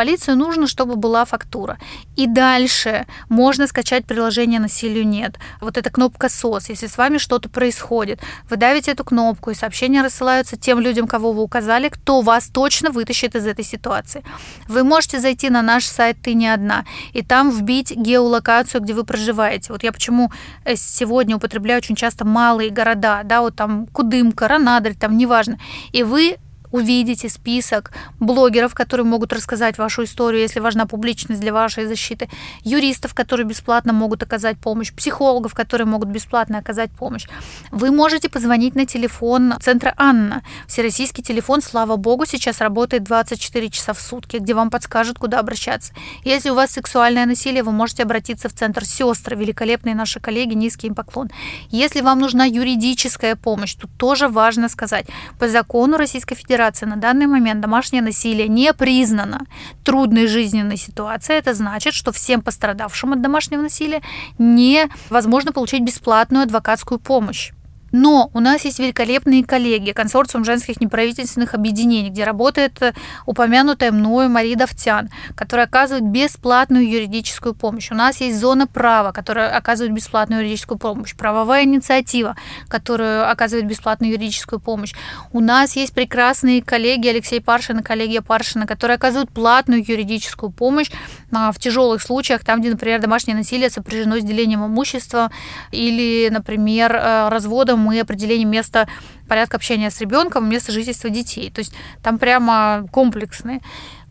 полицию 0.00 0.38
нужно, 0.38 0.66
чтобы 0.66 0.96
была 0.96 1.26
фактура. 1.26 1.78
И 2.16 2.26
дальше 2.26 3.06
можно 3.28 3.66
скачать 3.66 4.06
приложение 4.06 4.58
«Насилию 4.58 5.06
нет». 5.06 5.38
Вот 5.60 5.76
эта 5.76 5.90
кнопка 5.90 6.30
«СОС». 6.30 6.70
Если 6.70 6.86
с 6.86 6.96
вами 6.96 7.18
что-то 7.18 7.50
происходит, 7.50 8.20
вы 8.48 8.56
давите 8.56 8.92
эту 8.92 9.04
кнопку, 9.04 9.50
и 9.50 9.54
сообщения 9.54 10.02
рассылаются 10.02 10.56
тем 10.56 10.80
людям, 10.80 11.06
кого 11.06 11.32
вы 11.32 11.42
указали, 11.42 11.90
кто 11.90 12.22
вас 12.22 12.48
точно 12.48 12.90
вытащит 12.90 13.34
из 13.34 13.46
этой 13.46 13.62
ситуации. 13.62 14.24
Вы 14.68 14.84
можете 14.84 15.20
зайти 15.20 15.50
на 15.50 15.62
наш 15.62 15.84
сайт 15.84 16.16
«Ты 16.22 16.32
не 16.32 16.48
одна» 16.48 16.84
и 17.12 17.22
там 17.22 17.50
вбить 17.50 17.94
геолокацию, 17.94 18.80
где 18.80 18.94
вы 18.94 19.04
проживаете. 19.04 19.70
Вот 19.70 19.82
я 19.82 19.92
почему 19.92 20.32
э, 20.64 20.76
сегодня 20.76 21.36
употребляю 21.36 21.78
очень 21.78 21.96
часто 21.96 22.24
малые 22.24 22.70
города, 22.70 23.20
да, 23.24 23.40
вот 23.40 23.56
там 23.56 23.86
Кудымка, 23.86 24.48
Ранадырь, 24.48 24.94
там 24.94 25.18
неважно. 25.18 25.58
И 25.92 26.02
вы 26.02 26.38
увидите 26.72 27.28
список 27.28 27.92
блогеров, 28.18 28.74
которые 28.74 29.06
могут 29.06 29.32
рассказать 29.32 29.78
вашу 29.78 30.04
историю, 30.04 30.42
если 30.42 30.60
важна 30.60 30.86
публичность 30.86 31.40
для 31.40 31.52
вашей 31.52 31.86
защиты, 31.86 32.28
юристов, 32.62 33.14
которые 33.14 33.46
бесплатно 33.46 33.92
могут 33.92 34.22
оказать 34.22 34.58
помощь, 34.58 34.92
психологов, 34.92 35.54
которые 35.54 35.86
могут 35.86 36.08
бесплатно 36.08 36.58
оказать 36.58 36.90
помощь. 36.90 37.26
Вы 37.70 37.90
можете 37.90 38.28
позвонить 38.28 38.74
на 38.74 38.86
телефон 38.86 39.54
Центра 39.60 39.94
Анна. 39.96 40.42
Всероссийский 40.66 41.22
телефон, 41.22 41.62
слава 41.62 41.96
богу, 41.96 42.26
сейчас 42.26 42.60
работает 42.60 43.04
24 43.04 43.70
часа 43.70 43.92
в 43.92 44.00
сутки, 44.00 44.36
где 44.36 44.54
вам 44.54 44.70
подскажут, 44.70 45.18
куда 45.18 45.40
обращаться. 45.40 45.92
Если 46.24 46.50
у 46.50 46.54
вас 46.54 46.70
сексуальное 46.70 47.26
насилие, 47.26 47.62
вы 47.62 47.72
можете 47.72 48.04
обратиться 48.04 48.48
в 48.48 48.52
Центр 48.52 48.84
Сестры, 48.84 49.36
великолепные 49.36 49.94
наши 49.94 50.20
коллеги, 50.20 50.54
низкий 50.54 50.86
им 50.86 50.94
поклон. 50.94 51.30
Если 51.70 52.00
вам 52.00 52.20
нужна 52.20 52.44
юридическая 52.44 53.36
помощь, 53.36 53.74
тут 53.74 53.90
тоже 53.98 54.28
важно 54.28 54.68
сказать, 54.68 55.06
по 55.38 55.48
закону 55.48 55.96
Российской 55.96 56.34
Федерации 56.34 56.59
Федерации 56.60 56.84
на 56.84 56.96
данный 56.96 57.26
момент 57.26 57.62
домашнее 57.62 58.02
насилие 58.02 58.46
не 58.46 58.74
признано 58.74 59.46
трудной 59.82 60.26
жизненной 60.26 60.76
ситуацией. 60.76 61.38
Это 61.38 61.54
значит, 61.54 61.94
что 61.94 62.12
всем 62.12 62.42
пострадавшим 62.42 63.14
от 63.14 63.22
домашнего 63.22 63.62
насилия 63.62 64.02
невозможно 64.36 65.52
получить 65.52 65.82
бесплатную 65.82 66.42
адвокатскую 66.42 66.98
помощь. 66.98 67.52
Но 67.92 68.30
у 68.34 68.40
нас 68.40 68.64
есть 68.64 68.78
великолепные 68.78 69.44
коллеги, 69.44 69.92
консорциум 69.92 70.44
женских 70.44 70.80
неправительственных 70.80 71.54
объединений, 71.54 72.10
где 72.10 72.24
работает 72.24 72.80
э, 72.82 72.92
упомянутая 73.26 73.90
мною 73.90 74.30
Мария 74.30 74.56
Давтян, 74.56 75.10
которая 75.34 75.66
оказывает 75.66 76.04
бесплатную 76.04 76.88
юридическую 76.88 77.54
помощь. 77.54 77.90
У 77.90 77.94
нас 77.94 78.20
есть 78.20 78.38
зона 78.38 78.66
права, 78.66 79.12
которая 79.12 79.54
оказывает 79.56 79.92
бесплатную 79.94 80.42
юридическую 80.42 80.78
помощь. 80.78 81.14
Правовая 81.14 81.64
инициатива, 81.64 82.36
которая 82.68 83.28
оказывает 83.30 83.66
бесплатную 83.66 84.12
юридическую 84.12 84.60
помощь. 84.60 84.94
У 85.32 85.40
нас 85.40 85.74
есть 85.76 85.92
прекрасные 85.92 86.62
коллеги 86.62 87.08
Алексей 87.08 87.40
Паршин 87.40 87.80
и 87.80 87.82
коллегия 87.82 88.20
Паршина, 88.22 88.66
которые 88.66 88.96
оказывают 88.96 89.30
платную 89.30 89.84
юридическую 89.86 90.50
помощь 90.50 90.90
а, 91.32 91.50
в 91.52 91.58
тяжелых 91.58 92.02
случаях, 92.02 92.44
там, 92.44 92.60
где, 92.60 92.70
например, 92.70 93.00
домашнее 93.00 93.36
насилие 93.36 93.70
сопряжено 93.70 94.18
с 94.18 94.22
делением 94.22 94.64
имущества 94.64 95.30
или, 95.72 96.28
например, 96.30 96.94
э, 96.94 97.28
разводом 97.28 97.79
мы 97.80 98.00
определение 98.00 98.46
места 98.46 98.88
порядка 99.28 99.56
общения 99.56 99.90
с 99.90 100.00
ребенком, 100.00 100.48
место 100.48 100.72
жительства 100.72 101.10
детей. 101.10 101.50
То 101.50 101.60
есть 101.60 101.72
там 102.02 102.18
прямо 102.18 102.86
комплексные 102.92 103.60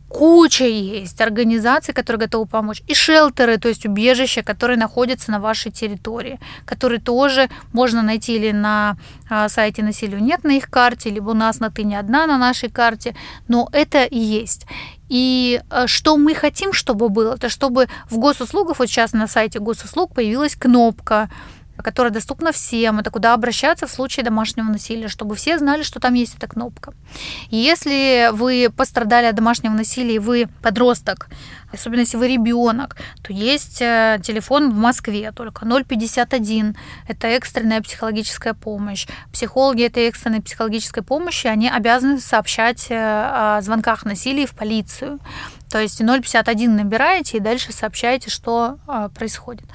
куча 0.10 0.66
есть 0.66 1.22
организаций, 1.22 1.94
которые 1.94 2.20
готовы 2.22 2.48
помочь. 2.48 2.82
И 2.88 2.94
шелтеры, 2.94 3.58
то 3.58 3.70
есть 3.70 3.86
убежища, 3.86 4.42
которые 4.42 4.78
находятся 4.78 5.32
на 5.32 5.40
вашей 5.40 5.72
территории, 5.72 6.40
которые 6.66 7.00
тоже 7.00 7.50
можно 7.72 8.02
найти 8.02 8.36
или 8.36 8.52
на 8.52 8.98
а, 9.30 9.48
сайте 9.48 9.84
насилию 9.84 10.22
нет 10.22 10.44
на 10.44 10.52
их 10.58 10.70
карте, 10.70 11.12
либо 11.12 11.30
у 11.30 11.34
нас 11.34 11.60
на 11.60 11.70
ты 11.70 11.84
не 11.84 11.96
одна 11.96 12.26
на 12.26 12.38
нашей 12.38 12.70
карте, 12.70 13.16
но 13.48 13.70
это 13.72 14.08
есть. 14.10 14.66
И 15.08 15.62
э, 15.72 15.88
что 15.88 16.18
мы 16.18 16.36
хотим, 16.36 16.74
чтобы 16.74 17.10
было, 17.10 17.36
это 17.36 17.50
чтобы 17.50 17.88
в 18.10 18.18
госуслугах, 18.18 18.80
вот 18.80 18.88
сейчас 18.88 19.14
на 19.14 19.28
сайте 19.28 19.60
госуслуг 19.60 20.14
появилась 20.14 20.56
кнопка 20.56 21.30
которая 21.84 22.12
доступна 22.12 22.52
всем. 22.52 23.00
Это 23.00 23.12
куда 23.12 23.34
обращаться 23.34 23.88
в 23.88 23.92
случае 23.92 24.24
домашнего 24.24 24.66
насилия, 24.66 25.08
чтобы 25.08 25.36
все 25.36 25.58
знали, 25.58 25.84
что 25.84 26.00
там 26.00 26.14
есть 26.14 26.36
эта 26.36 26.48
кнопка. 26.48 26.94
Если 27.50 28.30
вы 28.34 28.70
пострадали 28.76 29.26
от 29.26 29.36
домашнего 29.36 29.74
насилия, 29.74 30.16
и 30.16 30.20
вы 30.20 30.50
подросток, 30.62 31.28
особенно 31.72 32.02
если 32.02 32.18
вы 32.18 32.28
ребенок, 32.28 32.98
то 33.22 33.34
есть 33.34 33.82
э, 33.82 34.20
телефон 34.24 34.72
в 34.72 34.76
Москве 34.76 35.32
только 35.32 35.66
051. 35.66 36.76
Это 37.08 37.28
экстренная 37.28 37.82
психологическая 37.82 38.54
помощь. 38.54 39.08
Психологи 39.32 39.84
этой 39.84 40.08
экстренной 40.08 40.42
психологической 40.42 41.04
помощи, 41.04 41.48
они 41.48 41.70
обязаны 41.70 42.20
сообщать 42.20 42.88
э, 42.90 42.96
о 42.96 43.62
звонках 43.62 44.06
насилия 44.06 44.46
в 44.46 44.52
полицию. 44.52 45.20
То 45.70 45.80
есть 45.80 46.00
051 46.00 46.76
набираете 46.76 47.38
и 47.38 47.40
дальше 47.40 47.72
сообщаете, 47.72 48.30
что 48.30 48.80
э, 48.88 49.10
происходит. 49.14 49.66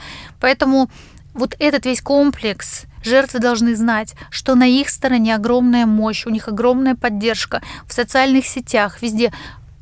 Поэтому 0.41 0.91
вот 1.35 1.55
этот 1.59 1.85
весь 1.85 2.01
комплекс 2.01 2.85
жертвы 3.03 3.41
должны 3.41 3.77
знать, 3.77 4.15
что 4.31 4.55
на 4.55 4.67
их 4.67 4.89
стороне 4.89 5.35
огромная 5.35 5.85
мощь, 5.85 6.27
у 6.27 6.31
них 6.31 6.49
огромная 6.49 6.95
поддержка 6.95 7.63
в 7.87 7.93
социальных 7.93 8.47
сетях, 8.47 9.03
везде. 9.03 9.33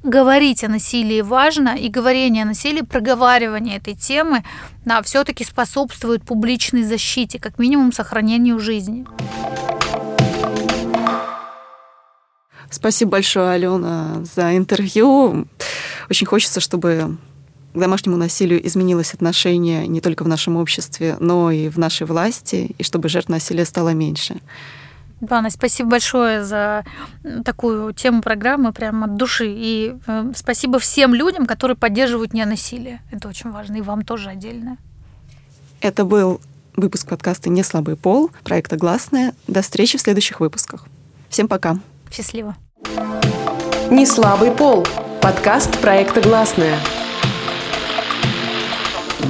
Говорить 0.02 0.64
о 0.64 0.68
насилии 0.68 1.20
важно, 1.20 1.76
и 1.76 1.88
говорение 1.88 2.42
о 2.42 2.46
насилии, 2.46 2.80
проговаривание 2.80 3.76
этой 3.76 3.94
темы 3.94 4.42
да, 4.84 5.00
все-таки 5.02 5.44
способствует 5.44 6.24
публичной 6.24 6.82
защите, 6.82 7.38
как 7.38 7.60
минимум 7.60 7.92
сохранению 7.92 8.58
жизни. 8.58 9.06
Спасибо 12.68 13.12
большое, 13.12 13.50
Алена, 13.50 14.24
за 14.24 14.56
интервью. 14.56 15.46
Очень 16.10 16.26
хочется, 16.26 16.58
чтобы 16.58 17.16
к 17.72 17.78
домашнему 17.78 18.16
насилию 18.16 18.64
изменилось 18.66 19.14
отношение 19.14 19.86
не 19.86 20.00
только 20.00 20.24
в 20.24 20.28
нашем 20.28 20.56
обществе, 20.56 21.16
но 21.20 21.50
и 21.50 21.68
в 21.68 21.78
нашей 21.78 22.06
власти, 22.06 22.74
и 22.76 22.82
чтобы 22.82 23.08
жертв 23.08 23.28
насилия 23.28 23.64
стало 23.64 23.90
меньше. 23.90 24.40
Да, 25.22 25.40
Настя, 25.40 25.58
спасибо 25.58 25.90
большое 25.90 26.44
за 26.44 26.84
такую 27.44 27.92
тему 27.92 28.22
программы 28.22 28.72
прямо 28.72 29.06
от 29.06 29.16
души. 29.16 29.46
И 29.46 29.94
э, 30.04 30.32
спасибо 30.34 30.80
всем 30.80 31.14
людям, 31.14 31.46
которые 31.46 31.76
поддерживают 31.76 32.34
ненасилие. 32.34 33.00
Это 33.12 33.28
очень 33.28 33.50
важно. 33.52 33.76
И 33.76 33.82
вам 33.82 34.02
тоже 34.02 34.30
отдельно. 34.30 34.78
Это 35.80 36.04
был 36.04 36.40
выпуск 36.74 37.08
подкаста 37.08 37.50
«Не 37.50 37.62
слабый 37.62 37.94
пол» 37.94 38.32
проекта 38.42 38.76
«Гласная». 38.76 39.32
До 39.46 39.62
встречи 39.62 39.96
в 39.96 40.00
следующих 40.00 40.40
выпусках. 40.40 40.86
Всем 41.28 41.46
пока. 41.46 41.78
Счастливо. 42.10 42.56
Не 43.90 44.06
слабый 44.06 44.50
пол. 44.50 44.84
Подкаст 45.20 45.78
проекта 45.78 46.20
«Гласная». 46.20 46.78